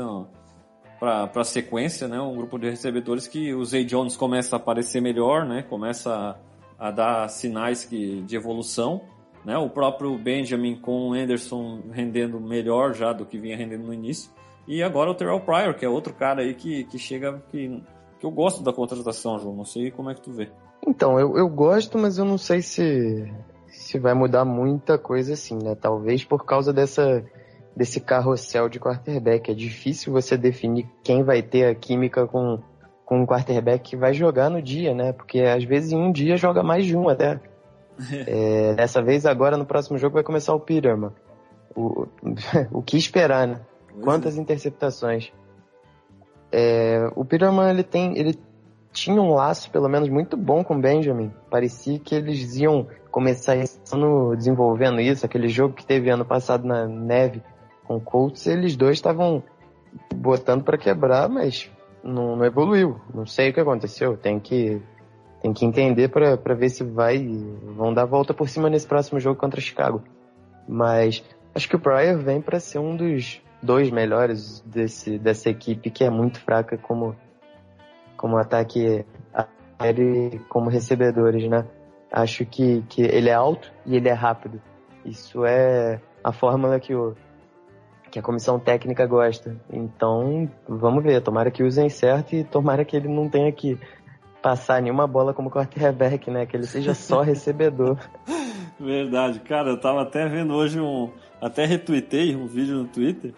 para 0.99 1.29
a 1.33 1.43
sequência, 1.43 2.07
né? 2.07 2.19
Um 2.19 2.35
grupo 2.35 2.59
de 2.59 2.69
recebedores 2.69 3.27
que 3.27 3.53
o 3.53 3.63
Zay 3.63 3.85
Jones 3.85 4.17
começa 4.17 4.55
a 4.55 4.57
aparecer 4.57 5.01
melhor, 5.01 5.45
né? 5.45 5.63
Começa 5.63 6.37
a, 6.77 6.87
a 6.87 6.91
dar 6.91 7.29
sinais 7.29 7.85
que, 7.85 8.21
de 8.21 8.35
evolução, 8.35 9.01
né? 9.45 9.57
O 9.57 9.69
próprio 9.69 10.17
Benjamin 10.17 10.75
com 10.75 11.09
o 11.09 11.13
Anderson 11.13 11.81
rendendo 11.91 12.39
melhor 12.39 12.93
já 12.93 13.13
do 13.13 13.25
que 13.25 13.37
vinha 13.37 13.55
rendendo 13.55 13.85
no 13.85 13.93
início. 13.93 14.29
E 14.67 14.83
agora 14.83 15.09
o 15.09 15.15
Terrell 15.15 15.39
Pryor, 15.39 15.73
que 15.73 15.85
é 15.85 15.89
outro 15.89 16.13
cara 16.13 16.41
aí 16.41 16.53
que, 16.53 16.83
que 16.83 16.99
chega, 16.99 17.41
que, 17.49 17.81
que 18.19 18.25
eu 18.25 18.29
gosto 18.29 18.61
da 18.61 18.73
contratação, 18.73 19.39
João. 19.39 19.55
Não 19.55 19.65
sei 19.65 19.89
como 19.89 20.11
é 20.11 20.13
que 20.13 20.21
tu 20.21 20.31
vê. 20.31 20.49
Então, 20.85 21.19
eu, 21.19 21.37
eu 21.37 21.47
gosto, 21.49 21.97
mas 21.97 22.17
eu 22.17 22.25
não 22.25 22.37
sei 22.37 22.61
se, 22.61 23.31
se 23.67 23.97
vai 23.97 24.13
mudar 24.13 24.45
muita 24.45 24.97
coisa 24.97 25.33
assim, 25.33 25.57
né? 25.57 25.75
Talvez 25.75 26.23
por 26.23 26.45
causa 26.45 26.71
dessa, 26.71 27.23
desse 27.75 27.99
carrossel 27.99 28.69
de 28.69 28.79
quarterback. 28.79 29.51
É 29.51 29.53
difícil 29.53 30.11
você 30.11 30.37
definir 30.37 30.87
quem 31.03 31.23
vai 31.23 31.41
ter 31.41 31.65
a 31.65 31.75
química 31.75 32.27
com, 32.27 32.59
com 33.05 33.21
um 33.21 33.25
quarterback 33.25 33.91
que 33.91 33.95
vai 33.95 34.13
jogar 34.13 34.49
no 34.49 34.61
dia, 34.61 34.93
né? 34.93 35.13
Porque 35.13 35.41
às 35.41 35.63
vezes 35.63 35.91
em 35.91 35.97
um 35.97 36.11
dia 36.11 36.37
joga 36.37 36.63
mais 36.63 36.85
de 36.85 36.95
um 36.95 37.09
até. 37.09 37.39
é, 38.27 38.73
dessa 38.75 39.01
vez, 39.01 39.25
agora 39.25 39.57
no 39.57 39.65
próximo 39.65 39.97
jogo 39.97 40.15
vai 40.15 40.23
começar 40.23 40.53
o 40.53 40.59
Peterman. 40.59 41.11
O, 41.75 42.07
o 42.71 42.81
que 42.81 42.97
esperar, 42.97 43.47
né? 43.47 43.61
Quantas 44.01 44.37
interceptações. 44.37 45.31
É, 46.51 47.09
o 47.15 47.23
Peterman, 47.25 47.69
ele 47.69 47.83
tem, 47.83 48.17
ele 48.17 48.37
tinha 48.91 49.21
um 49.21 49.33
laço, 49.33 49.69
pelo 49.71 49.87
menos, 49.87 50.09
muito 50.09 50.35
bom 50.35 50.63
com 50.63 50.75
o 50.75 50.81
Benjamin. 50.81 51.31
Parecia 51.49 51.99
que 51.99 52.15
eles 52.15 52.55
iam 52.57 52.87
começar 53.11 53.55
ano 53.91 54.35
desenvolvendo 54.35 54.99
isso. 54.99 55.25
Aquele 55.25 55.47
jogo 55.47 55.73
que 55.73 55.85
teve 55.85 56.09
ano 56.09 56.25
passado 56.25 56.65
na 56.65 56.87
neve 56.87 57.41
com 57.89 57.95
o 57.95 57.99
Colts, 57.99 58.45
eles 58.45 58.75
dois 58.75 58.97
estavam 58.97 59.41
botando 60.13 60.63
para 60.63 60.77
quebrar, 60.77 61.27
mas 61.27 61.71
não, 62.03 62.35
não, 62.35 62.45
evoluiu. 62.45 63.01
Não 63.11 63.25
sei 63.25 63.49
o 63.49 63.53
que 63.53 63.59
aconteceu. 63.59 64.15
Tem 64.15 64.39
que, 64.39 64.79
tem 65.41 65.51
que 65.51 65.65
entender 65.65 66.07
para 66.09 66.53
ver 66.53 66.69
se 66.69 66.83
vai. 66.83 67.17
Vão 67.75 67.91
dar 67.91 68.05
volta 68.05 68.31
por 68.31 68.47
cima 68.47 68.69
nesse 68.69 68.85
próximo 68.85 69.19
jogo 69.19 69.39
contra 69.39 69.59
Chicago. 69.59 70.03
Mas 70.67 71.23
acho 71.55 71.67
que 71.67 71.75
o 71.75 71.79
Pryor 71.79 72.19
vem 72.19 72.39
para 72.39 72.59
ser 72.59 72.77
um 72.77 72.95
dos 72.95 73.41
dois 73.61 73.89
melhores 73.89 74.61
desse, 74.61 75.17
dessa 75.17 75.49
equipe 75.49 75.89
que 75.89 76.03
é 76.03 76.11
muito 76.11 76.39
fraca 76.39 76.77
como 76.77 77.15
como 78.15 78.37
ataque 78.37 79.03
aéreo 79.79 80.35
e 80.35 80.39
como 80.47 80.69
recebedores, 80.69 81.49
né? 81.49 81.65
Acho 82.11 82.45
que, 82.45 82.83
que 82.87 83.01
ele 83.01 83.29
é 83.29 83.33
alto 83.33 83.71
e 83.83 83.95
ele 83.95 84.09
é 84.09 84.13
rápido. 84.13 84.61
Isso 85.05 85.43
é 85.45 85.99
a 86.23 86.31
fórmula 86.33 86.79
que, 86.79 86.93
o, 86.93 87.15
que 88.09 88.19
a 88.19 88.21
comissão 88.21 88.59
técnica 88.59 89.05
gosta. 89.05 89.55
Então, 89.71 90.49
vamos 90.67 91.03
ver. 91.03 91.21
Tomara 91.21 91.51
que 91.51 91.63
usem 91.63 91.89
certo 91.89 92.35
e 92.35 92.43
tomara 92.43 92.83
que 92.83 92.95
ele 92.95 93.07
não 93.07 93.29
tenha 93.29 93.51
que 93.51 93.77
passar 94.41 94.81
nenhuma 94.81 95.07
bola 95.07 95.33
como 95.33 95.51
quarterback, 95.51 96.29
né? 96.29 96.45
Que 96.45 96.57
ele 96.57 96.65
seja 96.65 96.93
só 96.93 97.21
recebedor. 97.23 97.97
Verdade. 98.79 99.39
Cara, 99.41 99.69
eu 99.69 99.79
tava 99.79 100.01
até 100.01 100.27
vendo 100.27 100.53
hoje 100.53 100.79
um... 100.79 101.11
Até 101.41 101.65
retuitei 101.65 102.35
um 102.35 102.47
vídeo 102.47 102.75
no 102.75 102.85
Twitter 102.85 103.33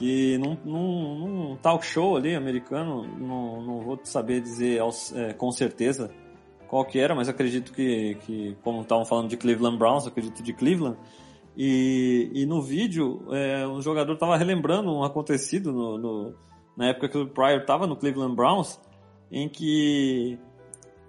que 0.00 0.38
num, 0.38 0.56
num, 0.64 1.18
num, 1.18 1.56
talk 1.56 1.84
show 1.84 2.16
ali 2.16 2.34
americano, 2.34 3.06
não, 3.18 3.60
não 3.60 3.80
vou 3.80 4.00
saber 4.02 4.40
dizer 4.40 4.80
é, 5.14 5.34
com 5.34 5.52
certeza 5.52 6.10
qual 6.66 6.86
que 6.86 6.98
era, 6.98 7.14
mas 7.14 7.28
acredito 7.28 7.70
que, 7.70 8.16
que 8.24 8.56
como 8.62 8.80
estavam 8.80 9.04
falando 9.04 9.28
de 9.28 9.36
Cleveland 9.36 9.76
Browns, 9.76 10.06
acredito 10.06 10.42
de 10.42 10.54
Cleveland, 10.54 10.96
e, 11.62 12.30
e 12.32 12.46
no 12.46 12.62
vídeo 12.62 13.22
é, 13.30 13.68
um 13.68 13.82
jogador 13.82 14.14
estava 14.14 14.34
relembrando 14.34 14.90
um 14.90 15.04
acontecido 15.04 15.70
no, 15.70 15.98
no, 15.98 16.34
na 16.74 16.86
época 16.86 17.10
que 17.10 17.18
o 17.18 17.28
Pryor 17.28 17.60
estava 17.60 17.86
no 17.86 17.96
Cleveland 17.96 18.34
Browns, 18.34 18.80
em 19.30 19.46
que 19.46 20.38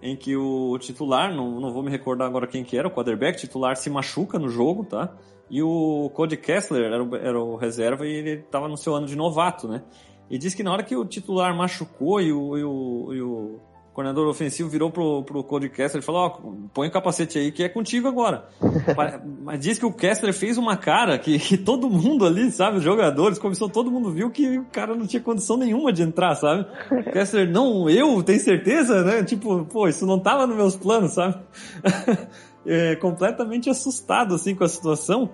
em 0.02 0.14
que 0.14 0.36
o 0.36 0.78
titular, 0.78 1.34
não, 1.34 1.62
não 1.62 1.72
vou 1.72 1.82
me 1.82 1.90
recordar 1.90 2.28
agora 2.28 2.48
quem 2.48 2.66
que 2.66 2.78
era, 2.78 2.90
o 2.90 2.92
quarterback 2.92 3.40
titular 3.40 3.78
se 3.78 3.90
machuca 3.90 4.38
no 4.38 4.50
jogo, 4.50 4.84
tá? 4.84 5.16
E 5.50 5.64
o 5.64 6.12
Cody 6.14 6.36
Kessler 6.36 6.84
era 6.84 7.02
o, 7.02 7.16
era 7.16 7.40
o 7.40 7.56
reserva 7.56 8.06
e 8.06 8.12
ele 8.12 8.32
estava 8.42 8.68
no 8.68 8.76
seu 8.76 8.94
ano 8.94 9.08
de 9.08 9.16
novato, 9.16 9.70
né? 9.70 9.84
E 10.30 10.38
diz 10.38 10.54
que 10.54 10.64
na 10.64 10.74
hora 10.74 10.84
que 10.84 10.98
o 10.98 11.06
titular 11.06 11.56
machucou 11.56 12.20
e 12.20 12.34
o, 12.34 12.58
e 12.58 12.64
o, 12.66 13.14
e 13.14 13.22
o 13.22 13.60
coordenador 13.94 14.28
ofensivo 14.28 14.70
virou 14.70 14.90
pro, 14.90 15.24
pro 15.24 15.44
Cody 15.44 15.70
Kessler 15.70 16.02
e 16.02 16.06
falou, 16.06 16.22
ó, 16.22 16.40
oh, 16.44 16.54
põe 16.74 16.88
o 16.88 16.92
capacete 16.92 17.38
aí 17.38 17.52
que 17.52 17.64
é 17.64 17.70
contigo 17.70 18.08
agora. 18.08 18.46
Mas 19.44 19.60
diz 19.60 19.78
que 19.78 19.86
o 19.86 19.92
Kessler 19.92 20.34
fez 20.34 20.58
uma 20.58 20.78
cara 20.78 21.20
que, 21.20 21.38
que, 21.38 21.58
todo 21.58 21.90
mundo 21.90 22.26
ali, 22.26 22.50
sabe, 22.52 22.78
os 22.78 22.84
jogadores, 22.84 23.38
começou, 23.38 23.70
todo 23.70 23.92
mundo 23.92 24.12
viu 24.12 24.32
que 24.32 24.60
o 24.60 24.66
cara 24.66 24.96
não 24.96 25.06
tinha 25.06 25.22
condição 25.22 25.58
nenhuma 25.58 25.92
de 25.92 26.04
entrar, 26.04 26.36
sabe? 26.36 26.66
O 26.90 27.12
Kessler, 27.12 27.50
não, 27.50 27.90
eu, 27.90 28.24
tem 28.24 28.40
certeza, 28.40 29.04
né? 29.04 29.24
Tipo, 29.24 29.66
pô, 29.66 29.88
isso 29.88 30.06
não 30.06 30.20
tava 30.20 30.48
nos 30.48 30.56
meus 30.56 30.76
planos, 30.76 31.12
sabe? 31.12 31.36
é, 32.66 32.96
completamente 32.96 33.70
assustado 33.70 34.36
assim 34.36 34.56
com 34.56 34.64
a 34.64 34.70
situação. 34.70 35.30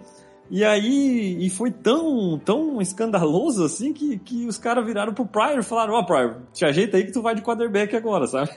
E 0.50 0.64
aí, 0.64 1.38
e 1.46 1.50
foi 1.50 1.72
tão, 1.72 2.40
tão 2.40 2.82
escandaloso 2.82 3.66
assim 3.66 3.92
que, 3.92 4.18
que 4.20 4.46
os 4.46 4.58
caras 4.58 4.86
viraram 4.86 5.14
pro 5.14 5.26
Pryor 5.26 5.60
e 5.60 5.64
falaram: 5.64 5.94
Ó, 5.94 6.00
oh, 6.00 6.06
Pryor, 6.06 6.38
te 6.54 6.64
ajeita 6.64 6.98
aí 6.98 7.06
que 7.06 7.12
tu 7.12 7.22
vai 7.22 7.36
de 7.36 7.42
quarterback 7.42 7.96
agora, 7.96 8.26
sabe? 8.28 8.50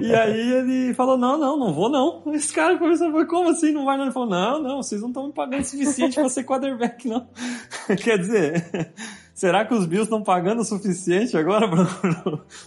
e 0.00 0.14
aí 0.14 0.52
ele 0.52 0.94
falou: 0.94 1.16
Não, 1.16 1.38
não, 1.38 1.58
não 1.58 1.72
vou 1.72 1.88
não. 1.88 2.22
Esse 2.34 2.52
cara 2.52 2.76
começou 2.78 3.08
a 3.08 3.12
falar: 3.12 3.26
Como 3.26 3.48
assim 3.48 3.72
não 3.72 3.86
vai 3.86 3.96
não? 3.96 4.04
Ele 4.04 4.12
falou: 4.12 4.28
Não, 4.28 4.62
não, 4.62 4.82
vocês 4.82 5.00
não 5.00 5.08
estão 5.08 5.26
me 5.26 5.32
pagando 5.32 5.62
o 5.62 5.64
suficiente 5.64 6.16
pra 6.16 6.28
ser 6.28 6.44
quarterback, 6.44 7.08
não. 7.08 7.26
Quer 8.02 8.18
dizer, 8.18 8.92
Será 9.34 9.64
que 9.64 9.72
os 9.72 9.86
Bills 9.86 10.04
estão 10.04 10.22
pagando 10.22 10.60
o 10.60 10.64
suficiente 10.64 11.36
agora 11.36 11.66
para 11.68 11.82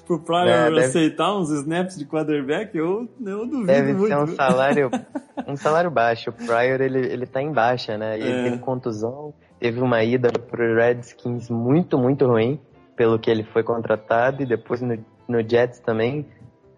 o 0.09 0.19
Pryor 0.25 0.47
é, 0.47 0.63
deve... 0.65 0.79
aceitar 0.83 1.37
uns 1.37 1.49
snaps 1.51 1.95
de 1.95 2.05
quarterback? 2.05 2.75
Eu, 2.75 3.07
eu 3.23 3.45
duvido 3.45 3.65
deve 3.67 3.93
muito. 3.93 4.09
Deve 4.09 4.25
ser 4.25 4.33
um 4.33 4.35
salário, 4.35 4.91
um 5.47 5.55
salário 5.55 5.91
baixo. 5.91 6.31
O 6.31 6.33
Pryor, 6.33 6.81
ele, 6.81 6.99
ele 7.05 7.25
tá 7.27 7.41
em 7.41 7.51
baixa, 7.51 7.97
né? 7.97 8.17
Ele 8.19 8.31
é. 8.31 8.49
tem 8.49 8.57
contusão, 8.57 9.33
teve 9.59 9.79
uma 9.79 10.03
ida 10.03 10.31
pro 10.31 10.75
Redskins 10.75 11.49
muito, 11.49 11.99
muito 11.99 12.25
ruim, 12.25 12.59
pelo 12.95 13.19
que 13.19 13.29
ele 13.29 13.43
foi 13.43 13.61
contratado, 13.61 14.41
e 14.41 14.45
depois 14.45 14.81
no, 14.81 14.97
no 15.27 15.47
Jets 15.47 15.79
também 15.79 16.25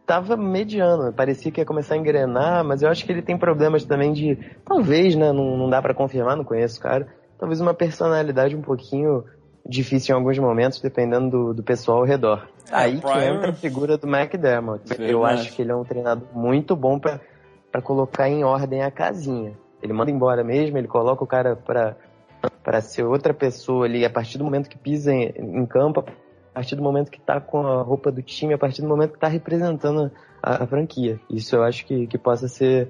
tava 0.06 0.38
mediano, 0.38 1.12
parecia 1.12 1.52
que 1.52 1.60
ia 1.60 1.66
começar 1.66 1.96
a 1.96 1.98
engrenar, 1.98 2.64
mas 2.64 2.82
eu 2.82 2.90
acho 2.90 3.06
que 3.06 3.12
ele 3.12 3.22
tem 3.22 3.38
problemas 3.38 3.84
também 3.84 4.14
de, 4.14 4.38
talvez, 4.66 5.16
né, 5.16 5.34
não, 5.34 5.58
não 5.58 5.70
dá 5.70 5.82
para 5.82 5.94
confirmar, 5.94 6.38
não 6.38 6.46
conheço 6.46 6.80
o 6.80 6.82
cara, 6.82 7.08
talvez 7.38 7.60
uma 7.60 7.74
personalidade 7.74 8.56
um 8.56 8.62
pouquinho 8.62 9.26
difícil 9.68 10.14
em 10.14 10.18
alguns 10.18 10.38
momentos, 10.40 10.80
dependendo 10.80 11.30
do, 11.30 11.54
do 11.56 11.64
pessoal 11.64 12.00
ao 12.00 12.06
redor. 12.06 12.48
É, 12.72 12.76
Aí 12.76 13.00
Pryor... 13.00 13.18
que 13.18 13.26
entra 13.26 13.50
a 13.50 13.54
figura 13.54 13.98
do 13.98 14.08
McDermott. 14.08 14.82
Verdade. 14.88 15.12
Eu 15.12 15.26
acho 15.26 15.54
que 15.54 15.62
ele 15.62 15.72
é 15.72 15.76
um 15.76 15.84
treinador 15.84 16.28
muito 16.34 16.76
bom 16.76 17.00
para 17.00 17.82
colocar 17.82 18.30
em 18.30 18.44
ordem 18.44 18.84
a 18.84 18.92
casinha. 18.92 19.54
Ele 19.82 19.94
manda 19.94 20.10
embora 20.10 20.44
mesmo, 20.44 20.78
ele 20.78 20.88
coloca 20.88 21.24
o 21.24 21.28
cara 21.28 21.56
para 21.56 22.82
ser 22.82 23.04
outra 23.04 23.34
pessoa 23.34 23.86
ali 23.86 24.06
a 24.06 24.10
partir 24.10 24.38
do 24.38 24.44
momento 24.44 24.70
que 24.70 24.78
pisa 24.78 25.14
em, 25.14 25.34
em 25.38 25.66
campo, 25.66 26.00
a 26.00 26.54
partir 26.54 26.76
do 26.76 26.82
momento 26.82 27.12
que 27.12 27.20
tá 27.20 27.40
com 27.40 27.66
a 27.66 27.82
roupa 27.82 28.12
do 28.12 28.22
time, 28.22 28.54
a 28.54 28.58
partir 28.58 28.82
do 28.82 28.88
momento 28.88 29.14
que 29.14 29.20
tá 29.20 29.28
representando 29.28 30.12
a, 30.42 30.64
a 30.64 30.68
franquia. 30.68 31.20
Isso 31.30 31.56
eu 31.56 31.64
acho 31.64 31.86
que, 31.86 32.08
que 32.08 32.18
possa 32.18 32.48
ser 32.48 32.90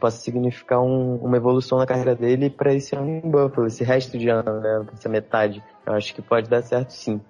possa 0.00 0.18
significar 0.18 0.82
um, 0.82 1.16
uma 1.16 1.36
evolução 1.38 1.78
na 1.78 1.86
carreira 1.86 2.14
dele 2.14 2.50
para 2.50 2.74
esse 2.74 2.94
ano 2.94 3.08
em 3.08 3.20
Buffalo, 3.20 3.66
esse 3.66 3.82
resto 3.82 4.18
de 4.18 4.28
ano, 4.28 4.60
né, 4.60 4.84
essa 4.92 5.08
metade. 5.08 5.62
Eu 5.86 5.94
acho 5.94 6.14
que 6.14 6.22
pode 6.22 6.48
dar 6.48 6.62
certo 6.62 6.90
sim. 6.90 7.20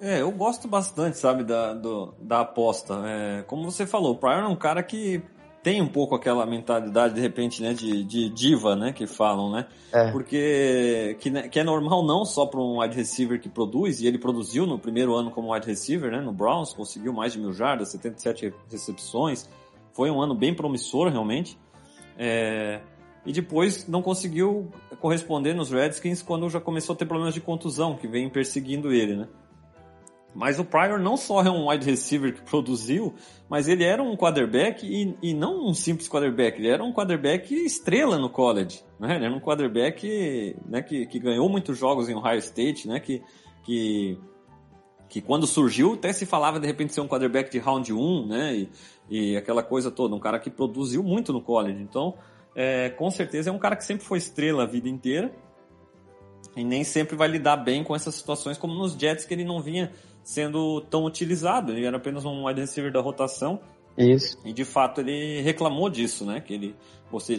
É, 0.00 0.20
eu 0.20 0.30
gosto 0.30 0.68
bastante, 0.68 1.18
sabe, 1.18 1.42
da, 1.42 1.74
do, 1.74 2.14
da 2.20 2.40
aposta. 2.40 3.02
É, 3.04 3.42
como 3.42 3.68
você 3.68 3.84
falou, 3.84 4.12
o 4.12 4.16
Pryor 4.16 4.44
é 4.44 4.46
um 4.46 4.56
cara 4.56 4.82
que 4.82 5.20
tem 5.62 5.82
um 5.82 5.88
pouco 5.88 6.14
aquela 6.14 6.46
mentalidade, 6.46 7.14
de 7.14 7.20
repente, 7.20 7.60
né, 7.60 7.74
de, 7.74 8.04
de 8.04 8.28
diva, 8.30 8.76
né, 8.76 8.92
que 8.92 9.08
falam, 9.08 9.50
né? 9.50 9.66
É. 9.92 10.10
Porque 10.12 11.16
que, 11.20 11.30
né, 11.30 11.48
que 11.48 11.58
é 11.58 11.64
normal 11.64 12.04
não 12.04 12.24
só 12.24 12.46
para 12.46 12.60
um 12.60 12.80
wide 12.80 12.94
receiver 12.94 13.40
que 13.40 13.48
produz, 13.48 14.00
e 14.00 14.06
ele 14.06 14.18
produziu 14.18 14.66
no 14.66 14.78
primeiro 14.78 15.14
ano 15.16 15.32
como 15.32 15.52
wide 15.52 15.66
receiver, 15.66 16.12
né, 16.12 16.20
no 16.20 16.32
Browns, 16.32 16.72
conseguiu 16.72 17.12
mais 17.12 17.32
de 17.32 17.40
mil 17.40 17.52
jardas, 17.52 17.90
77 17.90 18.54
recepções, 18.70 19.48
foi 19.92 20.10
um 20.10 20.22
ano 20.22 20.34
bem 20.34 20.54
promissor, 20.54 21.08
realmente. 21.08 21.58
É, 22.16 22.80
e 23.28 23.32
depois 23.32 23.86
não 23.86 24.00
conseguiu 24.00 24.72
corresponder 25.00 25.52
nos 25.52 25.70
Redskins 25.70 26.22
quando 26.22 26.48
já 26.48 26.58
começou 26.58 26.94
a 26.94 26.96
ter 26.96 27.04
problemas 27.04 27.34
de 27.34 27.42
contusão, 27.42 27.94
que 27.94 28.08
vem 28.08 28.26
perseguindo 28.30 28.90
ele, 28.90 29.16
né? 29.16 29.28
Mas 30.34 30.58
o 30.58 30.64
Pryor 30.64 30.98
não 30.98 31.14
só 31.14 31.42
é 31.42 31.50
um 31.50 31.68
wide 31.68 31.84
receiver 31.84 32.34
que 32.34 32.40
produziu, 32.40 33.14
mas 33.46 33.68
ele 33.68 33.84
era 33.84 34.02
um 34.02 34.16
quarterback 34.16 34.86
e, 34.86 35.14
e 35.22 35.34
não 35.34 35.68
um 35.68 35.74
simples 35.74 36.08
quarterback, 36.08 36.58
ele 36.58 36.68
era 36.68 36.82
um 36.82 36.90
quarterback 36.90 37.54
estrela 37.54 38.16
no 38.16 38.30
college, 38.30 38.82
né? 38.98 39.16
Ele 39.16 39.26
era 39.26 39.34
um 39.34 39.40
quarterback 39.40 40.56
né, 40.66 40.80
que, 40.80 41.04
que 41.04 41.18
ganhou 41.18 41.50
muitos 41.50 41.76
jogos 41.76 42.08
em 42.08 42.14
Ohio 42.14 42.38
State, 42.38 42.88
né? 42.88 42.98
Que, 42.98 43.22
que, 43.62 44.18
que 45.06 45.20
quando 45.20 45.46
surgiu 45.46 45.92
até 45.92 46.14
se 46.14 46.24
falava 46.24 46.58
de 46.58 46.66
repente 46.66 46.94
ser 46.94 47.02
um 47.02 47.08
quarterback 47.08 47.50
de 47.50 47.58
round 47.58 47.92
1, 47.92 48.26
né? 48.26 48.56
E, 48.56 48.70
e 49.10 49.36
aquela 49.36 49.62
coisa 49.62 49.90
toda, 49.90 50.14
um 50.14 50.20
cara 50.20 50.38
que 50.38 50.48
produziu 50.48 51.02
muito 51.02 51.30
no 51.30 51.42
college. 51.42 51.82
Então, 51.82 52.14
é, 52.60 52.90
com 52.90 53.08
certeza 53.08 53.50
é 53.50 53.52
um 53.52 53.58
cara 53.58 53.76
que 53.76 53.84
sempre 53.84 54.04
foi 54.04 54.18
estrela 54.18 54.64
a 54.64 54.66
vida 54.66 54.88
inteira 54.88 55.32
e 56.56 56.64
nem 56.64 56.82
sempre 56.82 57.14
vai 57.14 57.28
lidar 57.28 57.56
bem 57.56 57.84
com 57.84 57.94
essas 57.94 58.16
situações, 58.16 58.58
como 58.58 58.74
nos 58.74 58.94
Jets, 58.94 59.24
que 59.24 59.32
ele 59.32 59.44
não 59.44 59.62
vinha 59.62 59.92
sendo 60.24 60.80
tão 60.80 61.04
utilizado. 61.04 61.70
Ele 61.70 61.86
era 61.86 61.98
apenas 61.98 62.24
um 62.24 62.48
wide 62.48 62.60
receiver 62.60 62.92
da 62.92 63.00
rotação. 63.00 63.60
Isso. 63.96 64.36
E 64.44 64.52
de 64.52 64.64
fato 64.64 65.00
ele 65.00 65.40
reclamou 65.40 65.88
disso, 65.88 66.24
né? 66.24 66.40
Que 66.40 66.54
ele 66.54 66.74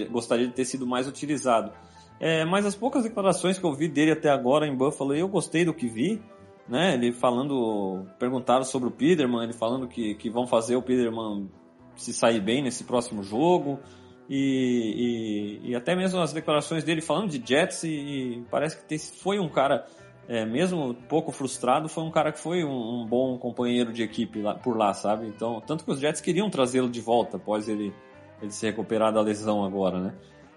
gostaria 0.09 0.47
de 0.47 0.53
ter 0.53 0.63
sido 0.63 0.87
mais 0.87 1.05
utilizado. 1.05 1.73
É, 2.17 2.45
mas 2.45 2.65
as 2.65 2.75
poucas 2.75 3.03
declarações 3.03 3.59
que 3.59 3.65
eu 3.65 3.73
vi 3.73 3.89
dele 3.89 4.11
até 4.11 4.29
agora 4.29 4.65
em 4.65 4.73
Buffalo, 4.73 5.13
eu 5.13 5.27
gostei 5.27 5.65
do 5.65 5.73
que 5.73 5.89
vi. 5.89 6.21
né? 6.65 6.93
Ele 6.93 7.11
falando, 7.11 8.05
perguntaram 8.17 8.63
sobre 8.63 8.87
o 8.87 8.91
Peterman, 8.91 9.43
ele 9.43 9.53
falando 9.53 9.85
que, 9.85 10.15
que 10.15 10.29
vão 10.29 10.47
fazer 10.47 10.77
o 10.77 10.81
Peterman 10.81 11.49
se 11.97 12.13
sair 12.13 12.39
bem 12.39 12.61
nesse 12.61 12.85
próximo 12.85 13.21
jogo. 13.21 13.79
E, 14.29 15.59
e, 15.65 15.71
e 15.71 15.75
até 15.75 15.95
mesmo 15.95 16.21
as 16.21 16.31
declarações 16.31 16.83
dele 16.83 17.01
falando 17.01 17.31
de 17.31 17.41
Jets 17.43 17.83
e, 17.83 18.45
parece 18.51 18.77
que 18.85 18.97
foi 18.99 19.39
um 19.39 19.49
cara 19.49 19.87
é, 20.27 20.45
mesmo 20.45 20.93
pouco 21.07 21.31
frustrado, 21.31 21.89
foi 21.89 22.03
um 22.03 22.11
cara 22.11 22.31
que 22.31 22.39
foi 22.39 22.63
um, 22.63 23.01
um, 23.01 23.07
bom 23.07 23.39
companheiro 23.39 23.91
de 23.91 24.03
equipe 24.03 24.43
lá, 24.43 24.53
por 24.53 24.77
lá, 24.77 24.93
sabe? 24.93 25.25
Então, 25.25 25.59
tanto 25.65 25.83
que 25.83 25.89
os 25.89 25.99
Jets 25.99 26.21
queriam 26.21 26.47
trazê-lo 26.47 26.87
de 26.87 27.01
volta 27.01 27.37
após 27.37 27.67
ele, 27.67 27.91
ele 28.39 28.51
se 28.51 28.67
recuperar 28.67 29.11
da 29.11 29.21
lesão 29.21 29.65
agora, 29.65 29.99
né? 29.99 30.13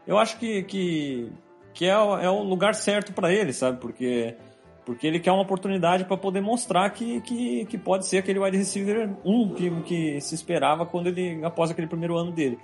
Eu 0.06 0.18
acho 0.18 0.38
que, 0.38 0.62
que, 0.64 1.32
que 1.72 1.86
é, 1.86 1.92
é 1.92 2.28
o 2.28 2.42
lugar 2.42 2.74
certo 2.74 3.14
para 3.14 3.32
ele, 3.32 3.54
sabe? 3.54 3.80
Porque, 3.80 4.36
porque 4.84 5.06
ele 5.06 5.18
quer 5.18 5.32
uma 5.32 5.42
oportunidade 5.42 6.04
para 6.04 6.18
poder 6.18 6.42
mostrar 6.42 6.90
que, 6.90 7.22
que, 7.22 7.64
que 7.64 7.78
pode 7.78 8.04
ser 8.04 8.18
aquele 8.18 8.38
wide 8.38 8.58
receiver 8.58 9.08
1 9.24 9.54
que, 9.54 9.70
que 9.82 10.20
se 10.20 10.34
esperava 10.34 10.84
quando 10.84 11.06
ele 11.06 11.42
após 11.42 11.70
aquele 11.70 11.86
primeiro 11.86 12.18
ano 12.18 12.32
dele. 12.32 12.58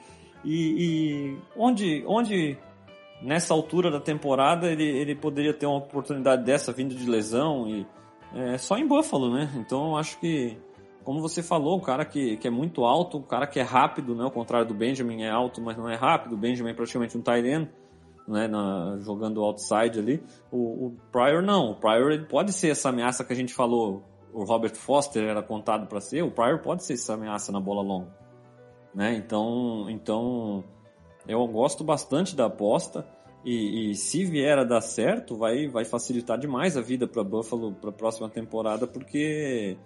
E, 0.44 1.34
e 1.34 1.38
onde, 1.56 2.04
onde 2.06 2.56
nessa 3.22 3.52
altura 3.52 3.90
da 3.90 4.00
temporada 4.00 4.70
ele, 4.70 4.84
ele 4.84 5.14
poderia 5.14 5.52
ter 5.52 5.66
uma 5.66 5.78
oportunidade 5.78 6.44
dessa 6.44 6.72
vindo 6.72 6.94
de 6.94 7.08
lesão 7.08 7.68
e 7.68 7.86
é, 8.34 8.58
só 8.58 8.76
em 8.76 8.86
Buffalo, 8.86 9.32
né? 9.32 9.50
Então 9.56 9.96
acho 9.96 10.18
que, 10.20 10.58
como 11.02 11.20
você 11.20 11.42
falou, 11.42 11.78
o 11.78 11.80
cara 11.80 12.04
que, 12.04 12.36
que 12.36 12.46
é 12.46 12.50
muito 12.50 12.84
alto, 12.84 13.18
o 13.18 13.22
cara 13.22 13.46
que 13.46 13.58
é 13.58 13.62
rápido, 13.62 14.14
né? 14.14 14.24
Ao 14.24 14.30
contrário 14.30 14.68
do 14.68 14.74
Benjamin, 14.74 15.22
é 15.22 15.30
alto, 15.30 15.60
mas 15.60 15.76
não 15.76 15.88
é 15.88 15.94
rápido. 15.94 16.34
O 16.34 16.38
Benjamin 16.38 16.70
é 16.70 16.74
praticamente 16.74 17.16
um 17.16 17.22
tight 17.22 17.46
end, 17.46 17.70
né? 18.26 18.46
Na, 18.46 18.98
jogando 18.98 19.42
outside 19.42 19.98
ali. 19.98 20.22
O, 20.50 20.86
o 20.86 20.96
Pryor 21.10 21.42
não. 21.42 21.70
O 21.70 21.74
Pryor 21.74 22.12
ele 22.12 22.26
pode 22.26 22.52
ser 22.52 22.70
essa 22.70 22.90
ameaça 22.90 23.24
que 23.24 23.32
a 23.32 23.36
gente 23.36 23.54
falou. 23.54 24.02
O 24.32 24.44
Robert 24.44 24.74
Foster 24.74 25.24
era 25.24 25.42
contado 25.42 25.86
para 25.86 26.00
ser. 26.00 26.22
O 26.22 26.30
Pryor 26.30 26.60
pode 26.60 26.84
ser 26.84 26.94
essa 26.94 27.14
ameaça 27.14 27.50
na 27.50 27.58
bola 27.58 27.82
longa, 27.82 28.08
né? 28.94 29.14
Então, 29.14 29.86
então 29.88 30.64
eu 31.26 31.46
gosto 31.46 31.84
bastante 31.84 32.34
da 32.34 32.46
aposta. 32.46 33.06
E, 33.44 33.90
e, 33.90 33.94
se 33.94 34.24
vier 34.24 34.58
a 34.58 34.64
dar 34.64 34.80
certo, 34.80 35.36
vai, 35.36 35.68
vai 35.68 35.84
facilitar 35.84 36.36
demais 36.36 36.76
a 36.76 36.80
vida 36.80 37.06
para 37.06 37.22
Buffalo 37.22 37.72
para 37.72 37.90
a 37.90 37.92
próxima 37.92 38.28
temporada, 38.28 38.86
porque 38.86 39.76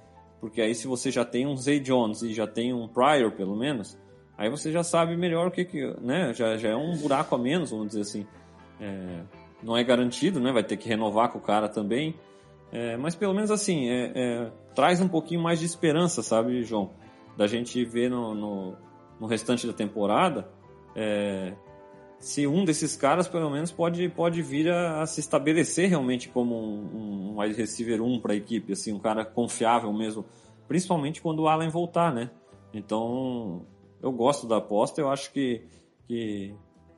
porque 0.40 0.60
aí 0.60 0.74
se 0.74 0.88
você 0.88 1.10
já 1.10 1.24
tem 1.24 1.46
um 1.46 1.56
Zay 1.56 1.78
Jones 1.78 2.22
e 2.22 2.32
já 2.32 2.46
tem 2.46 2.72
um 2.72 2.88
Pryor 2.88 3.30
pelo 3.30 3.54
menos, 3.54 3.96
aí 4.36 4.50
você 4.50 4.72
já 4.72 4.82
sabe 4.82 5.16
melhor 5.16 5.46
o 5.46 5.50
que 5.50 5.64
que, 5.64 5.84
né? 6.00 6.32
Já, 6.34 6.56
já 6.56 6.70
é 6.70 6.74
um 6.74 6.96
buraco 6.96 7.34
a 7.34 7.38
menos, 7.38 7.70
vamos 7.70 7.88
dizer 7.88 8.00
assim. 8.00 8.26
É, 8.80 9.20
não 9.62 9.76
é 9.76 9.84
garantido, 9.84 10.40
né? 10.40 10.50
Vai 10.50 10.64
ter 10.64 10.76
que 10.76 10.88
renovar 10.88 11.30
com 11.30 11.38
o 11.38 11.42
cara 11.42 11.68
também. 11.68 12.14
É, 12.72 12.96
mas 12.96 13.14
pelo 13.14 13.34
menos 13.34 13.50
assim, 13.50 13.88
é, 13.88 14.12
é 14.14 14.52
traz 14.74 15.00
um 15.00 15.08
pouquinho 15.08 15.40
mais 15.40 15.60
de 15.60 15.66
esperança, 15.66 16.22
sabe, 16.22 16.64
João? 16.64 16.90
Da 17.36 17.46
gente 17.46 17.84
ver 17.84 18.10
no, 18.10 18.34
no, 18.34 18.76
no 19.22 19.28
restante 19.28 19.68
da 19.68 19.72
temporada 19.72 20.50
é, 20.96 21.54
se 22.18 22.44
um 22.44 22.64
desses 22.64 22.96
caras, 22.96 23.28
pelo 23.28 23.48
menos, 23.48 23.70
pode, 23.70 24.08
pode 24.08 24.42
vir 24.42 24.68
a, 24.68 25.02
a 25.02 25.06
se 25.06 25.20
estabelecer 25.20 25.88
realmente 25.88 26.28
como 26.28 26.56
um, 26.56 27.32
um 27.32 27.40
wide 27.40 27.54
receiver 27.54 28.02
1 28.02 28.20
para 28.20 28.32
a 28.32 28.36
equipe, 28.36 28.72
assim, 28.72 28.92
um 28.92 28.98
cara 28.98 29.24
confiável 29.24 29.92
mesmo, 29.92 30.24
principalmente 30.66 31.22
quando 31.22 31.40
o 31.40 31.48
Allen 31.48 31.68
voltar, 31.68 32.12
né? 32.12 32.30
Então, 32.74 33.64
eu 34.02 34.10
gosto 34.10 34.46
da 34.46 34.56
aposta, 34.56 35.00
eu 35.00 35.08
acho 35.08 35.32
que, 35.32 35.62
que 36.08 36.52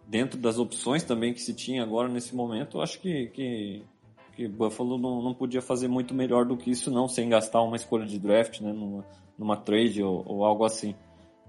dentro 0.07 0.39
das 0.39 0.59
opções 0.59 1.03
também 1.03 1.35
que 1.35 1.43
se 1.43 1.53
tinha 1.53 1.83
agora 1.83 2.09
nesse 2.09 2.35
momento, 2.35 2.79
eu 2.79 2.83
acho 2.83 3.01
que, 3.01 3.27
que, 3.29 3.83
que 4.35 4.49
Buffalo 4.49 4.99
não, 4.99 5.23
não 5.23 5.35
podia 5.35 5.61
fazer 5.61 5.89
muito 5.89 6.15
melhor 6.15 6.47
do 6.47 6.57
que 6.57 6.71
isso 6.71 6.91
não, 6.91 7.07
sem 7.07 7.29
gastar 7.29 7.63
uma 7.63 7.77
escolha 7.77 8.07
de 8.07 8.19
draft, 8.19 8.61
né, 8.61 8.73
numa, 8.73 9.05
numa 9.39 9.57
trade 9.57 10.03
ou, 10.03 10.23
ou 10.27 10.45
algo 10.45 10.65
assim. 10.65 10.95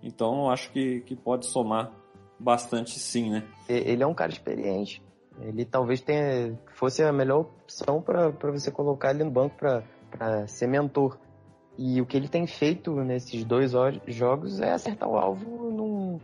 Então, 0.01 0.45
eu 0.45 0.49
acho 0.49 0.71
que, 0.71 1.01
que 1.01 1.15
pode 1.15 1.45
somar 1.45 1.91
bastante 2.39 2.99
sim, 2.99 3.31
né? 3.31 3.43
Ele 3.67 4.03
é 4.03 4.07
um 4.07 4.13
cara 4.13 4.31
experiente. 4.31 5.01
Ele 5.41 5.65
talvez 5.65 6.01
tenha, 6.01 6.57
fosse 6.73 7.03
a 7.03 7.11
melhor 7.11 7.41
opção 7.41 8.01
para 8.01 8.29
você 8.51 8.71
colocar 8.71 9.11
ele 9.11 9.23
no 9.23 9.31
banco 9.31 9.55
para 9.57 10.47
ser 10.47 10.67
mentor. 10.67 11.17
E 11.77 11.99
o 11.99 12.05
que 12.05 12.15
ele 12.15 12.29
tem 12.29 12.47
feito 12.47 12.91
nesses 13.03 13.43
dois 13.43 13.73
jogos 14.07 14.61
é 14.61 14.71
acertar 14.71 15.09
o 15.09 15.17
alvo 15.17 15.71
num, 15.71 16.19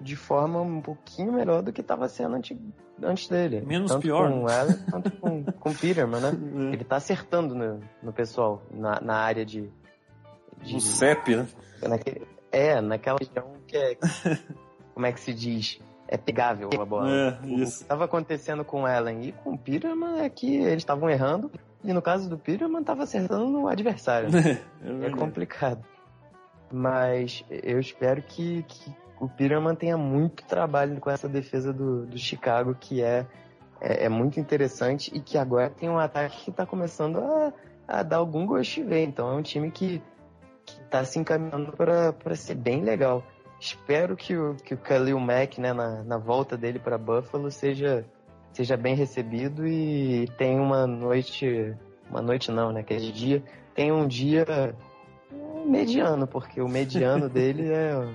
de 0.00 0.16
forma 0.16 0.60
um 0.60 0.80
pouquinho 0.80 1.32
melhor 1.32 1.62
do 1.62 1.72
que 1.72 1.80
estava 1.80 2.08
sendo 2.08 2.36
antes, 2.36 2.56
antes 3.02 3.28
dele. 3.28 3.60
Menos 3.60 3.90
tanto 3.90 4.02
pior. 4.02 4.30
Com 4.30 4.44
né? 4.44 4.58
ela, 4.58 4.72
tanto 4.90 5.10
com, 5.12 5.44
com 5.44 5.70
o 5.70 5.74
Peterman, 5.74 6.20
né? 6.20 6.32
É. 6.70 6.72
Ele 6.74 6.82
está 6.82 6.96
acertando 6.96 7.54
no, 7.54 7.80
no 8.02 8.12
pessoal, 8.12 8.62
na, 8.70 9.00
na 9.00 9.16
área 9.16 9.44
de. 9.44 9.70
de 10.62 10.74
no 10.74 10.80
CEP, 10.80 11.36
né? 11.36 11.46
Naquele, 11.82 12.26
é, 12.54 12.80
naquela 12.80 13.18
região 13.18 13.52
que 13.66 13.76
é. 13.76 13.96
como 14.94 15.06
é 15.06 15.12
que 15.12 15.20
se 15.20 15.34
diz? 15.34 15.80
É 16.06 16.16
pegável 16.16 16.68
a 16.80 16.84
bola. 16.84 17.10
É, 17.10 17.28
isso. 17.28 17.42
O 17.42 17.46
que 17.46 17.62
estava 17.62 18.04
acontecendo 18.04 18.64
com 18.64 18.82
o 18.82 18.86
Allen 18.86 19.28
e 19.28 19.32
com 19.32 19.54
o 19.54 19.58
Peterman 19.58 20.20
é 20.20 20.28
que 20.28 20.56
eles 20.56 20.78
estavam 20.78 21.10
errando, 21.10 21.50
e 21.82 21.92
no 21.92 22.00
caso 22.00 22.28
do 22.28 22.38
Peterman 22.38 22.80
estava 22.80 23.02
acertando 23.02 23.46
no 23.46 23.68
adversário. 23.68 24.28
é, 24.36 25.06
é 25.06 25.10
complicado. 25.10 25.84
Mas 26.70 27.44
eu 27.50 27.80
espero 27.80 28.22
que, 28.22 28.64
que 28.68 28.94
o 29.20 29.28
Peterman 29.28 29.74
tenha 29.74 29.96
muito 29.96 30.44
trabalho 30.44 31.00
com 31.00 31.10
essa 31.10 31.28
defesa 31.28 31.72
do, 31.72 32.06
do 32.06 32.18
Chicago, 32.18 32.76
que 32.78 33.02
é, 33.02 33.26
é, 33.80 34.04
é, 34.04 34.08
muito 34.08 34.38
interessante 34.38 35.10
e 35.14 35.20
que 35.20 35.38
agora 35.38 35.70
tem 35.70 35.88
um 35.88 35.98
ataque 35.98 36.44
que 36.44 36.50
está 36.50 36.66
começando 36.66 37.18
a, 37.18 37.52
a, 37.86 38.02
dar 38.02 38.16
algum 38.16 38.46
gosto 38.46 38.74
de 38.74 38.82
ver. 38.82 39.04
Então 39.04 39.30
é 39.30 39.34
um 39.34 39.42
time 39.42 39.70
que 39.70 40.02
está 40.66 41.04
se 41.04 41.18
encaminhando 41.18 41.72
para 41.72 42.36
ser 42.36 42.54
bem 42.54 42.82
legal 42.82 43.24
espero 43.64 44.16
que 44.16 44.36
o, 44.36 44.54
que 44.56 44.74
o 44.74 44.78
Khalil 44.78 45.18
Mack, 45.18 45.60
né, 45.60 45.72
na, 45.72 46.02
na 46.02 46.18
volta 46.18 46.56
dele 46.56 46.78
para 46.78 46.98
Buffalo, 46.98 47.50
seja, 47.50 48.04
seja 48.52 48.76
bem 48.76 48.94
recebido 48.94 49.66
e 49.66 50.28
tenha 50.36 50.60
uma 50.60 50.86
noite, 50.86 51.74
uma 52.10 52.20
noite 52.20 52.50
não, 52.50 52.72
né, 52.72 52.82
que 52.82 52.94
é 52.94 52.98
de 52.98 53.12
dia, 53.12 53.42
tenha 53.74 53.94
um 53.94 54.06
dia 54.06 54.74
mediano, 55.64 56.26
porque 56.26 56.60
o 56.60 56.68
mediano 56.68 57.28
dele 57.30 57.72
é 57.72 58.12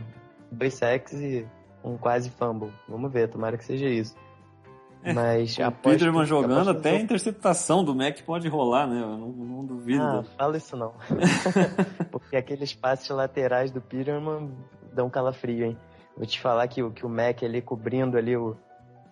dois 0.51 0.75
sacks 0.75 1.13
e 1.13 1.45
um 1.83 1.97
quase 1.97 2.29
fumble. 2.29 2.71
Vamos 2.87 3.11
ver, 3.11 3.29
tomara 3.29 3.57
que 3.57 3.65
seja 3.65 3.87
isso. 3.87 4.15
Mas 5.03 5.57
o 5.57 5.71
Peterman 5.71 6.25
jogando, 6.25 6.71
até 6.71 6.91
a 6.91 6.99
interceptação 6.99 7.83
do 7.83 7.95
Mac 7.95 8.19
pode 8.21 8.47
rolar, 8.49 8.85
né? 8.85 9.01
Eu 9.01 9.17
não, 9.17 9.27
não 9.29 9.65
duvido. 9.65 10.03
Ah, 10.03 10.23
fala 10.37 10.57
isso 10.57 10.75
não. 10.75 10.93
Porque 12.11 12.35
aqueles 12.35 12.73
passes 12.73 13.09
laterais 13.09 13.71
do 13.71 13.79
Peterman 13.79 14.51
dão 14.93 15.09
calafrio, 15.09 15.65
hein? 15.65 15.77
Vou 16.17 16.25
te 16.25 16.39
falar 16.39 16.67
que, 16.67 16.87
que 16.91 17.05
o 17.05 17.09
Mac 17.09 17.43
ali 17.43 17.61
cobrindo 17.61 18.17
ali, 18.17 18.35
o, 18.35 18.57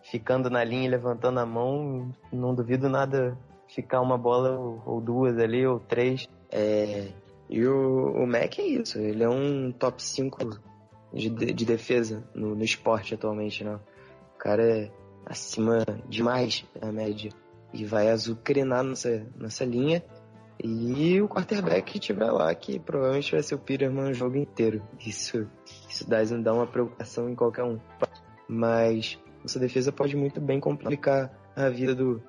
ficando 0.03 0.49
na 0.49 0.63
linha 0.63 0.87
e 0.87 0.89
levantando 0.89 1.39
a 1.39 1.45
mão, 1.45 2.11
não 2.33 2.53
duvido 2.53 2.89
nada 2.89 3.37
ficar 3.69 4.01
uma 4.01 4.17
bola 4.17 4.57
ou, 4.59 4.83
ou 4.85 5.01
duas 5.01 5.37
ali, 5.39 5.65
ou 5.65 5.79
três. 5.79 6.27
É, 6.51 7.07
e 7.49 7.65
o, 7.65 8.11
o 8.11 8.27
Mac 8.27 8.59
é 8.59 8.63
isso, 8.63 8.99
ele 8.99 9.23
é 9.23 9.29
um 9.29 9.71
top 9.71 10.03
5 10.03 10.59
de, 11.13 11.29
de 11.29 11.65
defesa 11.65 12.23
no, 12.35 12.55
no 12.55 12.63
esporte 12.63 13.13
atualmente, 13.13 13.63
né? 13.63 13.79
O 14.35 14.37
cara 14.37 14.63
é 14.63 14.91
acima 15.29 15.85
demais 16.07 16.65
da 16.79 16.91
média 16.91 17.31
e 17.73 17.85
vai 17.85 18.09
azucrinar 18.09 18.83
nessa, 18.83 19.25
nessa 19.35 19.65
linha. 19.65 20.03
E 20.63 21.21
o 21.21 21.27
quarterback 21.27 21.93
que 21.93 21.99
tiver 21.99 22.31
lá, 22.31 22.53
que 22.55 22.79
provavelmente 22.79 23.31
vai 23.31 23.43
ser 23.43 23.55
o 23.55 23.59
Peterman 23.59 24.09
o 24.09 24.13
jogo 24.13 24.37
inteiro. 24.37 24.81
Isso, 25.05 25.47
isso 25.87 26.09
dá, 26.09 26.23
dá 26.23 26.53
uma 26.53 26.65
preocupação 26.65 27.29
em 27.29 27.35
qualquer 27.35 27.63
um. 27.63 27.79
Mas 28.47 29.19
essa 29.45 29.59
defesa 29.59 29.91
pode 29.91 30.15
muito 30.15 30.41
bem 30.41 30.59
complicar 30.59 31.31
a 31.55 31.69
vida 31.69 31.93
do, 31.93 32.23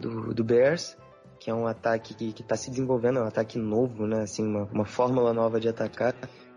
do, 0.00 0.32
do 0.32 0.44
Bears, 0.44 0.96
que 1.40 1.50
é 1.50 1.54
um 1.54 1.66
ataque 1.66 2.14
que 2.14 2.40
está 2.40 2.56
se 2.56 2.70
desenvolvendo, 2.70 3.18
é 3.18 3.22
um 3.22 3.26
ataque 3.26 3.58
novo, 3.58 4.06
né? 4.06 4.22
Assim, 4.22 4.46
uma, 4.46 4.64
uma 4.64 4.84
fórmula 4.84 5.32
nova 5.32 5.58
de 5.58 5.68
atacar. 5.68 6.14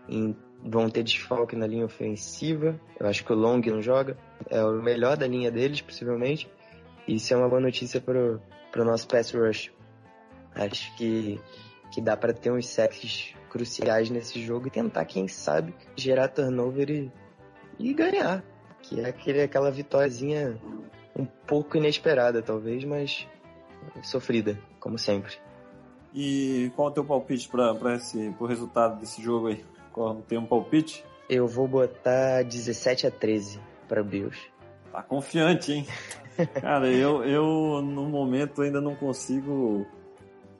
Em, 0.08 0.36
vão 0.64 0.88
ter 0.88 1.02
desfalque 1.02 1.56
na 1.56 1.66
linha 1.66 1.84
ofensiva. 1.84 2.80
Eu 2.98 3.06
acho 3.06 3.24
que 3.24 3.32
o 3.32 3.36
Long 3.36 3.60
não 3.60 3.82
joga. 3.82 4.16
É 4.48 4.62
o 4.64 4.82
melhor 4.82 5.16
da 5.16 5.26
linha 5.26 5.50
deles, 5.50 5.80
possivelmente. 5.80 6.48
Isso 7.06 7.34
é 7.34 7.36
uma 7.36 7.48
boa 7.48 7.60
notícia 7.60 8.00
para 8.00 8.40
o 8.80 8.84
nosso 8.84 9.08
pass 9.08 9.32
rush 9.32 9.72
Acho 10.54 10.94
que, 10.96 11.40
que 11.90 12.00
dá 12.00 12.16
para 12.16 12.32
ter 12.32 12.52
uns 12.52 12.68
sacks 12.68 13.34
cruciais 13.50 14.10
nesse 14.10 14.40
jogo 14.40 14.68
e 14.68 14.70
tentar, 14.70 15.04
quem 15.04 15.26
sabe, 15.26 15.74
gerar 15.96 16.28
turnover 16.28 16.90
e, 16.90 17.12
e 17.78 17.94
ganhar. 17.94 18.44
Que 18.82 19.00
é 19.00 19.08
aquele, 19.08 19.42
aquela 19.42 19.70
vitóriazinha 19.70 20.58
um 21.16 21.24
pouco 21.24 21.76
inesperada, 21.76 22.42
talvez, 22.42 22.84
mas 22.84 23.26
sofrida, 24.02 24.58
como 24.78 24.98
sempre. 24.98 25.36
E 26.14 26.70
qual 26.76 26.88
é 26.88 26.90
o 26.90 26.94
teu 26.94 27.04
palpite 27.04 27.48
para 27.48 27.72
o 27.72 28.46
resultado 28.46 29.00
desse 29.00 29.22
jogo 29.22 29.48
aí? 29.48 29.64
Tem 30.28 30.38
um 30.38 30.46
palpite? 30.46 31.04
Eu 31.28 31.46
vou 31.46 31.66
botar 31.66 32.42
17 32.42 33.06
a 33.06 33.10
13 33.10 33.60
para 33.88 34.02
Bills. 34.02 34.38
Tá 34.90 35.02
confiante, 35.02 35.72
hein? 35.72 35.86
Cara, 36.60 36.90
eu, 36.90 37.24
eu 37.24 37.82
no 37.82 38.08
momento 38.08 38.62
ainda 38.62 38.80
não 38.80 38.94
consigo 38.94 39.86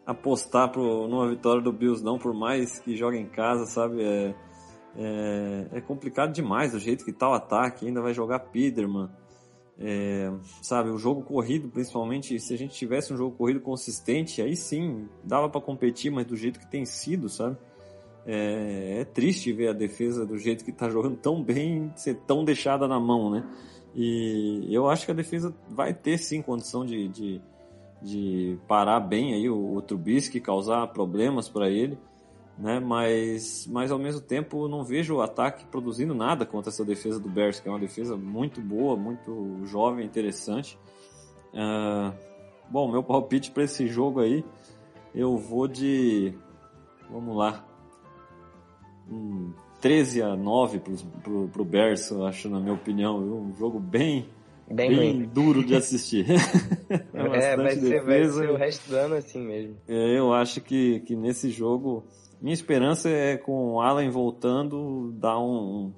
apostar 0.06 0.70
pro, 0.70 1.06
numa 1.08 1.28
vitória 1.28 1.62
do 1.62 1.72
Bills, 1.72 2.02
não, 2.04 2.18
por 2.18 2.34
mais 2.34 2.78
que 2.80 2.96
jogue 2.96 3.18
em 3.18 3.26
casa, 3.26 3.66
sabe? 3.66 4.02
É, 4.02 4.34
é, 4.96 5.66
é 5.72 5.80
complicado 5.80 6.32
demais 6.32 6.72
do 6.72 6.78
jeito 6.78 7.04
que 7.04 7.12
tá 7.12 7.28
o 7.28 7.34
ataque, 7.34 7.86
ainda 7.86 8.02
vai 8.02 8.12
jogar 8.12 8.40
Peterman. 8.40 9.08
É, 9.78 10.30
sabe, 10.60 10.90
o 10.90 10.98
jogo 10.98 11.22
corrido, 11.22 11.68
principalmente, 11.68 12.38
se 12.38 12.54
a 12.54 12.58
gente 12.58 12.74
tivesse 12.74 13.12
um 13.12 13.16
jogo 13.16 13.36
corrido 13.36 13.60
consistente, 13.60 14.42
aí 14.42 14.54
sim, 14.54 15.08
dava 15.24 15.48
para 15.48 15.60
competir, 15.60 16.10
mas 16.10 16.26
do 16.26 16.36
jeito 16.36 16.60
que 16.60 16.70
tem 16.70 16.84
sido, 16.84 17.28
sabe? 17.28 17.56
É, 18.24 19.00
é, 19.00 19.04
triste 19.04 19.52
ver 19.52 19.68
a 19.68 19.72
defesa 19.72 20.24
do 20.24 20.38
jeito 20.38 20.64
que 20.64 20.70
tá 20.70 20.88
jogando 20.88 21.16
tão 21.16 21.42
bem 21.42 21.92
ser 21.96 22.14
tão 22.26 22.44
deixada 22.44 22.86
na 22.86 23.00
mão, 23.00 23.30
né? 23.30 23.44
E 23.94 24.68
eu 24.70 24.88
acho 24.88 25.04
que 25.04 25.10
a 25.10 25.14
defesa 25.14 25.54
vai 25.68 25.92
ter 25.92 26.16
sim 26.18 26.40
condição 26.40 26.86
de, 26.86 27.08
de, 27.08 27.40
de 28.00 28.58
parar 28.68 29.00
bem 29.00 29.34
aí 29.34 29.50
o, 29.50 29.74
o 29.74 29.82
Trubisky, 29.82 30.40
causar 30.40 30.86
problemas 30.88 31.48
para 31.48 31.68
ele, 31.68 31.98
né? 32.56 32.78
Mas, 32.78 33.66
mas 33.66 33.90
ao 33.90 33.98
mesmo 33.98 34.20
tempo 34.20 34.68
não 34.68 34.84
vejo 34.84 35.16
o 35.16 35.20
ataque 35.20 35.64
produzindo 35.66 36.14
nada 36.14 36.46
contra 36.46 36.70
essa 36.70 36.84
defesa 36.84 37.18
do 37.18 37.28
Bears, 37.28 37.58
que 37.58 37.68
é 37.68 37.72
uma 37.72 37.80
defesa 37.80 38.16
muito 38.16 38.60
boa, 38.60 38.96
muito 38.96 39.60
jovem, 39.64 40.06
interessante. 40.06 40.78
Uh, 41.52 42.16
bom, 42.70 42.90
meu 42.90 43.02
palpite 43.02 43.50
para 43.50 43.64
esse 43.64 43.88
jogo 43.88 44.20
aí, 44.20 44.44
eu 45.12 45.36
vou 45.36 45.66
de, 45.68 46.32
vamos 47.10 47.36
lá, 47.36 47.62
um 49.12 49.52
13 49.80 50.22
a 50.22 50.36
9 50.36 50.78
pro, 50.78 50.96
pro, 51.22 51.48
pro 51.48 51.64
Bears, 51.64 52.10
eu 52.10 52.24
acho, 52.24 52.48
na 52.48 52.60
minha 52.60 52.72
opinião. 52.72 53.18
Um 53.18 53.52
jogo 53.52 53.80
bem, 53.80 54.26
bem, 54.70 54.96
bem 54.96 55.22
duro 55.22 55.64
de 55.64 55.74
assistir. 55.74 56.26
é, 56.88 57.52
é 57.52 57.56
vai, 57.56 57.76
ser, 57.76 58.04
vai 58.04 58.24
ser 58.24 58.50
o 58.50 58.56
resto 58.56 58.88
do 58.88 58.96
ano 58.96 59.14
assim 59.16 59.44
mesmo. 59.44 59.76
É, 59.88 60.18
eu 60.18 60.32
acho 60.32 60.60
que, 60.60 61.00
que 61.00 61.16
nesse 61.16 61.50
jogo, 61.50 62.04
minha 62.40 62.54
esperança 62.54 63.08
é 63.08 63.36
com 63.36 63.74
o 63.74 63.80
Allen 63.80 64.08
voltando, 64.08 65.12
dar 65.12 65.38
um, 65.38 65.92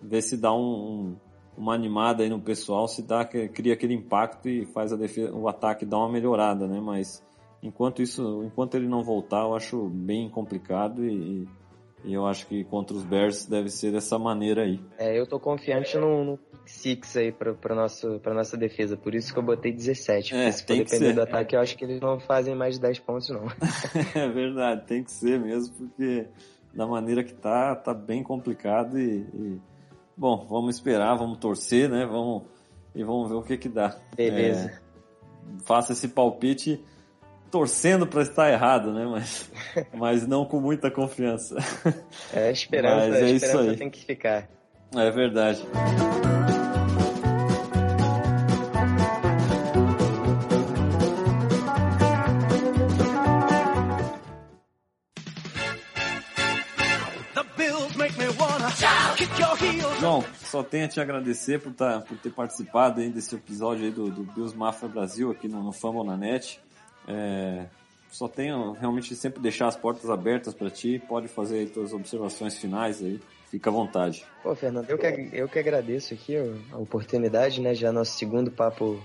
ver 0.00 0.22
se 0.22 0.36
dá 0.36 0.54
um, 0.54 1.16
uma 1.56 1.74
animada 1.74 2.22
aí 2.22 2.28
no 2.28 2.40
pessoal, 2.40 2.86
se 2.86 3.02
dá, 3.02 3.24
cria 3.24 3.74
aquele 3.74 3.94
impacto 3.94 4.48
e 4.48 4.64
faz 4.66 4.92
a 4.92 4.96
defesa, 4.96 5.34
o 5.34 5.48
ataque 5.48 5.84
dar 5.84 5.98
uma 5.98 6.08
melhorada, 6.08 6.66
né? 6.66 6.80
Mas 6.80 7.24
enquanto 7.62 8.00
isso, 8.00 8.44
enquanto 8.44 8.76
ele 8.76 8.86
não 8.86 9.02
voltar, 9.02 9.42
eu 9.42 9.54
acho 9.54 9.88
bem 9.88 10.28
complicado 10.28 11.04
e, 11.04 11.48
e 12.04 12.12
eu 12.12 12.26
acho 12.26 12.46
que 12.46 12.62
contra 12.64 12.94
os 12.94 13.02
Bears 13.02 13.46
deve 13.46 13.70
ser 13.70 13.90
dessa 13.90 14.18
maneira 14.18 14.62
aí. 14.62 14.78
É, 14.98 15.18
eu 15.18 15.26
tô 15.26 15.40
confiante 15.40 15.96
no, 15.96 16.24
no 16.24 16.38
six 16.66 17.16
aí 17.16 17.32
pra, 17.32 17.54
pra, 17.54 17.74
nosso, 17.74 18.20
pra 18.20 18.34
nossa 18.34 18.56
defesa, 18.56 18.96
por 18.96 19.14
isso 19.14 19.32
que 19.32 19.38
eu 19.38 19.42
botei 19.42 19.72
17. 19.72 20.34
É, 20.34 20.50
se 20.52 20.66
for 20.66 20.76
depender 20.76 21.14
do 21.14 21.22
ataque, 21.22 21.56
eu 21.56 21.60
acho 21.60 21.76
que 21.76 21.84
eles 21.84 22.00
não 22.00 22.20
fazem 22.20 22.54
mais 22.54 22.74
de 22.74 22.82
10 22.82 22.98
pontos, 23.00 23.28
não. 23.30 23.46
é 24.14 24.28
verdade, 24.28 24.86
tem 24.86 25.02
que 25.02 25.10
ser 25.10 25.40
mesmo, 25.40 25.74
porque 25.76 26.26
da 26.74 26.86
maneira 26.86 27.24
que 27.24 27.32
tá, 27.32 27.74
tá 27.74 27.94
bem 27.94 28.22
complicado 28.22 28.98
e, 28.98 29.20
e... 29.34 29.60
Bom, 30.16 30.46
vamos 30.48 30.76
esperar, 30.76 31.16
vamos 31.16 31.38
torcer, 31.38 31.88
né? 31.88 32.06
Vamos, 32.06 32.44
e 32.94 33.02
vamos 33.02 33.28
ver 33.28 33.34
o 33.34 33.42
que 33.42 33.56
que 33.56 33.68
dá. 33.68 33.98
Beleza. 34.14 34.68
É, 34.68 34.84
faça 35.64 35.92
esse 35.92 36.08
palpite 36.08 36.84
torcendo 37.50 38.06
para 38.06 38.22
estar 38.22 38.50
errado, 38.50 38.92
né? 38.92 39.06
Mas, 39.06 39.50
mas 39.94 40.26
não 40.26 40.44
com 40.44 40.60
muita 40.60 40.90
confiança. 40.90 41.56
É, 42.32 42.48
a 42.48 42.50
esperança, 42.50 43.08
mas 43.08 43.14
é 43.14 43.24
a 43.24 43.30
esperança 43.30 43.62
isso 43.62 43.70
aí. 43.70 43.76
tem 43.76 43.90
que 43.90 44.04
ficar. 44.04 44.48
É 44.94 45.10
verdade. 45.10 45.64
João, 60.00 60.24
só 60.42 60.62
tenho 60.62 60.84
a 60.84 60.88
te 60.88 61.00
agradecer 61.00 61.60
por, 61.60 61.72
tá, 61.72 62.00
por 62.00 62.18
ter 62.18 62.30
participado 62.30 63.00
aí 63.00 63.08
desse 63.08 63.34
episódio 63.34 63.84
aí 63.84 63.90
do, 63.90 64.10
do 64.10 64.22
Bills 64.22 64.56
Mafia 64.56 64.88
Brasil 64.88 65.30
aqui 65.30 65.48
no, 65.48 65.62
no 65.62 65.72
Fama 65.72 66.04
na 66.04 66.16
Net. 66.16 66.60
É, 67.06 67.66
só 68.10 68.28
tenho 68.28 68.72
realmente 68.72 69.14
sempre 69.16 69.40
deixar 69.40 69.66
as 69.66 69.76
portas 69.76 70.08
abertas 70.08 70.54
para 70.54 70.70
ti. 70.70 71.02
Pode 71.08 71.28
fazer 71.28 71.58
aí 71.58 71.66
tuas 71.66 71.92
observações 71.92 72.56
finais 72.56 73.02
aí. 73.02 73.20
Fica 73.50 73.70
à 73.70 73.72
vontade. 73.72 74.24
Pô, 74.42 74.54
Fernando, 74.54 74.88
eu 74.88 74.98
que, 74.98 75.30
eu 75.32 75.48
que 75.48 75.58
agradeço 75.58 76.14
aqui 76.14 76.36
a 76.72 76.78
oportunidade, 76.78 77.60
né? 77.60 77.74
Já 77.74 77.92
nosso 77.92 78.16
segundo 78.18 78.50
papo 78.50 79.02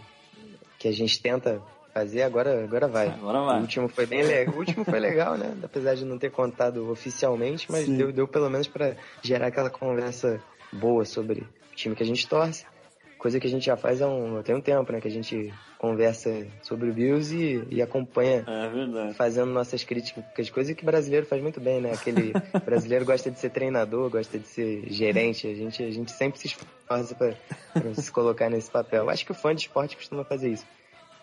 que 0.78 0.88
a 0.88 0.92
gente 0.92 1.22
tenta 1.22 1.62
fazer, 1.94 2.22
agora, 2.22 2.64
agora 2.64 2.88
vai. 2.88 3.08
Agora 3.08 3.42
vai. 3.42 3.58
O 3.58 3.62
último 3.62 3.90
foi 3.90 4.06
bem 4.06 4.24
legal. 4.24 4.56
O 4.56 4.60
último 4.60 4.86
foi 4.86 5.00
legal, 5.00 5.38
né? 5.38 5.58
Apesar 5.64 5.96
de 5.96 6.06
não 6.06 6.18
ter 6.18 6.32
contado 6.32 6.90
oficialmente, 6.90 7.68
mas 7.70 7.88
deu, 7.88 8.12
deu 8.12 8.28
pelo 8.28 8.50
menos 8.50 8.68
para 8.68 8.96
gerar 9.22 9.48
aquela 9.48 9.70
conversa 9.70 10.42
boa 10.72 11.04
sobre 11.04 11.42
o 11.72 11.76
time 11.76 11.96
que 11.96 12.04
a 12.04 12.06
gente 12.06 12.28
torce 12.28 12.66
coisa 13.20 13.40
que 13.40 13.46
a 13.46 13.50
gente 13.50 13.66
já 13.66 13.76
faz 13.76 14.02
há 14.02 14.08
um, 14.08 14.42
tem 14.42 14.56
um 14.56 14.62
tempo, 14.62 14.92
né? 14.92 15.02
Que 15.02 15.10
a 15.10 15.12
gente 15.12 15.54
conversa 15.78 16.48
sobre 16.64 16.90
o 16.90 16.94
Bills 16.94 17.36
e, 17.36 17.64
e 17.70 17.82
acompanha 17.82 18.46
é 18.48 19.14
fazendo 19.14 19.52
nossas 19.52 19.84
críticas, 19.84 20.50
coisas 20.50 20.76
que 20.76 20.86
brasileiro 20.86 21.26
faz 21.26 21.42
muito 21.42 21.60
bem, 21.60 21.82
né? 21.82 21.92
Aquele 21.92 22.34
brasileiro 22.66 23.06
gosta 23.06 23.30
de 23.30 23.38
ser 23.38 23.50
treinador, 23.50 24.10
gosta 24.10 24.40
de 24.40 24.48
ser 24.48 24.86
gerente, 24.88 25.46
a 25.46 25.54
gente, 25.54 25.84
a 25.84 25.92
gente 25.92 26.12
sempre 26.12 26.40
se 26.40 26.48
esforça 26.48 27.14
para 27.14 27.94
se 27.94 28.12
colocar 28.12 28.50
nesse 28.50 28.72
papel. 28.72 29.10
Acho 29.10 29.26
que 29.26 29.32
o 29.32 29.36
fã 29.36 29.54
de 29.54 29.62
esporte 29.62 29.98
costuma 29.98 30.24
fazer 30.24 30.50
isso. 30.50 30.66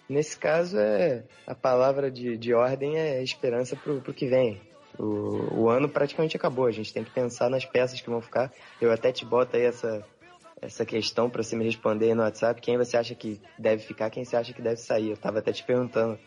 Nesse 0.08 0.36
caso, 0.38 0.78
é, 0.78 1.24
a 1.46 1.54
palavra 1.54 2.10
de, 2.10 2.36
de 2.36 2.54
ordem 2.54 2.96
é 2.96 3.22
esperança 3.22 3.74
pro, 3.74 4.00
pro 4.00 4.14
que 4.14 4.26
vem. 4.26 4.60
O, 4.98 5.62
o 5.62 5.68
ano 5.68 5.88
praticamente 5.88 6.36
acabou, 6.36 6.66
a 6.66 6.70
gente 6.70 6.92
tem 6.92 7.04
que 7.04 7.10
pensar 7.10 7.50
nas 7.50 7.64
peças 7.64 8.00
que 8.00 8.08
vão 8.08 8.20
ficar. 8.20 8.52
Eu 8.80 8.92
até 8.92 9.10
te 9.12 9.24
boto 9.24 9.56
aí 9.56 9.64
essa, 9.64 10.04
essa 10.60 10.84
questão 10.84 11.28
para 11.28 11.42
você 11.42 11.54
me 11.54 11.64
responder 11.64 12.14
no 12.14 12.22
WhatsApp. 12.22 12.60
Quem 12.60 12.76
você 12.76 12.96
acha 12.96 13.14
que 13.14 13.40
deve 13.58 13.82
ficar, 13.82 14.10
quem 14.10 14.24
você 14.24 14.36
acha 14.36 14.52
que 14.52 14.62
deve 14.62 14.78
sair? 14.78 15.10
Eu 15.10 15.16
tava 15.16 15.38
até 15.38 15.52
te 15.52 15.62
perguntando, 15.62 16.18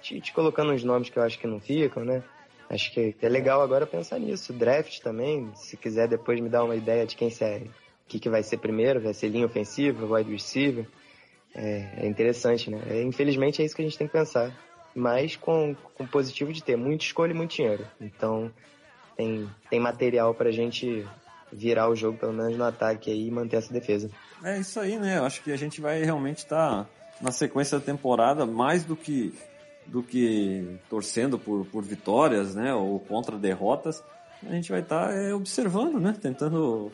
te, 0.00 0.20
te 0.20 0.32
colocando 0.32 0.72
uns 0.72 0.82
nomes 0.82 1.08
que 1.08 1.18
eu 1.18 1.22
acho 1.22 1.38
que 1.38 1.46
não 1.46 1.60
ficam, 1.60 2.04
né? 2.04 2.22
Acho 2.68 2.90
que 2.92 3.14
é 3.20 3.28
legal 3.28 3.60
agora 3.60 3.86
pensar 3.86 4.18
nisso. 4.18 4.52
Draft 4.52 5.00
também, 5.00 5.50
se 5.54 5.76
quiser 5.76 6.08
depois 6.08 6.40
me 6.40 6.48
dar 6.48 6.64
uma 6.64 6.74
ideia 6.74 7.06
de 7.06 7.14
quem 7.14 7.28
o 7.28 8.08
que, 8.08 8.18
que 8.18 8.30
vai 8.30 8.42
ser 8.42 8.58
primeiro, 8.58 9.00
vai 9.00 9.14
ser 9.14 9.28
linha 9.28 9.46
ofensiva, 9.46 10.06
wide 10.06 10.30
receiver. 10.30 10.86
É, 11.54 11.86
é 11.98 12.06
interessante, 12.06 12.70
né? 12.70 12.80
É, 12.88 13.02
infelizmente 13.02 13.60
é 13.60 13.64
isso 13.64 13.76
que 13.76 13.82
a 13.82 13.84
gente 13.84 13.98
tem 13.98 14.06
que 14.06 14.12
pensar. 14.12 14.50
Mas 14.94 15.36
com, 15.36 15.74
com 15.94 16.06
positivo 16.06 16.52
de 16.52 16.62
ter 16.62 16.76
muita 16.76 17.04
escolha 17.04 17.32
e 17.32 17.34
muito 17.34 17.54
dinheiro. 17.54 17.86
Então 18.00 18.50
tem, 19.16 19.48
tem 19.70 19.78
material 19.78 20.34
pra 20.34 20.50
gente 20.50 21.06
virar 21.52 21.88
o 21.88 21.94
jogo, 21.94 22.18
pelo 22.18 22.32
menos 22.32 22.56
no 22.56 22.64
ataque 22.64 23.10
aí, 23.10 23.26
e 23.26 23.30
manter 23.30 23.56
essa 23.56 23.72
defesa. 23.72 24.10
É 24.42 24.58
isso 24.58 24.80
aí, 24.80 24.98
né? 24.98 25.18
Eu 25.18 25.24
acho 25.24 25.42
que 25.42 25.52
a 25.52 25.56
gente 25.56 25.80
vai 25.80 26.02
realmente 26.02 26.38
estar 26.38 26.84
tá 26.84 26.86
na 27.20 27.30
sequência 27.30 27.78
da 27.78 27.84
temporada 27.84 28.46
mais 28.46 28.84
do 28.84 28.96
que 28.96 29.32
do 29.86 30.00
que 30.00 30.78
torcendo 30.88 31.38
por, 31.38 31.66
por 31.66 31.82
vitórias, 31.82 32.54
né? 32.54 32.72
Ou 32.72 33.00
contra 33.00 33.36
derrotas. 33.36 34.02
A 34.44 34.52
gente 34.52 34.70
vai 34.70 34.80
estar 34.80 35.08
tá, 35.08 35.14
é, 35.14 35.34
observando, 35.34 36.00
né? 36.00 36.14
Tentando 36.20 36.92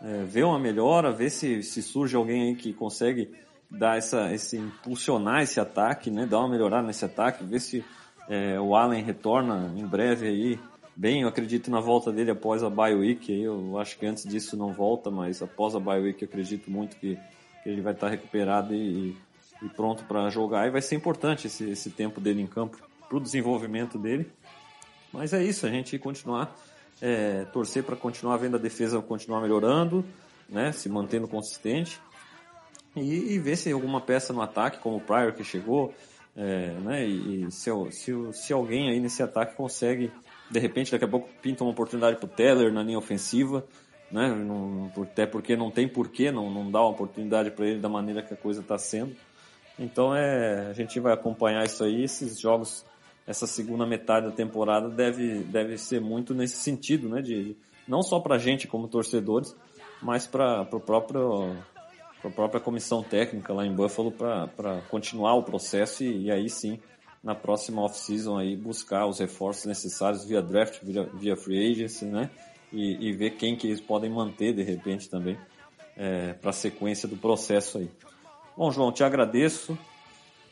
é, 0.00 0.24
ver 0.24 0.44
uma 0.44 0.58
melhora, 0.58 1.12
ver 1.12 1.30
se, 1.30 1.62
se 1.62 1.82
surge 1.82 2.16
alguém 2.16 2.48
aí 2.48 2.54
que 2.54 2.72
consegue 2.72 3.30
dar 3.70 3.98
essa, 3.98 4.32
esse 4.32 4.56
impulsionar 4.56 5.42
esse 5.42 5.60
ataque, 5.60 6.10
né? 6.10 6.26
Dar 6.26 6.38
uma 6.38 6.48
melhorada 6.48 6.86
nesse 6.86 7.04
ataque, 7.04 7.44
ver 7.44 7.60
se 7.60 7.84
é, 8.28 8.58
o 8.60 8.74
Allen 8.74 9.02
retorna 9.02 9.72
em 9.76 9.86
breve 9.86 10.28
aí 10.28 10.60
bem, 10.98 11.22
eu 11.22 11.28
acredito 11.28 11.70
na 11.70 11.78
volta 11.78 12.10
dele 12.10 12.32
após 12.32 12.60
a 12.64 12.68
bye 12.68 12.92
week, 12.92 13.32
eu 13.32 13.78
acho 13.78 13.96
que 13.96 14.04
antes 14.04 14.24
disso 14.24 14.56
não 14.56 14.72
volta, 14.72 15.12
mas 15.12 15.40
após 15.40 15.76
a 15.76 15.78
bye 15.78 16.00
week 16.00 16.20
eu 16.20 16.26
acredito 16.28 16.68
muito 16.68 16.96
que, 16.96 17.16
que 17.62 17.68
ele 17.68 17.80
vai 17.80 17.92
estar 17.92 18.08
recuperado 18.08 18.74
e, 18.74 19.16
e 19.62 19.68
pronto 19.76 20.02
para 20.04 20.28
jogar 20.28 20.66
e 20.66 20.70
vai 20.72 20.82
ser 20.82 20.96
importante 20.96 21.46
esse, 21.46 21.70
esse 21.70 21.90
tempo 21.90 22.20
dele 22.20 22.42
em 22.42 22.48
campo 22.48 22.76
para 23.08 23.16
o 23.16 23.20
desenvolvimento 23.20 23.96
dele. 23.96 24.28
Mas 25.12 25.32
é 25.32 25.42
isso, 25.42 25.66
a 25.66 25.70
gente 25.70 25.96
continuar, 26.00 26.54
é, 27.00 27.44
torcer 27.52 27.84
para 27.84 27.94
continuar 27.94 28.36
vendo 28.38 28.56
a 28.56 28.60
defesa 28.60 29.00
continuar 29.00 29.40
melhorando, 29.40 30.04
né, 30.48 30.72
se 30.72 30.88
mantendo 30.88 31.28
consistente 31.28 32.00
e, 32.96 33.34
e 33.34 33.38
ver 33.38 33.54
se 33.54 33.70
alguma 33.70 34.00
peça 34.00 34.32
no 34.32 34.42
ataque, 34.42 34.80
como 34.80 34.96
o 34.96 35.00
Pryor 35.00 35.32
que 35.32 35.44
chegou, 35.44 35.94
é, 36.36 36.72
né, 36.80 37.06
e, 37.06 37.44
e 37.44 37.50
se, 37.52 37.70
se, 37.92 38.12
se 38.32 38.52
alguém 38.52 38.90
aí 38.90 38.98
nesse 38.98 39.22
ataque 39.22 39.54
consegue 39.54 40.10
de 40.50 40.58
repente 40.58 40.90
daqui 40.90 41.04
a 41.04 41.08
pouco 41.08 41.28
pinta 41.42 41.64
uma 41.64 41.72
oportunidade 41.72 42.16
para 42.16 42.26
o 42.26 42.28
Teller 42.28 42.72
na 42.72 42.82
linha 42.82 42.98
ofensiva, 42.98 43.64
né? 44.10 44.28
Não, 44.34 44.90
até 45.02 45.26
porque 45.26 45.56
não 45.56 45.70
tem 45.70 45.88
porquê, 45.88 46.30
não, 46.30 46.50
não 46.50 46.70
dá 46.70 46.80
uma 46.80 46.90
oportunidade 46.90 47.50
para 47.50 47.66
ele 47.66 47.80
da 47.80 47.88
maneira 47.88 48.22
que 48.22 48.32
a 48.32 48.36
coisa 48.36 48.60
está 48.60 48.78
sendo. 48.78 49.14
Então 49.78 50.14
é, 50.14 50.68
a 50.70 50.72
gente 50.72 50.98
vai 50.98 51.12
acompanhar 51.12 51.64
isso 51.64 51.84
aí, 51.84 52.02
esses 52.02 52.40
jogos, 52.40 52.84
essa 53.26 53.46
segunda 53.46 53.86
metade 53.86 54.26
da 54.26 54.32
temporada 54.32 54.88
deve, 54.88 55.40
deve 55.44 55.76
ser 55.76 56.00
muito 56.00 56.34
nesse 56.34 56.56
sentido, 56.56 57.08
né? 57.08 57.20
De, 57.20 57.56
não 57.86 58.02
só 58.02 58.18
para 58.18 58.36
a 58.36 58.38
gente 58.38 58.66
como 58.66 58.88
torcedores, 58.88 59.54
mas 60.02 60.26
para 60.26 60.62
o 60.72 60.80
próprio 60.80 61.56
a 62.24 62.30
própria 62.30 62.60
comissão 62.60 63.00
técnica 63.00 63.52
lá 63.52 63.64
em 63.64 63.72
Buffalo 63.72 64.10
para 64.10 64.80
continuar 64.90 65.34
o 65.34 65.42
processo 65.44 66.02
e, 66.02 66.24
e 66.24 66.30
aí 66.32 66.48
sim 66.48 66.80
na 67.22 67.34
próxima 67.34 67.82
off-season 67.82 68.38
aí 68.38 68.56
buscar 68.56 69.06
os 69.06 69.18
reforços 69.18 69.66
necessários 69.66 70.24
via 70.24 70.40
draft, 70.40 70.82
via, 70.82 71.04
via 71.14 71.36
free 71.36 71.72
agency, 71.72 72.04
né? 72.04 72.30
E, 72.72 73.08
e, 73.08 73.12
ver 73.12 73.30
quem 73.30 73.56
que 73.56 73.66
eles 73.66 73.80
podem 73.80 74.10
manter 74.10 74.52
de 74.52 74.62
repente 74.62 75.08
também 75.08 75.38
é, 75.96 76.34
para 76.34 76.50
a 76.50 76.52
sequência 76.52 77.08
do 77.08 77.16
processo 77.16 77.78
aí. 77.78 77.90
Bom, 78.56 78.70
João, 78.70 78.92
te 78.92 79.02
agradeço. 79.02 79.78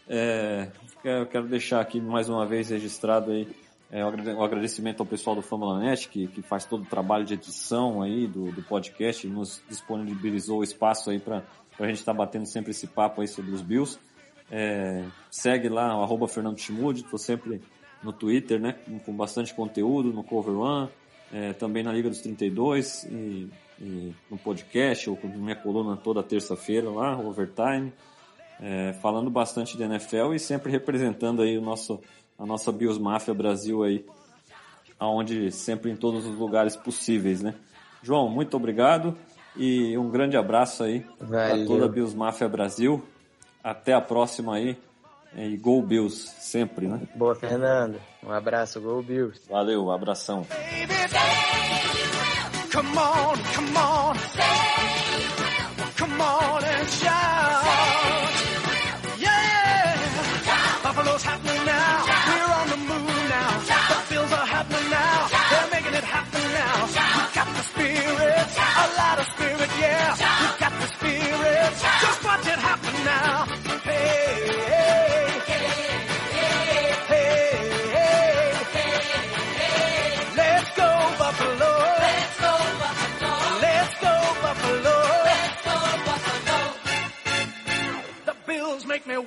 É, 0.08 0.70
quero, 1.02 1.26
quero 1.26 1.48
deixar 1.48 1.80
aqui 1.80 2.00
mais 2.00 2.28
uma 2.28 2.46
vez 2.46 2.70
registrado 2.70 3.32
aí 3.32 3.46
é, 3.90 4.04
o 4.04 4.42
agradecimento 4.42 5.00
ao 5.00 5.06
pessoal 5.06 5.36
do 5.36 5.42
Fórmula 5.42 5.78
Net, 5.78 6.08
que, 6.08 6.26
que 6.26 6.42
faz 6.42 6.64
todo 6.64 6.82
o 6.82 6.86
trabalho 6.86 7.24
de 7.24 7.34
edição 7.34 8.02
aí 8.02 8.26
do, 8.26 8.50
do 8.50 8.62
podcast, 8.62 9.26
nos 9.28 9.62
disponibilizou 9.68 10.60
o 10.60 10.64
espaço 10.64 11.10
aí 11.10 11.20
para 11.20 11.42
a 11.78 11.86
gente 11.86 11.98
estar 11.98 12.12
tá 12.12 12.18
batendo 12.18 12.46
sempre 12.46 12.72
esse 12.72 12.86
papo 12.86 13.20
aí 13.20 13.28
sobre 13.28 13.52
os 13.52 13.62
Bills. 13.62 13.98
É, 14.50 15.04
segue 15.30 15.68
lá, 15.68 15.98
o 15.98 16.02
arroba 16.02 16.28
Fernando 16.28 16.58
Chimude, 16.58 17.02
estou 17.02 17.18
sempre 17.18 17.60
no 18.02 18.12
Twitter, 18.12 18.60
né, 18.60 18.76
com, 19.04 19.12
bastante 19.12 19.52
conteúdo, 19.54 20.12
no 20.12 20.22
Cover 20.22 20.54
One, 20.54 20.88
é, 21.32 21.52
também 21.52 21.82
na 21.82 21.92
Liga 21.92 22.08
dos 22.08 22.20
32 22.20 23.04
e, 23.04 23.50
e 23.80 24.14
no 24.30 24.38
podcast, 24.38 25.10
ou 25.10 25.16
com 25.16 25.26
minha 25.26 25.56
coluna 25.56 25.96
toda 25.96 26.22
terça-feira 26.22 26.88
lá, 26.88 27.18
Overtime, 27.18 27.92
é, 28.60 28.92
falando 29.02 29.28
bastante 29.28 29.76
de 29.76 29.82
NFL 29.82 30.34
e 30.34 30.38
sempre 30.38 30.70
representando 30.70 31.42
aí 31.42 31.58
o 31.58 31.62
nosso, 31.62 32.00
a 32.38 32.46
nossa 32.46 32.70
Bios 32.70 32.98
Mafia 32.98 33.34
Brasil 33.34 33.82
aí, 33.82 34.04
aonde 34.98 35.50
sempre 35.50 35.90
em 35.90 35.96
todos 35.96 36.24
os 36.24 36.38
lugares 36.38 36.76
possíveis, 36.76 37.42
né. 37.42 37.54
João, 38.02 38.28
muito 38.28 38.56
obrigado 38.56 39.16
e 39.56 39.98
um 39.98 40.08
grande 40.10 40.36
abraço 40.36 40.84
aí 40.84 41.04
para 41.18 41.64
toda 41.66 41.86
a 41.86 41.88
Bios 41.88 42.14
Mafia 42.14 42.48
Brasil. 42.48 43.02
Até 43.66 43.94
a 43.94 44.00
próxima 44.00 44.54
aí. 44.54 44.78
E 45.34 45.56
Go 45.56 45.82
Bills, 45.82 46.30
sempre, 46.38 46.86
né? 46.86 47.00
Boa, 47.16 47.34
Fernando. 47.34 48.00
Um 48.22 48.30
abraço, 48.30 48.80
Go 48.80 49.02
Bills. 49.02 49.40
Valeu, 49.50 49.90
abração. 49.90 50.46
Come 52.72 52.96
on, 52.96 53.34
come 53.54 53.76
on. 53.76 54.15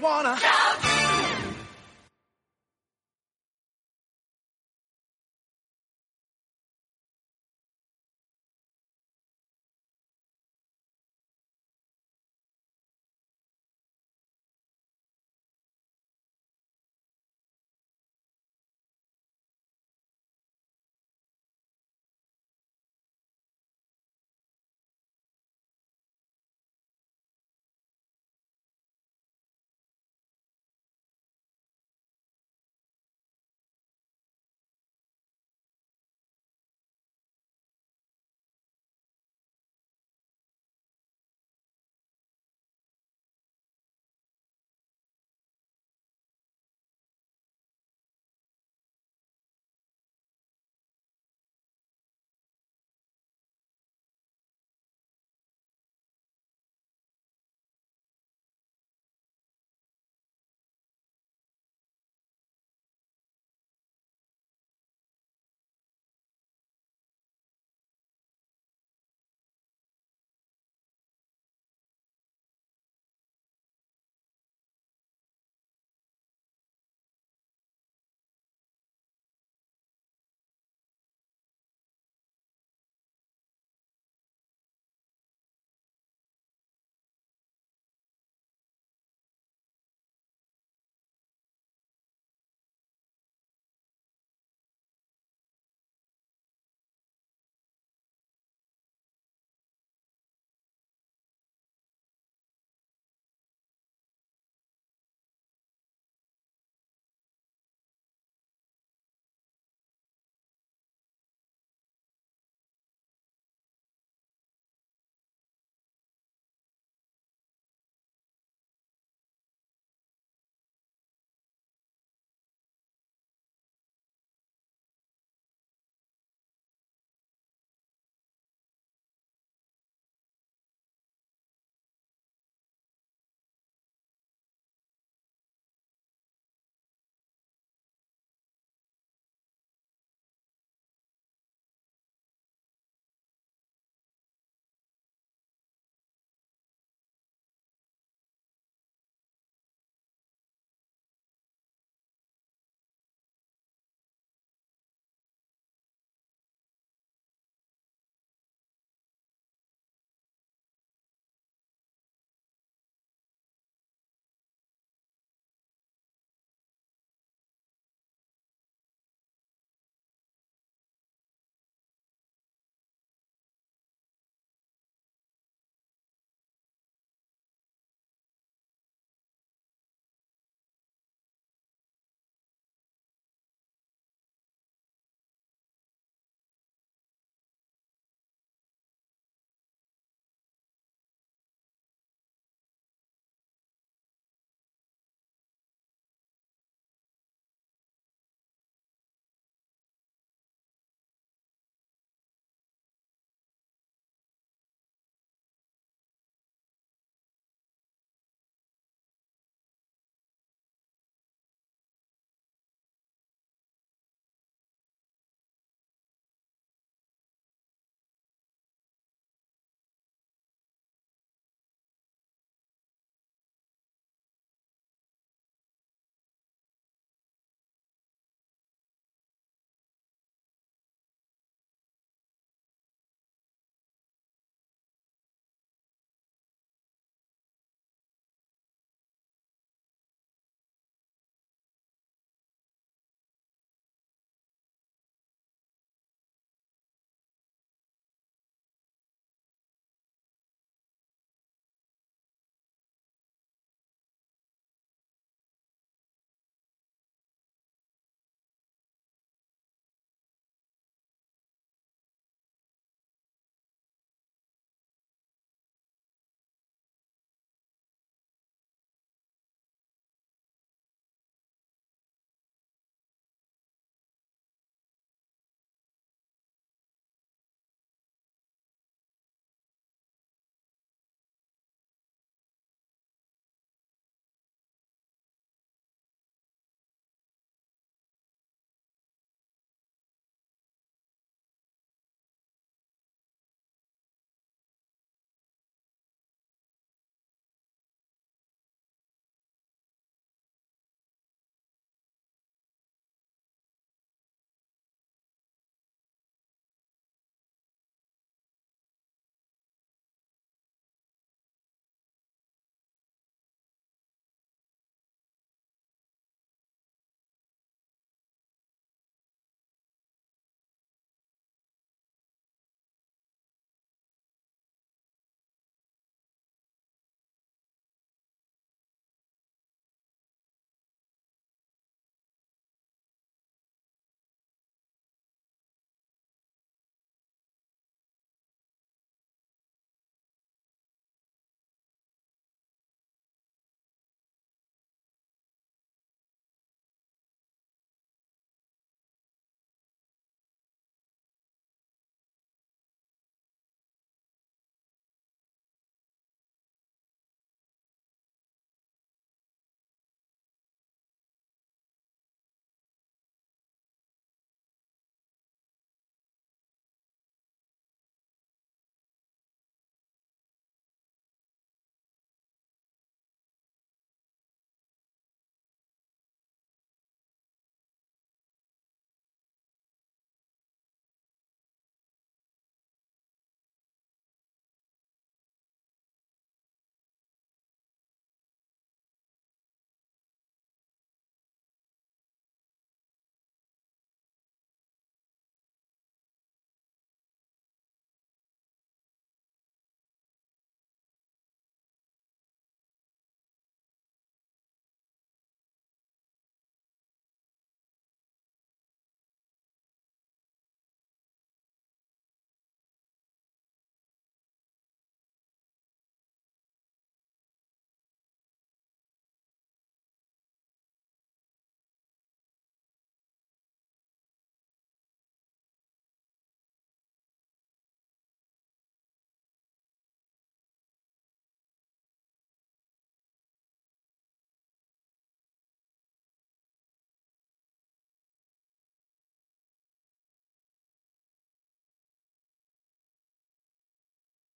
wanna. 0.01 0.35
Jump. 0.39 0.88